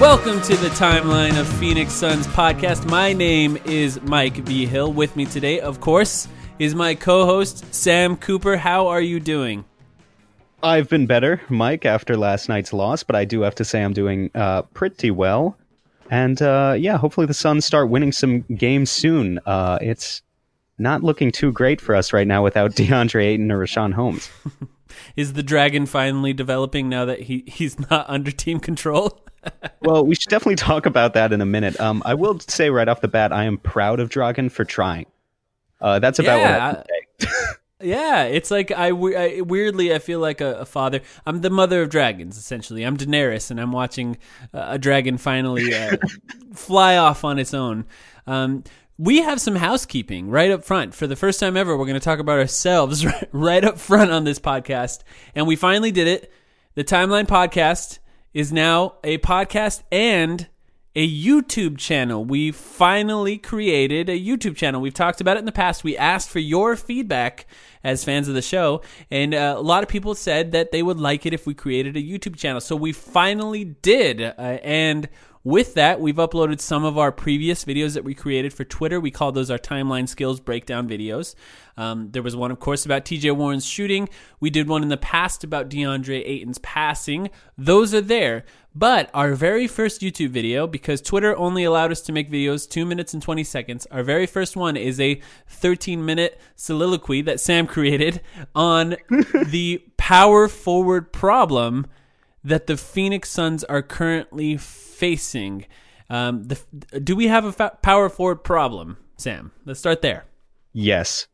Welcome 0.00 0.40
to 0.42 0.54
the 0.54 0.68
timeline 0.68 1.40
of 1.40 1.48
Phoenix 1.58 1.92
Suns 1.92 2.28
podcast. 2.28 2.88
My 2.88 3.12
name 3.12 3.58
is 3.64 4.00
Mike 4.02 4.36
V. 4.36 4.64
Hill. 4.64 4.92
With 4.92 5.16
me 5.16 5.26
today, 5.26 5.58
of 5.58 5.80
course, 5.80 6.28
is 6.60 6.76
my 6.76 6.94
co 6.94 7.26
host, 7.26 7.74
Sam 7.74 8.16
Cooper. 8.16 8.56
How 8.56 8.86
are 8.86 9.00
you 9.00 9.18
doing? 9.18 9.64
I've 10.62 10.88
been 10.88 11.06
better, 11.06 11.42
Mike, 11.48 11.84
after 11.84 12.16
last 12.16 12.48
night's 12.48 12.72
loss, 12.72 13.02
but 13.02 13.16
I 13.16 13.24
do 13.24 13.40
have 13.40 13.56
to 13.56 13.64
say 13.64 13.82
I'm 13.82 13.92
doing 13.92 14.30
uh, 14.36 14.62
pretty 14.62 15.10
well. 15.10 15.58
And 16.12 16.40
uh, 16.40 16.76
yeah, 16.78 16.96
hopefully 16.96 17.26
the 17.26 17.34
Suns 17.34 17.64
start 17.64 17.90
winning 17.90 18.12
some 18.12 18.42
games 18.54 18.92
soon. 18.92 19.40
Uh, 19.46 19.78
it's 19.82 20.22
not 20.78 21.02
looking 21.02 21.32
too 21.32 21.50
great 21.50 21.80
for 21.80 21.96
us 21.96 22.12
right 22.12 22.26
now 22.26 22.44
without 22.44 22.70
DeAndre 22.76 23.24
Ayton 23.24 23.50
or 23.50 23.58
Richaun 23.58 23.92
Holmes. 23.92 24.30
is 25.16 25.34
the 25.34 25.42
dragon 25.42 25.86
finally 25.86 26.32
developing 26.32 26.88
now 26.88 27.04
that 27.04 27.22
he, 27.22 27.44
he's 27.46 27.78
not 27.90 28.08
under 28.08 28.30
team 28.30 28.60
control? 28.60 29.20
well, 29.82 30.04
we 30.04 30.14
should 30.14 30.28
definitely 30.28 30.56
talk 30.56 30.86
about 30.86 31.14
that 31.14 31.32
in 31.32 31.40
a 31.40 31.46
minute. 31.46 31.78
Um, 31.80 32.02
I 32.04 32.14
will 32.14 32.38
say 32.40 32.70
right 32.70 32.88
off 32.88 33.00
the 33.00 33.08
bat, 33.08 33.32
I 33.32 33.44
am 33.44 33.58
proud 33.58 34.00
of 34.00 34.10
Dragon 34.10 34.48
for 34.48 34.64
trying. 34.64 35.06
Uh, 35.80 35.98
that's 35.98 36.18
about 36.18 36.38
yeah, 36.38 36.72
what 36.72 36.86
I 37.20 37.26
say. 37.26 37.30
yeah, 37.80 38.24
it's 38.24 38.50
like 38.50 38.72
I, 38.72 38.88
I, 38.88 39.40
weirdly 39.42 39.94
I 39.94 40.00
feel 40.00 40.18
like 40.18 40.40
a, 40.40 40.60
a, 40.60 40.64
father. 40.64 41.00
I'm 41.24 41.40
the 41.40 41.50
mother 41.50 41.82
of 41.82 41.90
dragons, 41.90 42.36
essentially. 42.36 42.82
I'm 42.82 42.96
Daenerys, 42.96 43.50
and 43.50 43.60
I'm 43.60 43.72
watching 43.72 44.18
uh, 44.52 44.66
a 44.70 44.78
dragon 44.78 45.18
finally 45.18 45.72
uh, 45.74 45.96
fly 46.54 46.96
off 46.96 47.24
on 47.24 47.38
its 47.38 47.54
own. 47.54 47.86
Um, 48.26 48.64
we 48.98 49.18
have 49.22 49.40
some 49.40 49.54
housekeeping 49.54 50.28
right 50.28 50.50
up 50.50 50.64
front. 50.64 50.92
For 50.92 51.06
the 51.06 51.14
first 51.14 51.38
time 51.38 51.56
ever, 51.56 51.76
we're 51.76 51.86
going 51.86 51.94
to 51.94 52.00
talk 52.00 52.18
about 52.18 52.40
ourselves 52.40 53.06
right, 53.32 53.64
up 53.64 53.78
front 53.78 54.10
on 54.10 54.24
this 54.24 54.40
podcast, 54.40 55.02
and 55.34 55.46
we 55.46 55.54
finally 55.54 55.92
did 55.92 56.08
it. 56.08 56.32
The 56.74 56.84
Timeline 56.84 57.26
Podcast 57.26 58.00
is 58.34 58.52
now 58.52 58.96
a 59.04 59.18
podcast 59.18 59.84
and 59.92 60.48
a 60.96 61.08
YouTube 61.08 61.78
channel. 61.78 62.24
We 62.24 62.50
finally 62.50 63.38
created 63.38 64.08
a 64.08 64.18
YouTube 64.18 64.56
channel. 64.56 64.80
We've 64.80 64.92
talked 64.92 65.20
about 65.20 65.36
it 65.36 65.40
in 65.40 65.46
the 65.46 65.52
past. 65.52 65.84
We 65.84 65.96
asked 65.96 66.28
for 66.28 66.40
your 66.40 66.74
feedback 66.74 67.46
as 67.84 68.04
fans 68.04 68.26
of 68.26 68.34
the 68.34 68.42
show, 68.42 68.82
and 69.12 69.32
uh, 69.32 69.54
a 69.56 69.62
lot 69.62 69.84
of 69.84 69.88
people 69.88 70.16
said 70.16 70.50
that 70.52 70.72
they 70.72 70.82
would 70.82 70.98
like 70.98 71.24
it 71.24 71.32
if 71.32 71.46
we 71.46 71.54
created 71.54 71.96
a 71.96 72.02
YouTube 72.02 72.36
channel. 72.36 72.60
So 72.60 72.74
we 72.74 72.92
finally 72.92 73.64
did, 73.64 74.20
uh, 74.20 74.32
and 74.64 75.08
with 75.48 75.72
that, 75.74 75.98
we've 75.98 76.16
uploaded 76.16 76.60
some 76.60 76.84
of 76.84 76.98
our 76.98 77.10
previous 77.10 77.64
videos 77.64 77.94
that 77.94 78.04
we 78.04 78.12
created 78.12 78.52
for 78.52 78.64
Twitter. 78.64 79.00
We 79.00 79.10
call 79.10 79.32
those 79.32 79.50
our 79.50 79.58
timeline 79.58 80.06
skills 80.06 80.40
breakdown 80.40 80.86
videos. 80.86 81.34
Um, 81.78 82.10
there 82.10 82.22
was 82.22 82.36
one, 82.36 82.50
of 82.50 82.60
course, 82.60 82.84
about 82.84 83.06
TJ 83.06 83.34
Warren's 83.34 83.64
shooting. 83.64 84.10
We 84.40 84.50
did 84.50 84.68
one 84.68 84.82
in 84.82 84.90
the 84.90 84.98
past 84.98 85.44
about 85.44 85.70
DeAndre 85.70 86.22
Ayton's 86.22 86.58
passing. 86.58 87.30
Those 87.56 87.94
are 87.94 88.02
there. 88.02 88.44
But 88.74 89.08
our 89.14 89.32
very 89.32 89.66
first 89.66 90.02
YouTube 90.02 90.28
video, 90.28 90.66
because 90.66 91.00
Twitter 91.00 91.34
only 91.38 91.64
allowed 91.64 91.92
us 91.92 92.02
to 92.02 92.12
make 92.12 92.30
videos 92.30 92.68
two 92.68 92.84
minutes 92.84 93.14
and 93.14 93.22
20 93.22 93.42
seconds, 93.42 93.86
our 93.90 94.02
very 94.02 94.26
first 94.26 94.54
one 94.54 94.76
is 94.76 95.00
a 95.00 95.18
13 95.48 96.04
minute 96.04 96.38
soliloquy 96.56 97.22
that 97.22 97.40
Sam 97.40 97.66
created 97.74 98.20
on 98.54 98.96
the 99.46 99.82
power 99.96 100.46
forward 100.46 101.10
problem 101.10 101.86
that 102.48 102.66
the 102.66 102.76
Phoenix 102.76 103.30
Suns 103.30 103.62
are 103.64 103.82
currently 103.82 104.56
facing. 104.56 105.66
Um, 106.10 106.44
the, 106.44 106.58
do 107.00 107.14
we 107.14 107.28
have 107.28 107.44
a 107.44 107.52
fa- 107.52 107.78
power 107.82 108.08
forward 108.08 108.42
problem, 108.42 108.96
Sam? 109.16 109.52
Let's 109.64 109.78
start 109.78 110.02
there. 110.02 110.24
Yes. 110.72 111.26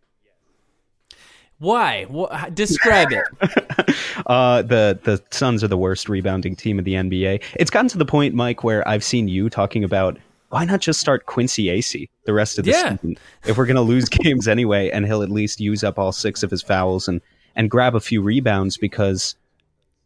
Why? 1.59 2.05
What, 2.09 2.55
describe 2.55 3.13
it. 3.13 3.25
uh, 4.27 4.63
the 4.63 4.99
the 5.03 5.23
Suns 5.31 5.63
are 5.63 5.69
the 5.69 5.79
worst 5.79 6.09
rebounding 6.09 6.57
team 6.57 6.79
in 6.79 6.85
the 6.85 6.95
NBA. 6.95 7.43
It's 7.55 7.71
gotten 7.71 7.89
to 7.91 7.99
the 7.99 8.05
point, 8.05 8.35
Mike, 8.35 8.65
where 8.65 8.87
I've 8.87 9.05
seen 9.05 9.29
you 9.29 9.49
talking 9.49 9.85
about 9.85 10.19
why 10.51 10.65
not 10.65 10.81
just 10.81 11.01
start 11.01 11.27
Quincy 11.27 11.67
Acy 11.67 12.09
the 12.27 12.33
rest 12.33 12.59
of 12.59 12.65
the 12.65 12.73
yeah. 12.73 12.97
season 12.97 13.17
if 13.47 13.57
we're 13.57 13.67
going 13.67 13.77
to 13.77 13.83
lose 13.83 14.09
games 14.09 14.49
anyway, 14.49 14.91
and 14.91 15.07
he'll 15.07 15.23
at 15.23 15.31
least 15.31 15.61
use 15.61 15.85
up 15.85 15.99
all 15.99 16.13
six 16.13 16.43
of 16.43 16.51
his 16.51 16.63
fouls 16.63 17.07
and 17.07 17.21
and 17.55 17.71
grab 17.71 17.95
a 17.95 18.01
few 18.01 18.21
rebounds 18.21 18.77
because 18.77 19.37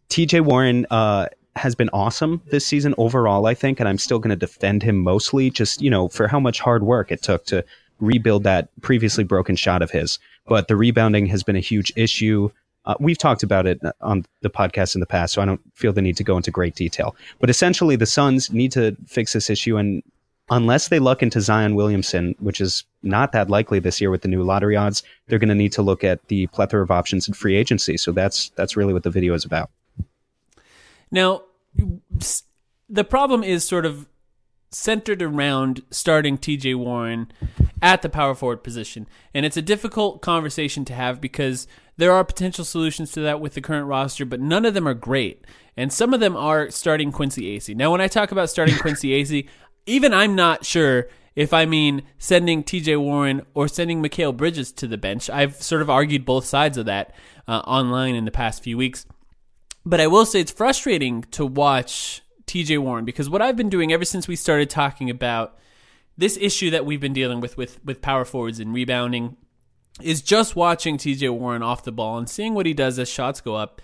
T.J. 0.09 0.41
Warren 0.41 0.87
uh, 0.91 1.27
has 1.57 1.75
been 1.75 1.91
awesome 1.93 2.43
this 2.51 2.67
season 2.67 2.95
overall, 2.99 3.47
I 3.47 3.55
think, 3.55 3.81
and 3.81 3.89
I'm 3.89 3.99
still 3.99 4.19
going 4.19 4.31
to 4.31 4.37
defend 4.37 4.83
him 4.83 4.97
mostly, 4.99 5.51
just 5.51 5.83
you 5.83 5.91
know, 5.91 6.09
for 6.09 6.29
how 6.29 6.41
much 6.41 6.61
hard 6.61 6.83
work 6.83 7.13
it 7.13 7.23
took 7.23 7.45
to 7.47 7.65
rebuild 8.01 8.45
that 8.45 8.69
previously 8.81 9.25
broken 9.25 9.57
shot 9.57 9.83
of 9.83 9.91
his 9.91 10.19
but 10.49 10.69
the 10.69 10.77
rebounding 10.77 11.27
has 11.27 11.43
been 11.43 11.57
a 11.57 11.61
huge 11.61 11.93
issue. 11.95 12.51
Uh, 12.85 12.95
we've 12.99 13.19
talked 13.19 13.43
about 13.43 13.67
it 13.67 13.81
on 14.01 14.25
the 14.41 14.51
podcast 14.51 14.95
in 14.95 15.01
the 15.01 15.07
past, 15.07 15.35
so 15.35 15.43
I 15.43 15.45
don't 15.45 15.61
feel 15.75 15.93
the 15.93 16.03
need 16.03 16.17
to 16.17 16.25
go 16.25 16.37
into 16.37 16.51
great 16.51 16.75
detail. 16.75 17.15
But 17.39 17.51
essentially, 17.51 17.97
the 17.97 18.07
Suns 18.07 18.51
need 18.51 18.73
to 18.73 18.97
fix 19.07 19.35
this 19.35 19.51
issue, 19.51 19.77
and 19.77 20.03
unless 20.51 20.89
they 20.89 20.99
luck 20.99 21.23
into 21.23 21.41
Zion 21.43 21.75
Williamson, 21.75 22.35
which 22.41 22.61
is 22.61 22.85
not 23.03 23.33
that 23.33 23.51
likely 23.51 23.79
this 23.79 24.01
year 24.01 24.11
with 24.11 24.23
the 24.23 24.29
new 24.29 24.43
lottery 24.43 24.75
odds, 24.75 25.03
they're 25.27 25.39
going 25.39 25.51
to 25.51 25.55
need 25.55 25.73
to 25.73 25.83
look 25.83 26.03
at 26.03 26.27
the 26.29 26.47
plethora 26.49 26.83
of 26.83 26.91
options 26.91 27.29
in 27.29 27.35
free 27.35 27.57
agency. 27.57 27.99
So 27.99 28.13
that's 28.13 28.49
that's 28.51 28.77
really 28.77 28.95
what 28.95 29.03
the 29.03 29.11
video 29.11 29.35
is 29.35 29.45
about. 29.45 29.71
Now, 31.11 31.43
the 32.89 33.05
problem 33.05 33.43
is 33.43 33.65
sort 33.65 33.87
of 33.87 34.09
centered 34.71 35.23
around 35.23 35.83
starting 35.91 36.37
TJ 36.37 36.77
Warren 36.77 37.31
at 37.81 38.03
the 38.03 38.09
power 38.09 38.35
forward 38.35 38.63
position. 38.63 39.07
And 39.33 39.47
it's 39.47 39.57
a 39.57 39.63
difficult 39.63 40.21
conversation 40.21 40.85
to 40.87 40.95
have 40.95 41.21
because 41.21 41.67
there 41.97 42.13
are 42.13 42.25
potential 42.25 42.65
solutions 42.65 43.13
to 43.13 43.21
that 43.21 43.41
with 43.41 43.55
the 43.55 43.61
current 43.61 43.87
roster, 43.87 44.25
but 44.25 44.41
none 44.41 44.65
of 44.65 44.75
them 44.75 44.87
are 44.87 44.95
great. 44.95 45.45
And 45.77 45.93
some 45.93 46.13
of 46.13 46.21
them 46.21 46.37
are 46.37 46.71
starting 46.71 47.13
Quincy 47.13 47.57
Acy. 47.57 47.75
Now, 47.75 47.91
when 47.91 48.01
I 48.01 48.09
talk 48.09 48.33
about 48.33 48.51
starting 48.51 48.77
Quincy 48.79 49.11
Acy, 49.11 49.49
even 49.87 50.13
I'm 50.13 50.35
not 50.35 50.65
sure 50.65 51.09
if 51.35 51.55
I 51.55 51.67
mean 51.67 52.03
sending 52.19 52.65
TJ 52.65 53.01
Warren 53.01 53.43
or 53.55 53.69
sending 53.69 54.03
Mikal 54.03 54.37
Bridges 54.37 54.73
to 54.73 54.89
the 54.89 54.99
bench. 54.99 55.31
I've 55.31 55.63
sort 55.63 55.83
of 55.83 55.89
argued 55.89 56.25
both 56.25 56.45
sides 56.45 56.77
of 56.77 56.87
that 56.87 57.15
uh, 57.47 57.61
online 57.61 58.17
in 58.17 58.25
the 58.25 58.31
past 58.33 58.63
few 58.63 58.77
weeks. 58.77 59.07
But 59.88 60.02
I 60.02 60.06
will 60.06 60.26
say 60.26 60.40
it's 60.40 60.52
frustrating 60.52 61.23
to 61.31 61.46
watch 61.46 62.20
TJ 62.44 62.79
Warren 62.79 63.06
because 63.06 63.31
what 63.31 63.40
I've 63.40 63.56
been 63.56 63.70
doing 63.70 63.90
ever 63.90 64.05
since 64.05 64.29
we 64.29 64.37
started 64.37 64.69
talking 64.69 65.08
about 65.08 65.56
this 66.19 66.37
issue 66.37 66.69
that 66.73 66.85
we've 66.85 67.00
been 67.00 67.14
dealing 67.14 67.40
with 67.40 67.56
with 67.56 67.82
with 67.82 68.02
power 68.02 68.26
forwards 68.26 68.61
and 68.61 68.75
rebounding 68.75 69.38
is 70.02 70.20
just 70.20 70.55
watching 70.55 70.99
TJ 70.99 71.31
Warren 71.31 71.62
off 71.62 71.85
the 71.85 71.90
ball 71.93 72.19
and 72.19 72.29
seeing 72.29 72.52
what 72.52 72.67
he 72.67 72.75
does 72.75 72.99
as 72.99 73.08
shots 73.08 73.40
go 73.40 73.55
up. 73.55 73.81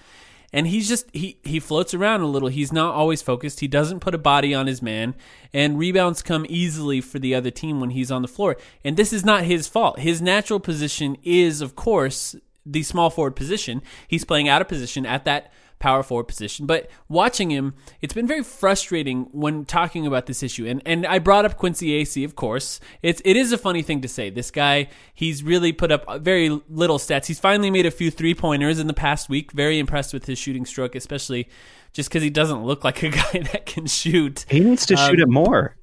And 0.53 0.67
he's 0.67 0.91
just 0.91 1.09
he 1.15 1.39
he 1.43 1.59
floats 1.59 1.95
around 1.95 2.21
a 2.21 2.27
little. 2.27 2.51
He's 2.51 2.71
not 2.71 2.95
always 2.95 3.23
focused. 3.23 3.61
He 3.61 3.67
doesn't 3.67 4.01
put 4.01 4.15
a 4.15 4.19
body 4.19 4.53
on 4.53 4.67
his 4.67 4.83
man, 4.83 5.15
and 5.55 5.79
rebounds 5.79 6.21
come 6.21 6.45
easily 6.51 7.01
for 7.01 7.19
the 7.19 7.35
other 7.35 7.51
team 7.51 7.81
when 7.81 7.91
he's 7.91 8.13
on 8.13 8.21
the 8.21 8.29
floor. 8.29 8.59
And 8.85 8.99
this 8.99 9.15
is 9.15 9.25
not 9.25 9.45
his 9.45 9.69
fault. 9.69 10.01
His 10.01 10.21
natural 10.21 10.61
position 10.61 11.17
is, 11.23 11.63
of 11.63 11.75
course, 11.75 12.37
the 12.67 12.83
small 12.83 13.09
forward 13.09 13.37
position. 13.37 13.81
He's 14.07 14.27
playing 14.27 14.51
out 14.51 14.61
of 14.61 14.69
position 14.69 15.07
at 15.07 15.25
that 15.25 15.51
power 15.79 16.03
forward 16.03 16.25
position. 16.25 16.67
But 16.67 16.91
watching 17.09 17.51
him, 17.51 17.75
it's 18.01 18.15
been 18.15 18.27
very 18.27 18.43
frustrating 18.43 19.29
when 19.33 19.65
talking 19.65 20.07
about 20.07 20.27
this 20.27 20.43
issue. 20.43 20.67
And 20.67 20.83
and 20.87 21.07
I 21.07 21.19
brought 21.19 21.45
up 21.45 21.57
Quincy 21.57 22.03
Acy, 22.03 22.25
of 22.25 22.37
course. 22.37 22.81
It's 23.03 23.21
it 23.25 23.37
is 23.37 23.53
a 23.53 23.59
funny 23.59 23.83
thing 23.83 24.01
to 24.03 24.09
say. 24.09 24.31
This 24.31 24.51
guy, 24.51 24.89
he's 25.15 25.43
really 25.43 25.73
put 25.73 25.93
up 25.93 26.23
very 26.23 26.49
little 26.69 26.99
stats. 26.99 27.27
He's 27.27 27.41
finally 27.41 27.71
made 27.71 27.87
a 27.87 27.91
few 27.91 28.11
three 28.11 28.35
pointers 28.35 28.79
in 28.79 28.87
the 28.87 28.95
past 28.95 29.29
week. 29.29 29.53
Very 29.53 29.79
impressed 29.79 30.13
with 30.13 30.27
his 30.27 30.39
shooting 30.39 30.67
stroke, 30.67 30.95
especially 30.95 31.49
just 31.93 32.09
because 32.09 32.23
he 32.23 32.31
doesn't 32.31 32.65
look 32.65 32.85
like 32.85 33.03
a 33.03 33.11
guy 33.33 33.41
that 33.53 33.67
can 33.67 33.87
shoot. 33.87 34.45
He 34.49 34.61
needs 34.61 34.87
to 34.87 34.95
um, 34.95 35.11
shoot 35.11 35.21
it 35.21 35.29
more. 35.29 35.77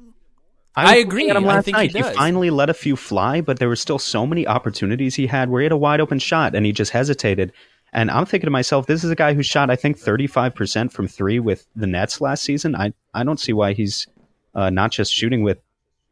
I, 0.76 0.94
I 0.94 0.96
agree. 0.98 1.30
At 1.30 1.36
him 1.36 1.46
last 1.46 1.68
night. 1.68 1.92
He, 1.92 1.98
he, 1.98 2.04
finally 2.04 2.50
let 2.50 2.70
a 2.70 2.74
few 2.74 2.96
fly, 2.96 3.42
but 3.42 3.60
there 3.60 3.68
were 3.68 3.76
still 3.76 4.00
so 4.00 4.26
many 4.26 4.48
opportunities 4.48 5.16
he 5.16 5.28
had 5.28 5.50
where 5.50 5.62
he 5.62 5.66
had 5.66 5.74
a 5.74 5.78
wide 5.78 6.00
open 6.00 6.20
shot 6.20 6.56
and 6.56 6.66
he 6.66 6.72
just 6.72 6.92
hesitated. 6.92 7.52
And 7.94 8.10
I'm 8.10 8.26
thinking 8.26 8.48
to 8.48 8.52
myself, 8.52 8.88
this 8.88 9.04
is 9.04 9.12
a 9.12 9.16
guy 9.16 9.34
who 9.34 9.44
shot, 9.44 9.70
I 9.70 9.76
think, 9.76 10.00
35% 10.00 10.92
from 10.92 11.08
three 11.08 11.40
with 11.40 11.68
the 11.76 11.88
Nets 11.88 12.22
last 12.22 12.44
season. 12.44 12.76
I, 12.76 12.94
I 13.14 13.24
don't 13.24 13.40
see 13.40 13.54
why 13.54 13.74
he's 13.74 14.08
uh, 14.56 14.70
not 14.70 14.92
just 14.92 15.14
shooting 15.14 15.44
with 15.44 15.60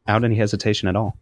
without 0.10 0.26
any 0.26 0.36
hesitation 0.36 0.88
at 0.88 0.96
all. 0.96 1.18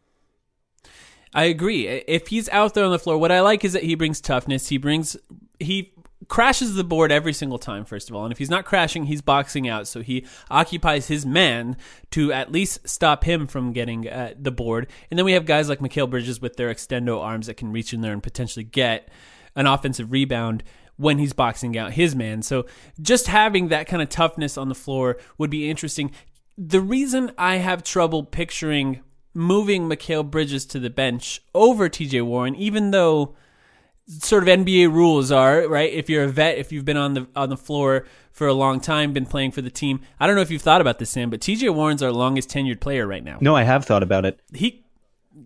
I 1.33 1.45
agree. 1.45 1.87
If 1.87 2.27
he's 2.27 2.47
out 2.49 2.73
there 2.73 2.85
on 2.85 2.91
the 2.91 2.99
floor, 2.99 3.17
what 3.17 3.31
I 3.31 3.41
like 3.41 3.65
is 3.65 3.73
that 3.73 3.83
he 3.83 3.95
brings 3.95 4.21
toughness. 4.21 4.69
He 4.69 4.77
brings, 4.77 5.17
he 5.59 5.93
crashes 6.29 6.75
the 6.75 6.85
board 6.85 7.11
every 7.11 7.33
single 7.33 7.59
time, 7.59 7.83
first 7.83 8.09
of 8.09 8.15
all. 8.15 8.23
And 8.23 8.31
if 8.31 8.37
he's 8.37 8.49
not 8.49 8.63
crashing, 8.63 9.05
he's 9.05 9.21
boxing 9.21 9.67
out. 9.67 9.87
So 9.87 10.01
he 10.01 10.25
occupies 10.49 11.07
his 11.07 11.25
man 11.25 11.75
to 12.11 12.31
at 12.31 12.51
least 12.51 12.87
stop 12.87 13.25
him 13.25 13.45
from 13.45 13.73
getting 13.73 14.07
uh, 14.07 14.33
the 14.39 14.51
board. 14.51 14.87
And 15.11 15.19
then 15.19 15.25
we 15.25 15.33
have 15.33 15.45
guys 15.45 15.67
like 15.67 15.79
Mikal 15.79 16.09
Bridges 16.09 16.41
with 16.41 16.55
their 16.55 16.73
extendo 16.73 17.21
arms 17.21 17.47
that 17.47 17.55
can 17.55 17.73
reach 17.73 17.93
in 17.93 18.01
there 18.01 18.13
and 18.13 18.23
potentially 18.23 18.63
get 18.63 19.09
an 19.57 19.67
offensive 19.67 20.11
rebound 20.13 20.63
when 20.95 21.19
he's 21.19 21.33
boxing 21.33 21.77
out 21.77 21.93
his 21.93 22.15
man. 22.15 22.41
So 22.41 22.65
just 23.01 23.27
having 23.27 23.67
that 23.67 23.87
kind 23.87 24.01
of 24.01 24.09
toughness 24.09 24.57
on 24.57 24.69
the 24.69 24.75
floor 24.75 25.17
would 25.37 25.49
be 25.49 25.69
interesting. 25.69 26.11
The 26.57 26.81
reason 26.81 27.31
I 27.37 27.57
have 27.57 27.83
trouble 27.83 28.23
picturing 28.23 29.01
moving 29.33 29.89
Mikal 29.89 30.29
Bridges 30.29 30.65
to 30.67 30.79
the 30.79 30.89
bench 30.89 31.41
over 31.53 31.89
TJ 31.89 32.25
Warren, 32.25 32.55
even 32.55 32.91
though 32.91 33.35
sort 34.07 34.43
of 34.43 34.49
NBA 34.49 34.91
rules 34.91 35.31
are 35.31 35.67
right. 35.67 35.91
If 35.91 36.09
you're 36.09 36.23
a 36.23 36.29
vet, 36.29 36.57
if 36.57 36.71
you've 36.71 36.85
been 36.85 36.97
on 36.97 37.13
the 37.13 37.27
on 37.35 37.49
the 37.49 37.57
floor 37.57 38.05
for 38.31 38.47
a 38.47 38.53
long 38.53 38.79
time, 38.79 39.13
been 39.13 39.25
playing 39.25 39.51
for 39.51 39.61
the 39.61 39.69
team, 39.69 40.01
I 40.19 40.27
don't 40.27 40.35
know 40.35 40.41
if 40.41 40.49
you've 40.49 40.61
thought 40.61 40.81
about 40.81 40.99
this, 40.99 41.09
Sam, 41.09 41.29
but 41.29 41.41
TJ 41.41 41.73
Warren's 41.73 42.01
our 42.01 42.11
longest 42.11 42.49
tenured 42.49 42.79
player 42.79 43.05
right 43.05 43.23
now. 43.23 43.37
No, 43.41 43.55
I 43.55 43.63
have 43.63 43.85
thought 43.85 44.03
about 44.03 44.25
it. 44.25 44.39
He 44.53 44.85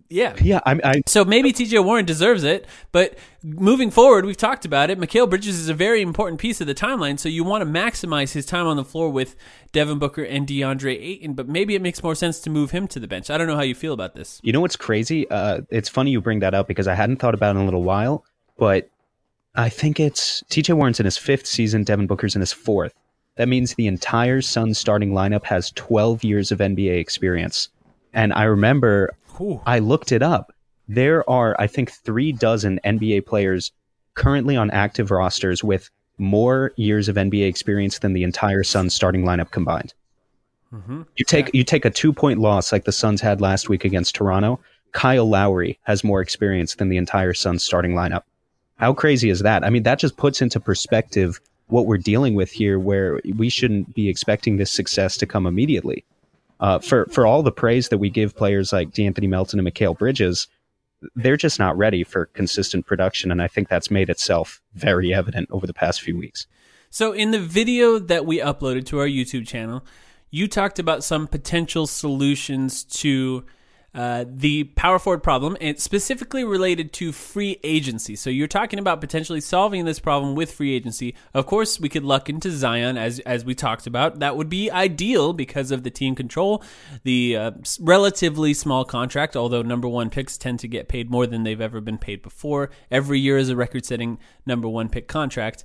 yeah. 0.08 0.34
Yeah. 0.40 0.60
I, 0.64 0.80
I, 0.84 1.02
so 1.06 1.24
maybe 1.24 1.52
TJ 1.52 1.84
Warren 1.84 2.04
deserves 2.04 2.44
it, 2.44 2.66
but 2.92 3.16
moving 3.42 3.90
forward, 3.90 4.24
we've 4.24 4.36
talked 4.36 4.64
about 4.64 4.90
it. 4.90 4.98
Mikal 4.98 5.28
Bridges 5.28 5.58
is 5.58 5.68
a 5.68 5.74
very 5.74 6.02
important 6.02 6.40
piece 6.40 6.60
of 6.60 6.66
the 6.66 6.74
timeline, 6.74 7.18
so 7.18 7.28
you 7.28 7.44
want 7.44 7.62
to 7.62 7.66
maximize 7.66 8.32
his 8.32 8.46
time 8.46 8.66
on 8.66 8.76
the 8.76 8.84
floor 8.84 9.10
with 9.10 9.36
Devin 9.72 9.98
Booker 9.98 10.22
and 10.22 10.46
DeAndre 10.46 11.00
Ayton, 11.00 11.34
but 11.34 11.48
maybe 11.48 11.74
it 11.74 11.82
makes 11.82 12.02
more 12.02 12.14
sense 12.14 12.40
to 12.40 12.50
move 12.50 12.70
him 12.70 12.86
to 12.88 13.00
the 13.00 13.08
bench. 13.08 13.30
I 13.30 13.38
don't 13.38 13.46
know 13.46 13.56
how 13.56 13.62
you 13.62 13.74
feel 13.74 13.92
about 13.92 14.14
this. 14.14 14.40
You 14.42 14.52
know 14.52 14.60
what's 14.60 14.76
crazy? 14.76 15.28
Uh, 15.30 15.62
it's 15.70 15.88
funny 15.88 16.10
you 16.10 16.20
bring 16.20 16.40
that 16.40 16.54
up 16.54 16.68
because 16.68 16.88
I 16.88 16.94
hadn't 16.94 17.16
thought 17.16 17.34
about 17.34 17.56
it 17.56 17.58
in 17.58 17.62
a 17.62 17.64
little 17.64 17.82
while, 17.82 18.24
but 18.58 18.90
I 19.54 19.68
think 19.68 20.00
it's 20.00 20.42
TJ 20.44 20.74
Warren's 20.74 21.00
in 21.00 21.04
his 21.04 21.18
fifth 21.18 21.46
season, 21.46 21.84
Devin 21.84 22.06
Booker's 22.06 22.34
in 22.34 22.40
his 22.40 22.52
fourth. 22.52 22.94
That 23.36 23.48
means 23.48 23.74
the 23.74 23.86
entire 23.86 24.40
Suns 24.42 24.78
starting 24.78 25.12
lineup 25.12 25.44
has 25.44 25.70
12 25.72 26.22
years 26.22 26.52
of 26.52 26.58
NBA 26.58 26.98
experience. 26.98 27.68
And 28.12 28.32
I 28.32 28.44
remember 28.44 29.14
Ooh. 29.40 29.60
I 29.66 29.78
looked 29.78 30.12
it 30.12 30.22
up. 30.22 30.52
There 30.88 31.28
are, 31.28 31.56
I 31.58 31.66
think, 31.66 31.90
three 31.90 32.32
dozen 32.32 32.80
NBA 32.84 33.26
players 33.26 33.72
currently 34.14 34.56
on 34.56 34.70
active 34.70 35.10
rosters 35.10 35.64
with 35.64 35.90
more 36.18 36.72
years 36.76 37.08
of 37.08 37.16
NBA 37.16 37.48
experience 37.48 37.98
than 37.98 38.12
the 38.12 38.22
entire 38.22 38.62
Suns 38.62 38.94
starting 38.94 39.24
lineup 39.24 39.50
combined. 39.50 39.94
Mm-hmm. 40.72 41.02
You 41.16 41.24
take 41.24 41.46
yeah. 41.46 41.50
you 41.54 41.64
take 41.64 41.84
a 41.84 41.90
two 41.90 42.12
point 42.12 42.38
loss 42.38 42.72
like 42.72 42.84
the 42.84 42.92
Suns 42.92 43.20
had 43.20 43.40
last 43.40 43.68
week 43.68 43.84
against 43.84 44.14
Toronto. 44.14 44.60
Kyle 44.92 45.28
Lowry 45.28 45.78
has 45.82 46.04
more 46.04 46.20
experience 46.20 46.74
than 46.74 46.88
the 46.88 46.96
entire 46.96 47.34
Suns 47.34 47.64
starting 47.64 47.92
lineup. 47.92 48.22
How 48.76 48.92
crazy 48.92 49.30
is 49.30 49.40
that? 49.40 49.64
I 49.64 49.70
mean, 49.70 49.84
that 49.84 49.98
just 49.98 50.16
puts 50.16 50.42
into 50.42 50.60
perspective 50.60 51.40
what 51.68 51.86
we're 51.86 51.98
dealing 51.98 52.34
with 52.34 52.50
here, 52.50 52.78
where 52.78 53.20
we 53.36 53.48
shouldn't 53.48 53.94
be 53.94 54.08
expecting 54.08 54.56
this 54.56 54.72
success 54.72 55.16
to 55.18 55.26
come 55.26 55.46
immediately 55.46 56.04
uh, 56.62 56.78
for 56.78 57.06
for 57.06 57.26
all 57.26 57.42
the 57.42 57.52
praise 57.52 57.88
that 57.88 57.98
we 57.98 58.08
give 58.08 58.36
players 58.36 58.72
like 58.72 58.92
De'Anthony 58.92 59.28
Melton 59.28 59.58
and 59.58 59.68
Mikal 59.68 59.98
Bridges, 59.98 60.46
they're 61.16 61.36
just 61.36 61.58
not 61.58 61.76
ready 61.76 62.04
for 62.04 62.26
consistent 62.26 62.86
production, 62.86 63.32
and 63.32 63.42
I 63.42 63.48
think 63.48 63.68
that's 63.68 63.90
made 63.90 64.08
itself 64.08 64.62
very 64.72 65.12
evident 65.12 65.48
over 65.50 65.66
the 65.66 65.74
past 65.74 66.00
few 66.00 66.16
weeks. 66.16 66.46
So, 66.88 67.12
in 67.12 67.32
the 67.32 67.40
video 67.40 67.98
that 67.98 68.26
we 68.26 68.38
uploaded 68.38 68.86
to 68.86 69.00
our 69.00 69.08
YouTube 69.08 69.46
channel, 69.46 69.84
you 70.30 70.46
talked 70.46 70.78
about 70.78 71.02
some 71.02 71.26
potential 71.26 71.88
solutions 71.88 72.84
to 72.84 73.44
uh, 73.94 74.24
the 74.26 74.64
power 74.64 74.98
forward 74.98 75.22
problem, 75.22 75.56
and 75.60 75.78
specifically 75.78 76.44
related 76.44 76.92
to 76.94 77.12
free 77.12 77.58
agency. 77.62 78.16
So 78.16 78.30
you're 78.30 78.48
talking 78.48 78.78
about 78.78 79.00
potentially 79.00 79.40
solving 79.40 79.84
this 79.84 79.98
problem 79.98 80.34
with 80.34 80.52
free 80.52 80.74
agency. 80.74 81.14
Of 81.34 81.46
course, 81.46 81.78
we 81.78 81.88
could 81.88 82.04
luck 82.04 82.30
into 82.30 82.50
Zion, 82.50 82.96
as 82.96 83.18
as 83.20 83.44
we 83.44 83.54
talked 83.54 83.86
about. 83.86 84.20
That 84.20 84.36
would 84.36 84.48
be 84.48 84.70
ideal 84.70 85.32
because 85.32 85.70
of 85.70 85.82
the 85.82 85.90
team 85.90 86.14
control, 86.14 86.62
the 87.04 87.36
uh, 87.36 87.50
relatively 87.80 88.54
small 88.54 88.84
contract. 88.84 89.36
Although 89.36 89.62
number 89.62 89.88
one 89.88 90.10
picks 90.10 90.38
tend 90.38 90.60
to 90.60 90.68
get 90.68 90.88
paid 90.88 91.10
more 91.10 91.26
than 91.26 91.42
they've 91.42 91.60
ever 91.60 91.80
been 91.80 91.98
paid 91.98 92.22
before. 92.22 92.70
Every 92.90 93.20
year 93.20 93.36
is 93.36 93.48
a 93.48 93.56
record-setting 93.56 94.18
number 94.46 94.68
one 94.68 94.88
pick 94.88 95.06
contract. 95.08 95.64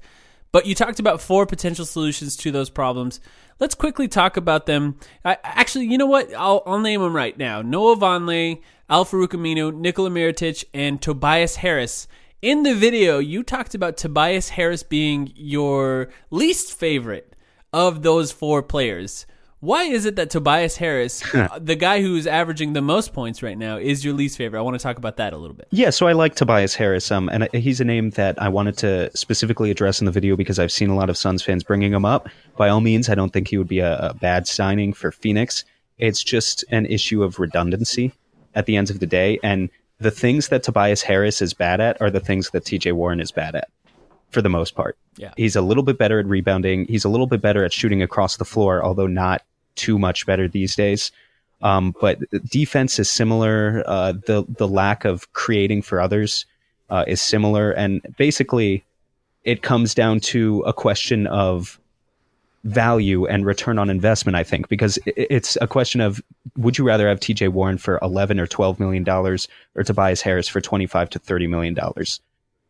But 0.57 0.65
you 0.65 0.73
talked 0.73 0.99
about 0.99 1.21
four 1.21 1.45
potential 1.45 1.85
solutions 1.85 2.35
to 2.37 2.49
those 2.49 2.71
problems. 2.71 3.19
Let's 3.59 3.75
quickly 3.75 4.07
talk 4.07 4.37
about 4.37 4.65
them. 4.65 4.97
I, 5.23 5.37
actually, 5.43 5.85
you 5.85 5.99
know 5.99 6.07
what? 6.07 6.33
I'll, 6.33 6.63
I'll 6.65 6.79
name 6.79 6.99
them 6.99 7.15
right 7.15 7.37
now. 7.37 7.61
Noah 7.61 7.95
Vonleh, 7.95 8.59
Al-Farouq 8.89 9.27
Aminu, 9.27 9.71
Nikola 9.71 10.09
Mirotic, 10.09 10.65
and 10.73 10.99
Tobias 10.99 11.57
Harris. 11.57 12.07
In 12.41 12.63
the 12.63 12.73
video, 12.73 13.19
you 13.19 13.43
talked 13.43 13.75
about 13.75 13.97
Tobias 13.97 14.49
Harris 14.49 14.81
being 14.81 15.31
your 15.35 16.09
least 16.31 16.73
favorite 16.73 17.35
of 17.71 18.01
those 18.01 18.31
four 18.31 18.63
players. 18.63 19.27
Why 19.59 19.85
is 19.85 20.05
it 20.05 20.15
that 20.17 20.29
Tobias 20.29 20.77
Harris, 20.77 21.23
the 21.59 21.75
guy 21.75 22.01
who's 22.01 22.27
averaging 22.27 22.73
the 22.73 22.81
most 22.81 23.11
points 23.11 23.41
right 23.41 23.57
now, 23.57 23.77
is 23.77 24.05
your 24.05 24.13
least 24.13 24.37
favorite? 24.37 24.59
I 24.59 24.61
want 24.61 24.77
to 24.77 24.83
talk 24.83 24.97
about 24.97 25.17
that 25.17 25.33
a 25.33 25.37
little 25.37 25.55
bit. 25.55 25.67
Yeah, 25.71 25.89
so 25.89 26.07
I 26.07 26.13
like 26.13 26.35
Tobias 26.35 26.75
Harris, 26.75 27.11
um, 27.11 27.27
and 27.29 27.49
he's 27.53 27.81
a 27.81 27.85
name 27.85 28.11
that 28.11 28.39
I 28.39 28.49
wanted 28.49 28.77
to 28.77 29.15
specifically 29.17 29.71
address 29.71 29.99
in 29.99 30.05
the 30.05 30.11
video 30.11 30.35
because 30.35 30.59
I've 30.59 30.71
seen 30.71 30.91
a 30.91 30.95
lot 30.95 31.09
of 31.09 31.17
Suns 31.17 31.41
fans 31.41 31.63
bringing 31.63 31.91
him 31.91 32.05
up. 32.05 32.29
By 32.55 32.69
all 32.69 32.81
means, 32.81 33.09
I 33.09 33.15
don't 33.15 33.33
think 33.33 33.47
he 33.47 33.57
would 33.57 33.67
be 33.67 33.79
a, 33.79 33.97
a 33.97 34.13
bad 34.13 34.47
signing 34.47 34.93
for 34.93 35.11
Phoenix. 35.11 35.65
It's 35.97 36.23
just 36.23 36.63
an 36.69 36.85
issue 36.85 37.23
of 37.23 37.39
redundancy 37.39 38.13
at 38.53 38.67
the 38.67 38.75
end 38.75 38.91
of 38.91 38.99
the 38.99 39.07
day, 39.07 39.39
and 39.41 39.69
the 39.99 40.11
things 40.11 40.49
that 40.49 40.61
Tobias 40.61 41.01
Harris 41.01 41.41
is 41.41 41.55
bad 41.55 41.81
at 41.81 41.99
are 41.99 42.11
the 42.11 42.19
things 42.19 42.51
that 42.51 42.65
T.J. 42.65 42.91
Warren 42.91 43.19
is 43.19 43.31
bad 43.31 43.55
at 43.55 43.69
for 44.31 44.41
the 44.41 44.49
most 44.49 44.75
part. 44.75 44.97
Yeah. 45.17 45.33
He's 45.37 45.55
a 45.55 45.61
little 45.61 45.83
bit 45.83 45.97
better 45.97 46.19
at 46.19 46.25
rebounding. 46.25 46.85
He's 46.87 47.05
a 47.05 47.09
little 47.09 47.27
bit 47.27 47.41
better 47.41 47.63
at 47.63 47.73
shooting 47.73 48.01
across 48.01 48.37
the 48.37 48.45
floor, 48.45 48.83
although 48.83 49.07
not 49.07 49.43
too 49.75 49.97
much 49.97 50.25
better 50.25 50.47
these 50.47 50.75
days. 50.75 51.11
Um, 51.61 51.95
but 51.99 52.19
defense 52.45 52.99
is 52.99 53.09
similar. 53.09 53.83
Uh, 53.87 54.11
the 54.11 54.45
the 54.47 54.67
lack 54.67 55.05
of 55.05 55.31
creating 55.33 55.81
for 55.81 55.99
others 55.99 56.45
uh, 56.89 57.03
is 57.07 57.21
similar, 57.21 57.71
and 57.71 58.01
basically, 58.17 58.83
it 59.43 59.63
comes 59.63 59.95
down 59.95 60.19
to 60.19 60.61
a 60.67 60.73
question 60.73 61.25
of 61.27 61.79
value 62.63 63.25
and 63.25 63.45
return 63.45 63.79
on 63.79 63.89
investment, 63.89 64.35
I 64.35 64.43
think, 64.43 64.67
because 64.67 64.99
it's 65.05 65.57
a 65.61 65.67
question 65.67 66.01
of 66.01 66.21
would 66.57 66.77
you 66.77 66.85
rather 66.85 67.07
have 67.07 67.19
TJ 67.19 67.49
Warren 67.49 67.77
for 67.77 67.97
11 68.01 68.39
or 68.39 68.47
12 68.47 68.79
million 68.79 69.03
dollars 69.03 69.47
or 69.75 69.83
Tobias 69.83 70.21
Harris 70.21 70.47
for 70.47 70.61
25 70.61 71.09
to 71.11 71.19
30 71.19 71.47
million 71.47 71.73
dollars? 71.73 72.19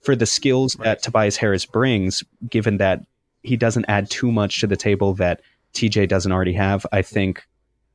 For 0.08 0.16
the 0.16 0.26
skills 0.26 0.78
right. 0.78 0.86
that 0.86 1.04
Tobias 1.04 1.36
Harris 1.36 1.66
brings, 1.66 2.24
given 2.50 2.78
that 2.78 3.06
he 3.44 3.58
doesn't 3.58 3.84
add 3.90 4.10
too 4.10 4.32
much 4.32 4.62
to 4.62 4.66
the 4.68 4.78
table 4.78 5.14
that 5.16 5.42
TJ 5.74 6.08
doesn't 6.08 6.32
already 6.32 6.54
have, 6.54 6.86
I 6.94 7.02
think 7.02 7.46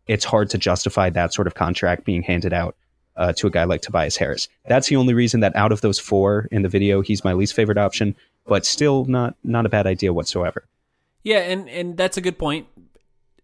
it's 0.06 0.26
hard 0.26 0.50
to 0.50 0.58
justify 0.58 1.08
that 1.08 1.32
sort 1.32 1.46
of 1.46 1.54
contract 1.54 2.04
being 2.04 2.20
handed 2.20 2.52
out 2.52 2.76
uh, 3.16 3.32
to 3.32 3.46
a 3.46 3.50
guy 3.50 3.64
like 3.64 3.80
Tobias 3.80 4.18
Harris. 4.18 4.50
That's 4.68 4.88
the 4.88 4.96
only 4.96 5.14
reason 5.14 5.40
that 5.40 5.56
out 5.56 5.72
of 5.72 5.80
those 5.80 5.98
four 5.98 6.48
in 6.50 6.60
the 6.60 6.68
video, 6.68 7.00
he's 7.00 7.24
my 7.24 7.32
least 7.32 7.54
favorite 7.54 7.78
option, 7.78 8.14
but 8.46 8.66
still 8.66 9.06
not 9.06 9.34
not 9.42 9.64
a 9.64 9.70
bad 9.70 9.86
idea 9.86 10.12
whatsoever. 10.12 10.68
Yeah, 11.22 11.38
and 11.38 11.66
and 11.70 11.96
that's 11.96 12.18
a 12.18 12.20
good 12.20 12.38
point. 12.38 12.66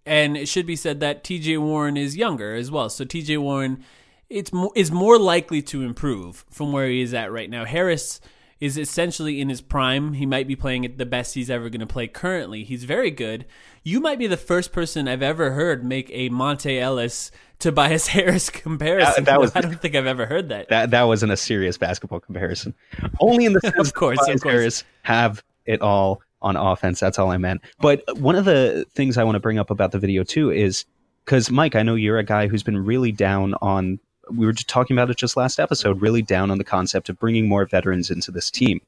And 0.04 0.36
it 0.36 0.46
should 0.46 0.66
be 0.66 0.76
said 0.76 1.00
that 1.00 1.24
T.J. 1.24 1.56
Warren 1.56 1.96
is 1.96 2.18
younger 2.18 2.54
as 2.54 2.70
well. 2.70 2.90
So 2.90 3.06
T.J. 3.06 3.38
Warren, 3.38 3.82
it's 4.28 4.52
mo- 4.52 4.72
is 4.76 4.92
more 4.92 5.18
likely 5.18 5.62
to 5.62 5.80
improve 5.80 6.44
from 6.50 6.70
where 6.70 6.86
he 6.86 7.00
is 7.00 7.14
at 7.14 7.32
right 7.32 7.48
now. 7.48 7.64
Harris 7.64 8.20
is 8.60 8.76
essentially 8.76 9.40
in 9.40 9.48
his 9.48 9.60
prime. 9.60 10.14
He 10.14 10.26
might 10.26 10.48
be 10.48 10.56
playing 10.56 10.84
at 10.84 10.98
the 10.98 11.06
best 11.06 11.34
he's 11.34 11.50
ever 11.50 11.68
going 11.68 11.80
to 11.80 11.86
play 11.86 12.08
currently. 12.08 12.64
He's 12.64 12.84
very 12.84 13.10
good. 13.10 13.46
You 13.84 14.00
might 14.00 14.18
be 14.18 14.26
the 14.26 14.36
first 14.36 14.72
person 14.72 15.06
I've 15.06 15.22
ever 15.22 15.52
heard 15.52 15.84
make 15.84 16.10
a 16.12 16.28
Monta 16.30 16.80
Ellis 16.80 17.30
Tobias 17.58 18.06
Harris 18.08 18.50
comparison. 18.50 19.24
That, 19.24 19.32
that 19.32 19.40
was, 19.40 19.52
I 19.54 19.60
don't 19.60 19.80
think 19.80 19.94
I've 19.94 20.06
ever 20.06 20.26
heard 20.26 20.48
that. 20.48 20.68
That 20.68 20.90
that 20.90 21.04
wasn't 21.04 21.32
a 21.32 21.36
serious 21.36 21.76
basketball 21.76 22.20
comparison. 22.20 22.74
Only 23.20 23.44
in 23.44 23.52
the 23.52 23.60
sense 23.64 23.76
of 23.78 23.94
course, 23.94 24.18
Tobias 24.18 24.36
of 24.36 24.42
course. 24.42 24.52
Harris 24.52 24.84
have 25.02 25.42
it 25.66 25.80
all 25.80 26.20
on 26.42 26.56
offense. 26.56 27.00
That's 27.00 27.18
all 27.18 27.30
I 27.30 27.36
meant. 27.36 27.62
But 27.80 28.02
one 28.18 28.36
of 28.36 28.44
the 28.44 28.86
things 28.94 29.18
I 29.18 29.24
want 29.24 29.36
to 29.36 29.40
bring 29.40 29.58
up 29.58 29.70
about 29.70 29.92
the 29.92 29.98
video 29.98 30.22
too 30.24 30.50
is 30.50 30.84
because 31.24 31.50
Mike, 31.50 31.74
I 31.74 31.82
know 31.82 31.94
you're 31.94 32.18
a 32.18 32.24
guy 32.24 32.48
who's 32.48 32.62
been 32.62 32.84
really 32.84 33.12
down 33.12 33.54
on. 33.60 34.00
We 34.30 34.46
were 34.46 34.52
just 34.52 34.68
talking 34.68 34.96
about 34.96 35.10
it 35.10 35.16
just 35.16 35.36
last 35.36 35.58
episode. 35.58 36.00
Really 36.00 36.22
down 36.22 36.50
on 36.50 36.58
the 36.58 36.64
concept 36.64 37.08
of 37.08 37.18
bringing 37.18 37.48
more 37.48 37.64
veterans 37.64 38.10
into 38.10 38.30
this 38.30 38.50
team. 38.50 38.80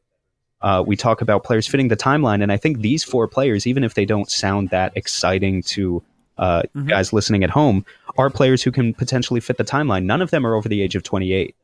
Uh, 0.63 0.85
we 0.87 0.95
talk 0.97 1.23
about 1.23 1.45
players 1.45 1.67
fitting 1.67 1.89
the 1.89 1.97
timeline, 1.97 2.43
and 2.43 2.53
I 2.53 2.57
think 2.57 2.81
these 2.81 3.03
four 3.03 3.27
players, 3.27 3.67
even 3.67 3.83
if 3.83 3.95
they 3.95 4.05
don't 4.05 4.31
sound 4.31 4.71
that 4.71 4.93
exciting 4.95 5.63
to 5.63 6.03
uh, 6.37 6.63
mm-hmm. 6.63 6.89
guys 6.89 7.13
listening 7.13 7.45
at 7.45 7.51
home, 7.51 7.85
are 8.19 8.29
players 8.29 8.63
who 8.63 8.71
can 8.71 8.93
potentially 8.93 9.41
fit 9.41 9.57
the 9.57 9.65
timeline. 9.65 10.05
None 10.05 10.21
of 10.21 10.31
them 10.31 10.47
are 10.47 10.55
over 10.55 10.69
the 10.69 10.83
age 10.83 10.95
of 10.97 11.03
28. 11.03 11.55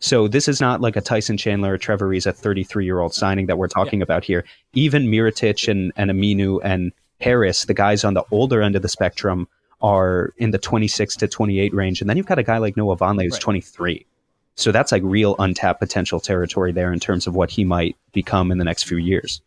So 0.00 0.28
this 0.28 0.48
is 0.48 0.60
not 0.60 0.80
like 0.80 0.96
a 0.96 1.00
Tyson 1.00 1.36
Chandler 1.36 1.74
or 1.74 1.78
Trevor 1.78 2.08
Ariza 2.08 2.34
33 2.34 2.84
year 2.84 3.00
old 3.00 3.14
signing 3.14 3.46
that 3.46 3.58
we're 3.58 3.68
talking 3.68 4.00
yeah. 4.00 4.04
about 4.04 4.24
here. 4.24 4.44
Even 4.72 5.08
Mirotic 5.08 5.68
and, 5.68 5.92
and 5.96 6.10
Aminu 6.10 6.60
and 6.62 6.92
Harris, 7.20 7.64
the 7.64 7.74
guys 7.74 8.04
on 8.04 8.14
the 8.14 8.24
older 8.30 8.62
end 8.62 8.76
of 8.76 8.82
the 8.82 8.88
spectrum, 8.88 9.48
are 9.80 10.34
in 10.36 10.50
the 10.50 10.58
26 10.58 11.16
to 11.16 11.28
28 11.28 11.74
range. 11.74 12.00
And 12.00 12.10
then 12.10 12.16
you've 12.16 12.26
got 12.26 12.38
a 12.38 12.42
guy 12.42 12.58
like 12.58 12.76
Noah 12.76 12.96
Vonleh 12.96 13.24
who's 13.24 13.34
right. 13.34 13.40
23. 13.40 14.06
So 14.54 14.72
that's 14.72 14.90
like 14.90 15.02
real 15.04 15.36
untapped 15.38 15.78
potential 15.78 16.18
territory 16.18 16.72
there 16.72 16.92
in 16.92 16.98
terms 16.98 17.26
of 17.26 17.34
what 17.34 17.50
he 17.50 17.64
might 17.64 17.96
become 18.12 18.50
in 18.50 18.58
the 18.58 18.64
next 18.64 18.84
few 18.84 18.96
years. 18.96 19.40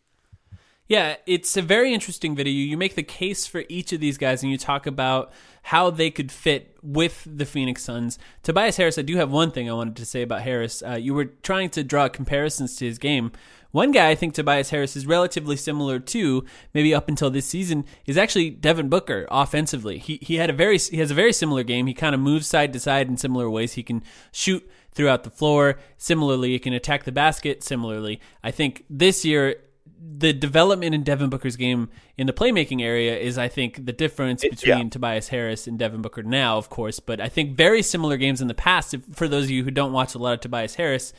Yeah, 0.88 1.16
it's 1.26 1.56
a 1.56 1.62
very 1.62 1.94
interesting 1.94 2.34
video. 2.34 2.52
You 2.52 2.76
make 2.76 2.96
the 2.96 3.02
case 3.02 3.46
for 3.46 3.64
each 3.68 3.92
of 3.92 4.00
these 4.00 4.18
guys 4.18 4.42
and 4.42 4.50
you 4.50 4.58
talk 4.58 4.86
about 4.86 5.32
how 5.62 5.90
they 5.90 6.10
could 6.10 6.32
fit 6.32 6.76
with 6.82 7.26
the 7.26 7.46
Phoenix 7.46 7.82
Suns. 7.82 8.18
Tobias 8.42 8.76
Harris, 8.76 8.98
I 8.98 9.02
do 9.02 9.16
have 9.16 9.30
one 9.30 9.50
thing 9.50 9.70
I 9.70 9.74
wanted 9.74 9.96
to 9.96 10.04
say 10.04 10.22
about 10.22 10.42
Harris. 10.42 10.82
Uh, 10.82 10.94
you 10.94 11.14
were 11.14 11.26
trying 11.26 11.70
to 11.70 11.84
draw 11.84 12.08
comparisons 12.08 12.76
to 12.76 12.86
his 12.86 12.98
game. 12.98 13.32
One 13.72 13.90
guy 13.90 14.10
I 14.10 14.14
think 14.14 14.34
Tobias 14.34 14.70
Harris 14.70 14.96
is 14.96 15.06
relatively 15.06 15.56
similar 15.56 15.98
to, 15.98 16.44
maybe 16.72 16.94
up 16.94 17.08
until 17.08 17.30
this 17.30 17.46
season, 17.46 17.84
is 18.06 18.16
actually 18.16 18.50
Devin 18.50 18.88
Booker 18.88 19.26
offensively. 19.30 19.98
He 19.98 20.18
he 20.22 20.36
had 20.36 20.50
a 20.50 20.52
very 20.52 20.78
he 20.78 20.98
has 20.98 21.10
a 21.10 21.14
very 21.14 21.32
similar 21.32 21.64
game. 21.64 21.86
He 21.86 21.94
kind 21.94 22.14
of 22.14 22.20
moves 22.20 22.46
side 22.46 22.72
to 22.74 22.80
side 22.80 23.08
in 23.08 23.16
similar 23.16 23.50
ways. 23.50 23.72
He 23.72 23.82
can 23.82 24.02
shoot 24.30 24.68
throughout 24.92 25.24
the 25.24 25.30
floor. 25.30 25.78
Similarly, 25.96 26.50
he 26.50 26.58
can 26.58 26.74
attack 26.74 27.04
the 27.04 27.12
basket. 27.12 27.64
Similarly, 27.64 28.20
I 28.44 28.50
think 28.50 28.84
this 28.88 29.24
year 29.24 29.56
the 30.04 30.32
development 30.32 30.94
in 30.94 31.04
Devin 31.04 31.30
Booker's 31.30 31.56
game 31.56 31.88
in 32.16 32.26
the 32.26 32.32
playmaking 32.32 32.82
area 32.82 33.16
is, 33.16 33.38
I 33.38 33.48
think, 33.48 33.86
the 33.86 33.92
difference 33.92 34.42
between 34.42 34.78
yeah. 34.78 34.88
Tobias 34.88 35.28
Harris 35.28 35.66
and 35.66 35.78
Devin 35.78 36.02
Booker 36.02 36.22
now, 36.22 36.58
of 36.58 36.68
course. 36.68 36.98
But 36.98 37.20
I 37.20 37.28
think 37.28 37.56
very 37.56 37.82
similar 37.82 38.16
games 38.16 38.40
in 38.40 38.48
the 38.48 38.54
past. 38.54 38.94
If, 38.94 39.02
for 39.12 39.28
those 39.28 39.44
of 39.44 39.50
you 39.50 39.62
who 39.64 39.70
don't 39.70 39.92
watch 39.92 40.14
a 40.14 40.18
lot 40.18 40.34
of 40.34 40.40
Tobias 40.40 40.74
Harris, 40.74 41.12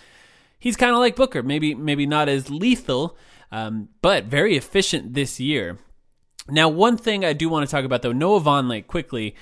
he's 0.64 0.78
kind 0.78 0.94
of 0.94 1.00
like 1.00 1.18
Booker. 1.18 1.44
Maybe 1.44 1.76
maybe 1.76 2.06
not 2.06 2.30
as 2.30 2.50
lethal, 2.50 3.18
um, 3.52 3.90
but 4.02 4.26
very 4.26 4.56
efficient 4.56 5.14
this 5.14 5.38
year. 5.40 5.78
Now, 6.48 6.70
one 6.70 6.96
thing 6.96 7.26
I 7.26 7.34
do 7.34 7.50
want 7.50 7.68
to 7.68 7.72
talk 7.72 7.84
about 7.84 8.02
though, 8.02 8.14
Noah 8.14 8.40
Vonleh 8.40 8.88
quickly 8.88 9.36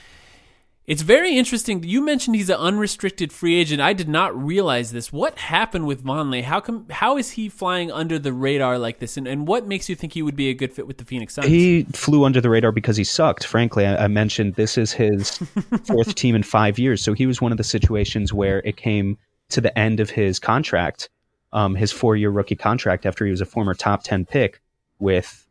it's 0.91 1.03
very 1.03 1.37
interesting. 1.37 1.83
You 1.83 2.03
mentioned 2.03 2.35
he's 2.35 2.49
an 2.49 2.57
unrestricted 2.57 3.31
free 3.31 3.55
agent. 3.55 3.81
I 3.81 3.93
did 3.93 4.09
not 4.09 4.35
realize 4.35 4.91
this. 4.91 5.13
What 5.13 5.37
happened 5.37 5.85
with 5.85 6.03
Vonleh? 6.03 6.43
How 6.43 6.59
come? 6.59 6.87
How 6.89 7.17
is 7.17 7.31
he 7.31 7.49
flying 7.49 7.91
under 7.91 8.17
the 8.17 8.33
radar 8.33 8.79
like 8.79 8.99
this? 8.99 9.15
And, 9.15 9.27
and 9.27 9.47
what 9.47 9.67
makes 9.67 9.89
you 9.89 9.95
think 9.95 10.13
he 10.13 10.23
would 10.23 10.35
be 10.35 10.49
a 10.49 10.53
good 10.55 10.73
fit 10.73 10.87
with 10.87 10.97
the 10.97 11.05
Phoenix 11.05 11.35
Suns? 11.35 11.47
He 11.47 11.83
flew 11.93 12.25
under 12.25 12.41
the 12.41 12.49
radar 12.49 12.71
because 12.71 12.97
he 12.97 13.03
sucked. 13.03 13.45
Frankly, 13.45 13.85
I, 13.85 14.05
I 14.05 14.07
mentioned 14.07 14.55
this 14.55 14.77
is 14.77 14.91
his 14.91 15.37
fourth 15.85 16.15
team 16.15 16.35
in 16.35 16.41
five 16.41 16.79
years. 16.79 17.03
So 17.03 17.13
he 17.13 17.27
was 17.27 17.39
one 17.39 17.51
of 17.51 17.57
the 17.57 17.63
situations 17.63 18.33
where 18.33 18.59
it 18.65 18.75
came 18.75 19.17
to 19.51 19.61
the 19.61 19.77
end 19.77 19.99
of 19.99 20.09
his 20.09 20.39
contract, 20.39 21.09
um, 21.53 21.75
his 21.75 21.91
four-year 21.91 22.29
rookie 22.29 22.55
contract 22.55 23.05
after 23.05 23.25
he 23.25 23.31
was 23.31 23.41
a 23.41 23.45
former 23.45 23.73
top 23.73 24.03
ten 24.03 24.25
pick 24.25 24.61
with 24.99 25.47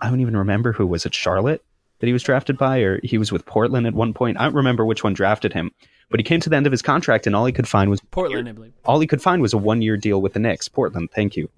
I 0.00 0.08
don't 0.08 0.20
even 0.20 0.36
remember 0.36 0.72
who 0.72 0.86
was 0.86 1.06
it. 1.06 1.14
Charlotte 1.14 1.64
that 1.98 2.06
he 2.06 2.12
was 2.12 2.22
drafted 2.22 2.56
by, 2.56 2.78
or 2.78 3.00
he 3.02 3.18
was 3.18 3.32
with 3.32 3.44
Portland 3.44 3.86
at 3.86 3.94
one 3.94 4.14
point. 4.14 4.38
I 4.38 4.44
don't 4.44 4.54
remember 4.54 4.84
which 4.84 5.02
one 5.02 5.14
drafted 5.14 5.52
him, 5.52 5.72
but 6.10 6.20
he 6.20 6.24
came 6.24 6.40
to 6.40 6.48
the 6.48 6.56
end 6.56 6.66
of 6.66 6.72
his 6.72 6.82
contract, 6.82 7.26
and 7.26 7.34
all 7.34 7.44
he 7.44 7.52
could 7.52 7.66
find 7.66 7.90
was 7.90 8.00
Portland, 8.12 8.48
I 8.48 8.52
believe. 8.52 8.72
All 8.84 9.00
he 9.00 9.06
could 9.06 9.22
find 9.22 9.42
was 9.42 9.52
a 9.52 9.58
one-year 9.58 9.96
deal 9.96 10.22
with 10.22 10.32
the 10.32 10.38
Knicks. 10.38 10.68
Portland, 10.68 11.10
thank 11.12 11.36
you. 11.36 11.48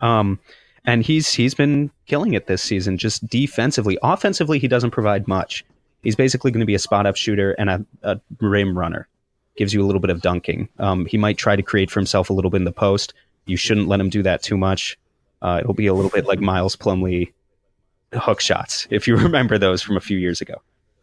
Um, 0.00 0.38
and 0.84 1.02
he's 1.02 1.32
he's 1.32 1.54
been 1.54 1.90
killing 2.06 2.34
it 2.34 2.46
this 2.46 2.62
season, 2.62 2.98
just 2.98 3.26
defensively. 3.26 3.98
Offensively, 4.02 4.58
he 4.58 4.68
doesn't 4.68 4.90
provide 4.92 5.26
much. 5.26 5.64
He's 6.02 6.16
basically 6.16 6.50
going 6.50 6.60
to 6.60 6.66
be 6.66 6.74
a 6.74 6.80
spot-up 6.80 7.16
shooter 7.16 7.52
and 7.52 7.70
a, 7.70 7.86
a 8.02 8.20
rim 8.40 8.76
runner. 8.76 9.08
Gives 9.56 9.74
you 9.74 9.82
a 9.82 9.86
little 9.86 10.00
bit 10.00 10.10
of 10.10 10.22
dunking. 10.22 10.68
Um, 10.78 11.06
he 11.06 11.18
might 11.18 11.36
try 11.36 11.56
to 11.56 11.62
create 11.62 11.90
for 11.90 12.00
himself 12.00 12.30
a 12.30 12.32
little 12.32 12.50
bit 12.50 12.58
in 12.58 12.64
the 12.64 12.72
post. 12.72 13.12
You 13.46 13.56
shouldn't 13.56 13.88
let 13.88 14.00
him 14.00 14.08
do 14.08 14.22
that 14.22 14.42
too 14.42 14.56
much. 14.56 14.98
Uh, 15.42 15.58
it'll 15.60 15.74
be 15.74 15.86
a 15.86 15.94
little 15.94 16.10
bit 16.10 16.26
like 16.26 16.40
Miles 16.40 16.76
Plumlee 16.76 17.32
hook 18.14 18.40
shots, 18.40 18.86
if 18.90 19.06
you 19.06 19.16
remember 19.28 19.58
those 19.58 19.82
from 19.82 19.96
a 19.96 20.00
few 20.00 20.18
years 20.18 20.40
ago. 20.40 20.54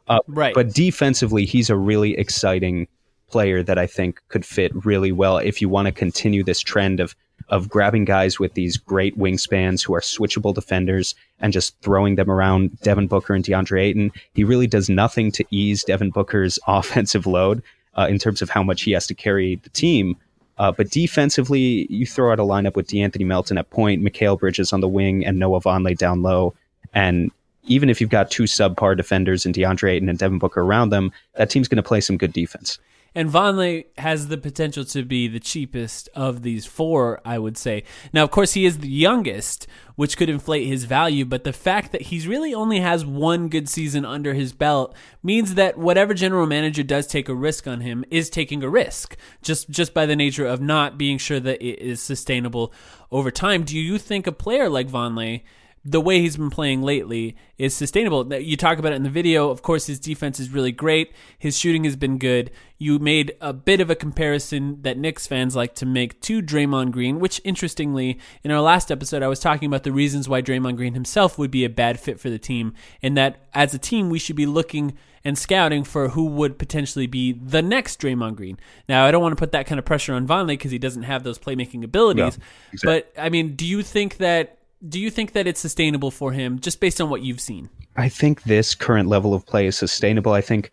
Uh, 0.08 0.20
right. 0.28 0.56
But 0.56 0.74
defensively, 0.74 1.46
he's 1.46 1.70
a 1.70 1.76
really 1.76 2.18
exciting 2.18 2.88
player 3.30 3.62
that 3.62 3.78
I 3.78 3.86
think 3.86 4.22
could 4.30 4.46
fit 4.46 4.72
really 4.86 5.12
well 5.12 5.38
if 5.38 5.62
you 5.62 5.70
want 5.70 5.86
to 5.86 5.92
continue 5.92 6.44
this 6.44 6.60
trend 6.60 7.00
of 7.00 7.16
of 7.48 7.70
grabbing 7.70 8.06
guys 8.06 8.38
with 8.40 8.54
these 8.54 8.78
great 8.78 9.18
wingspans 9.18 9.84
who 9.84 9.94
are 9.96 10.02
switchable 10.02 10.54
defenders 10.54 11.16
and 11.40 11.52
just 11.52 11.76
throwing 11.82 12.16
them 12.16 12.30
around 12.30 12.80
Devin 12.82 13.08
Booker 13.08 13.34
and 13.34 13.44
DeAndre 13.44 13.82
Ayton. 13.82 14.12
He 14.34 14.44
really 14.44 14.68
does 14.68 14.90
nothing 14.90 15.32
to 15.32 15.46
ease 15.50 15.84
Devin 15.84 16.12
Booker's 16.12 16.60
offensive 16.68 17.26
load 17.26 17.64
uh, 18.00 18.08
in 18.08 18.18
terms 18.18 18.42
of 18.42 18.50
how 18.50 18.64
much 18.64 18.84
he 18.84 18.92
has 18.92 19.06
to 19.08 19.14
carry 19.14 19.56
the 19.56 19.70
team. 19.70 20.16
Uh, 20.58 20.72
but 20.72 20.90
defensively, 20.90 21.86
you 21.90 22.06
throw 22.06 22.32
out 22.32 22.40
a 22.40 22.44
lineup 22.44 22.76
with 22.76 22.88
De'Anthony 22.88 23.26
Melton 23.26 23.58
at 23.58 23.70
point, 23.70 24.02
Mikal 24.02 24.40
Bridges 24.40 24.74
on 24.74 24.80
the 24.80 24.88
wing, 24.88 25.26
and 25.26 25.38
Noah 25.38 25.62
Vonleh 25.62 25.98
down 25.98 26.22
low. 26.22 26.54
And 26.94 27.32
even 27.64 27.90
if 27.90 28.02
you've 28.02 28.10
got 28.10 28.32
two 28.32 28.44
subpar 28.44 28.98
defenders 28.98 29.46
and 29.46 29.54
DeAndre 29.54 29.92
Ayton 29.92 30.10
and 30.10 30.18
Devin 30.18 30.40
Booker 30.40 30.62
around 30.62 30.90
them, 30.90 31.12
that 31.36 31.50
team's 31.50 31.68
going 31.68 31.78
to 31.78 31.84
play 31.84 32.02
some 32.02 32.18
good 32.18 32.34
defense. 32.34 32.80
And 33.16 33.30
Vonleh 33.30 33.86
has 33.98 34.28
the 34.28 34.38
potential 34.38 34.86
to 34.86 35.04
be 35.04 35.28
the 35.28 35.40
cheapest 35.40 36.10
of 36.16 36.44
these 36.44 36.66
four, 36.66 37.22
I 37.26 37.40
would 37.40 37.58
say. 37.58 37.84
Now, 38.14 38.24
of 38.24 38.32
course, 38.32 38.54
he 38.54 38.66
is 38.66 38.80
the 38.80 38.90
youngest, 38.90 39.68
which 39.96 40.16
could 40.16 40.30
inflate 40.30 40.68
his 40.68 40.86
value, 40.86 41.26
but 41.26 41.44
the 41.44 41.54
fact 41.54 41.92
that 41.92 42.04
he's 42.04 42.28
really 42.28 42.54
only 42.54 42.80
has 42.80 43.06
one 43.06 43.50
good 43.50 43.68
season 43.68 44.06
under 44.06 44.34
his 44.34 44.54
belt 44.54 44.96
means 45.24 45.56
that 45.56 45.78
whatever 45.78 46.14
general 46.14 46.46
manager 46.46 46.84
does 46.84 47.08
take 47.08 47.28
a 47.28 47.36
risk 47.36 47.68
on 47.68 47.82
him 47.82 48.06
is 48.12 48.30
taking 48.30 48.64
a 48.64 48.70
risk, 48.70 49.18
just 49.42 49.70
just 49.70 49.94
by 49.94 50.06
the 50.06 50.16
nature 50.16 50.46
of 50.46 50.62
not 50.62 50.98
being 50.98 51.18
sure 51.18 51.40
that 51.40 51.62
it 51.62 51.80
is 51.80 52.02
sustainable 52.02 52.72
over 53.12 53.32
time. 53.32 53.64
Do 53.64 53.78
you 53.78 53.98
think 53.98 54.28
a 54.28 54.32
player 54.32 54.70
like 54.70 54.88
Vonleh 54.88 55.42
the 55.86 56.02
way 56.02 56.20
he's 56.20 56.38
been 56.38 56.50
playing 56.50 56.82
lately 56.82 57.36
is 57.58 57.74
sustainable. 57.74 58.34
You 58.34 58.58
talk 58.58 58.80
about 58.80 58.92
it 58.92 58.98
in 58.98 59.04
the 59.04 59.10
video. 59.10 59.50
Of 59.50 59.62
course, 59.62 59.88
his 59.88 60.00
defense 60.00 60.40
is 60.40 60.50
really 60.50 60.72
great. 60.72 61.12
His 61.38 61.58
shooting 61.58 61.86
has 61.86 61.96
been 61.96 62.18
good. 62.18 62.52
You 62.78 63.00
made 63.00 63.36
a 63.42 63.54
bit 63.54 63.82
of 63.82 63.90
a 63.90 63.96
comparison 63.96 64.82
that 64.82 64.98
Knicks 64.98 65.28
fans 65.28 65.56
like 65.56 65.76
to 65.76 65.86
make 65.86 66.22
to 66.22 66.42
Draymond 66.42 66.92
Green, 66.92 67.20
which 67.20 67.42
interestingly, 67.44 68.20
in 68.44 68.52
our 68.52 68.62
last 68.62 68.92
episode, 68.92 69.24
I 69.24 69.28
was 69.28 69.40
talking 69.40 69.68
about 69.68 69.84
the 69.84 69.92
reasons 69.92 70.28
why 70.30 70.42
Draymond 70.42 70.76
Green 70.76 70.94
himself 70.94 71.38
would 71.38 71.52
be 71.52 71.66
a 71.66 71.70
bad 71.70 72.00
fit 72.00 72.20
for 72.20 72.30
the 72.30 72.40
team, 72.40 72.74
and 73.02 73.18
that 73.18 73.48
as 73.54 73.74
a 73.74 73.80
team, 73.80 74.10
we 74.10 74.20
should 74.20 74.36
be 74.36 74.46
looking 74.46 74.98
and 75.24 75.38
scouting 75.38 75.84
for 75.84 76.10
who 76.10 76.26
would 76.26 76.58
potentially 76.58 77.08
be 77.08 77.34
the 77.34 77.62
next 77.62 78.00
Draymond 78.00 78.36
Green. 78.36 78.58
Now, 78.88 79.06
I 79.06 79.12
don't 79.12 79.22
want 79.22 79.34
to 79.34 79.40
put 79.40 79.52
that 79.52 79.66
kind 79.66 79.80
of 79.80 79.86
pressure 79.86 80.14
on 80.14 80.28
Vonleh 80.28 80.48
because 80.48 80.72
he 80.72 80.80
doesn't 80.80 81.04
have 81.04 81.24
those 81.24 81.38
playmaking 81.38 81.84
abilities. 81.84 82.38
exactly. 82.72 83.04
But 83.16 83.22
I 83.22 83.30
mean, 83.30 83.56
do 83.56 83.66
you 83.66 83.84
think 83.84 84.18
that 84.18 84.59
do 84.88 85.00
you 85.00 85.10
think 85.10 85.34
that 85.34 85.48
it's 85.48 85.60
sustainable 85.60 86.12
for 86.12 86.32
him 86.32 86.60
just 86.60 86.80
based 86.80 87.02
on 87.02 87.10
what 87.10 87.22
you've 87.22 87.42
seen? 87.42 87.70
I 87.98 88.10
think 88.10 88.44
this 88.44 88.76
current 88.76 89.10
level 89.10 89.34
of 89.34 89.46
play 89.46 89.68
is 89.68 89.78
sustainable. 89.78 90.34
I 90.34 90.42
think 90.42 90.72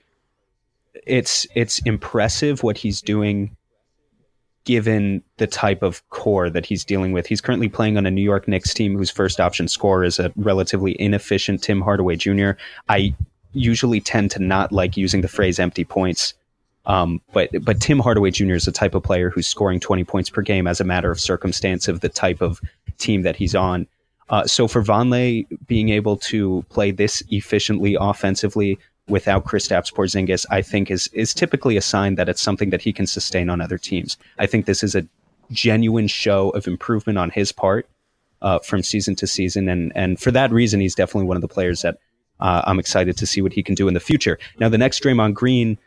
it's 1.06 1.46
it's 1.54 1.78
impressive 1.80 2.62
what 2.62 2.78
he's 2.78 3.00
doing 3.00 3.56
given 4.64 5.22
the 5.36 5.46
type 5.46 5.82
of 5.82 6.08
core 6.10 6.50
that 6.50 6.66
he's 6.66 6.84
dealing 6.84 7.12
with. 7.12 7.26
He's 7.26 7.40
currently 7.40 7.68
playing 7.68 7.96
on 7.96 8.04
a 8.04 8.10
New 8.10 8.22
York 8.22 8.48
Knicks 8.48 8.74
team 8.74 8.96
whose 8.96 9.10
first 9.10 9.40
option 9.40 9.68
scorer 9.68 10.04
is 10.04 10.18
a 10.18 10.32
relatively 10.36 11.00
inefficient 11.00 11.62
Tim 11.62 11.80
Hardaway 11.80 12.16
Jr. 12.16 12.50
I 12.88 13.14
usually 13.52 14.00
tend 14.00 14.32
to 14.32 14.40
not 14.40 14.72
like 14.72 14.96
using 14.96 15.20
the 15.20 15.28
phrase 15.28 15.58
empty 15.58 15.84
points. 15.84 16.34
Um, 16.84 17.20
but 17.32 17.50
but 17.62 17.80
Tim 17.80 17.98
Hardaway 17.98 18.30
Jr. 18.30 18.54
is 18.54 18.64
the 18.66 18.72
type 18.72 18.94
of 18.94 19.02
player 19.02 19.30
who's 19.30 19.46
scoring 19.46 19.80
20 19.80 20.04
points 20.04 20.30
per 20.30 20.42
game 20.42 20.66
as 20.68 20.80
a 20.80 20.84
matter 20.84 21.10
of 21.10 21.20
circumstance 21.20 21.88
of 21.88 22.00
the 22.00 22.08
type 22.08 22.40
of 22.40 22.60
team 22.98 23.22
that 23.22 23.36
he's 23.36 23.54
on. 23.54 23.86
Uh, 24.28 24.44
so 24.46 24.66
for 24.66 24.82
Vonleh 24.82 25.46
being 25.66 25.90
able 25.90 26.16
to 26.16 26.64
play 26.68 26.90
this 26.90 27.22
efficiently 27.30 27.96
offensively 27.98 28.78
without 29.08 29.44
Kristaps 29.44 29.92
Porzingis, 29.92 30.44
I 30.50 30.62
think 30.62 30.90
is 30.90 31.08
is 31.12 31.32
typically 31.32 31.76
a 31.76 31.80
sign 31.80 32.16
that 32.16 32.28
it's 32.28 32.42
something 32.42 32.70
that 32.70 32.82
he 32.82 32.92
can 32.92 33.06
sustain 33.06 33.48
on 33.48 33.60
other 33.60 33.78
teams. 33.78 34.16
I 34.38 34.46
think 34.46 34.66
this 34.66 34.82
is 34.82 34.94
a 34.94 35.06
genuine 35.52 36.08
show 36.08 36.50
of 36.50 36.66
improvement 36.66 37.18
on 37.18 37.30
his 37.30 37.52
part 37.52 37.88
uh, 38.42 38.58
from 38.60 38.82
season 38.82 39.14
to 39.16 39.26
season, 39.26 39.68
and 39.68 39.92
and 39.94 40.18
for 40.18 40.32
that 40.32 40.50
reason, 40.50 40.80
he's 40.80 40.94
definitely 40.94 41.28
one 41.28 41.36
of 41.36 41.42
the 41.42 41.48
players 41.48 41.82
that 41.82 41.98
uh, 42.40 42.62
I'm 42.66 42.78
excited 42.78 43.16
to 43.18 43.26
see 43.26 43.40
what 43.40 43.52
he 43.52 43.62
can 43.62 43.74
do 43.74 43.88
in 43.88 43.94
the 43.94 44.00
future. 44.00 44.38
Now, 44.58 44.68
the 44.68 44.78
next 44.78 45.02
Draymond 45.02 45.34
Green, 45.34 45.78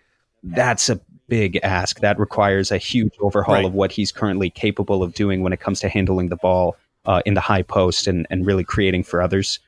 that's 0.44 0.90
a 0.90 1.00
big 1.28 1.60
ask. 1.62 2.00
That 2.00 2.18
requires 2.18 2.72
a 2.72 2.78
huge 2.78 3.14
overhaul 3.20 3.56
right. 3.56 3.66
of 3.66 3.74
what 3.74 3.92
he's 3.92 4.12
currently 4.12 4.50
capable 4.50 5.04
of 5.04 5.14
doing 5.14 5.44
when 5.44 5.54
it 5.54 5.60
comes 5.60 5.80
to 5.82 5.90
handling 5.90 6.30
the 6.30 6.38
ball 6.38 6.76
uh, 7.06 7.22
in 7.26 7.34
the 7.34 7.42
high 7.42 7.62
post 7.62 8.08
and, 8.08 8.28
and 8.30 8.46
really 8.46 8.64
creating 8.64 9.04
for 9.04 9.22
others. 9.22 9.60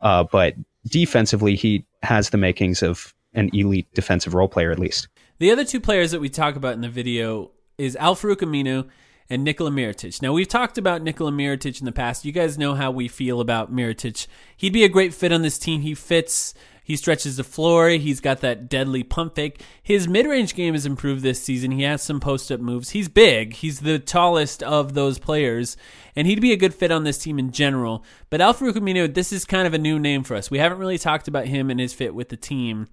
Uh, 0.00 0.24
but 0.24 0.54
defensively, 0.86 1.56
he 1.56 1.84
has 2.02 2.30
the 2.30 2.38
makings 2.38 2.82
of 2.82 3.14
an 3.34 3.50
elite 3.52 3.86
defensive 3.94 4.34
role 4.34 4.48
player, 4.48 4.70
at 4.70 4.78
least. 4.78 5.08
The 5.38 5.50
other 5.50 5.64
two 5.64 5.80
players 5.80 6.10
that 6.10 6.20
we 6.20 6.28
talk 6.28 6.56
about 6.56 6.74
in 6.74 6.80
the 6.80 6.88
video 6.88 7.50
is 7.76 7.94
Al-Farouq 7.96 8.38
Aminu 8.38 8.88
and 9.30 9.44
Nikola 9.44 9.70
Mirotic. 9.70 10.22
Now, 10.22 10.32
we've 10.32 10.48
talked 10.48 10.78
about 10.78 11.02
Nikola 11.02 11.30
Mirotic 11.30 11.80
in 11.80 11.84
the 11.84 11.92
past. 11.92 12.24
You 12.24 12.32
guys 12.32 12.58
know 12.58 12.74
how 12.74 12.90
we 12.90 13.08
feel 13.08 13.40
about 13.40 13.72
Mirotic. 13.72 14.26
He'd 14.56 14.72
be 14.72 14.84
a 14.84 14.88
great 14.88 15.12
fit 15.12 15.32
on 15.32 15.42
this 15.42 15.58
team. 15.58 15.82
He 15.82 15.94
fits 15.94 16.54
he 16.88 16.96
stretches 16.96 17.36
the 17.36 17.44
floor. 17.44 17.90
He's 17.90 18.18
got 18.18 18.40
that 18.40 18.70
deadly 18.70 19.02
pump 19.02 19.34
fake. 19.34 19.62
His 19.82 20.08
mid 20.08 20.24
range 20.24 20.54
game 20.54 20.72
has 20.72 20.86
improved 20.86 21.22
this 21.22 21.42
season. 21.42 21.70
He 21.70 21.82
has 21.82 22.00
some 22.00 22.18
post 22.18 22.50
up 22.50 22.60
moves. 22.60 22.90
He's 22.90 23.10
big. 23.10 23.52
He's 23.52 23.80
the 23.80 23.98
tallest 23.98 24.62
of 24.62 24.94
those 24.94 25.18
players, 25.18 25.76
and 26.16 26.26
he'd 26.26 26.40
be 26.40 26.52
a 26.52 26.56
good 26.56 26.72
fit 26.72 26.90
on 26.90 27.04
this 27.04 27.18
team 27.18 27.38
in 27.38 27.52
general. 27.52 28.02
But 28.30 28.40
Al-Farouq 28.40 28.72
Aminu, 28.72 29.12
this 29.12 29.34
is 29.34 29.44
kind 29.44 29.66
of 29.66 29.74
a 29.74 29.78
new 29.78 29.98
name 29.98 30.24
for 30.24 30.34
us. 30.34 30.50
We 30.50 30.56
haven't 30.56 30.78
really 30.78 30.96
talked 30.96 31.28
about 31.28 31.44
him 31.44 31.68
and 31.68 31.78
his 31.78 31.92
fit 31.92 32.14
with 32.14 32.30
the 32.30 32.38
team. 32.38 32.88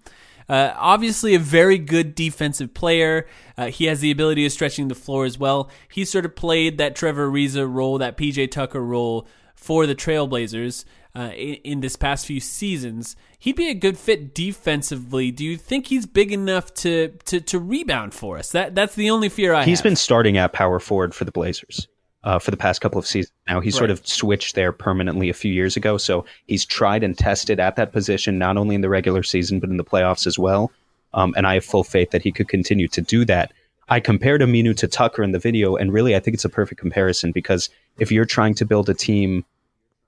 Uh, 0.50 0.74
obviously, 0.76 1.34
a 1.34 1.40
very 1.40 1.78
good 1.78 2.16
defensive 2.16 2.74
player. 2.74 3.26
Uh, 3.58 3.68
he 3.68 3.86
has 3.86 4.02
the 4.02 4.12
ability 4.12 4.46
of 4.46 4.52
stretching 4.52 4.90
the 4.90 4.96
floor 4.96 5.24
as 5.24 5.40
well. 5.40 5.70
He 5.90 6.04
sort 6.04 6.26
of 6.26 6.36
played 6.36 6.80
that 6.80 6.98
Trevor 6.98 7.30
Ariza 7.30 7.66
role, 7.66 7.98
that 8.00 8.18
PJ 8.18 8.52
Tucker 8.52 8.84
role 8.84 9.26
for 9.56 9.88
the 9.88 9.96
Trailblazers 9.96 10.84
uh, 11.16 11.32
in, 11.36 11.56
in, 11.64 11.80
this 11.80 11.96
past 11.96 12.26
few 12.26 12.40
seasons. 12.40 13.16
He'd 13.40 13.56
be 13.56 13.70
a 13.70 13.74
good 13.74 13.98
fit 13.98 14.34
defensively. 14.34 15.32
Do 15.32 15.46
you 15.46 15.58
think 15.58 15.88
he's 15.88 16.06
big 16.06 16.32
enough 16.32 16.74
to 16.76 17.10
to, 17.26 17.40
to 17.42 17.60
rebound 17.60 18.14
for 18.14 18.38
us? 18.38 18.52
That 18.52 18.76
that's 18.76 18.96
the 18.96 19.10
only 19.10 19.30
fear 19.30 19.54
I. 19.54 19.64
He's 19.64 19.80
have. 19.80 19.84
been 19.84 19.96
starting 19.96 20.38
at 20.38 20.54
power 20.54 20.80
forward 20.80 21.16
for 21.16 21.26
the 21.26 21.32
Blazers. 21.32 21.88
Uh, 22.24 22.40
for 22.40 22.50
the 22.50 22.58
past 22.58 22.82
couple 22.82 22.98
of 22.98 23.06
seasons 23.06 23.32
now. 23.48 23.60
He 23.60 23.68
right. 23.68 23.74
sort 23.76 23.92
of 23.92 24.08
switched 24.08 24.56
there 24.56 24.72
permanently 24.72 25.30
a 25.30 25.34
few 25.36 25.54
years 25.54 25.78
ago. 25.78 25.96
So 25.96 26.26
he's 26.48 26.66
tried 26.66 27.04
and 27.04 27.16
tested 27.16 27.60
at 27.60 27.76
that 27.76 27.92
position, 27.92 28.40
not 28.40 28.58
only 28.58 28.74
in 28.74 28.82
the 28.82 28.90
regular 28.90 29.22
season, 29.22 29.60
but 29.60 29.70
in 29.70 29.78
the 29.78 29.84
playoffs 29.84 30.26
as 30.26 30.40
well. 30.40 30.72
Um, 31.14 31.36
and 31.38 31.46
I 31.46 31.54
have 31.54 31.66
full 31.66 31.84
faith 31.84 32.10
that 32.10 32.24
he 32.24 32.32
could 32.32 32.48
continue 32.48 32.88
to 32.88 33.02
do 33.02 33.26
that. 33.26 33.54
I 33.90 34.00
compared 34.00 34.42
Aminu 34.42 34.76
to 34.78 34.88
Tucker 34.88 35.22
in 35.22 35.34
the 35.34 35.40
video, 35.40 35.76
and 35.76 35.94
really 35.94 36.16
I 36.16 36.20
think 36.20 36.34
it's 36.34 36.46
a 36.46 36.50
perfect 36.50 36.82
comparison 36.82 37.32
because 37.32 37.70
if 38.00 38.12
you're 38.12 38.26
trying 38.26 38.56
to 38.56 38.66
build 38.66 38.90
a 38.90 38.96
team 38.96 39.46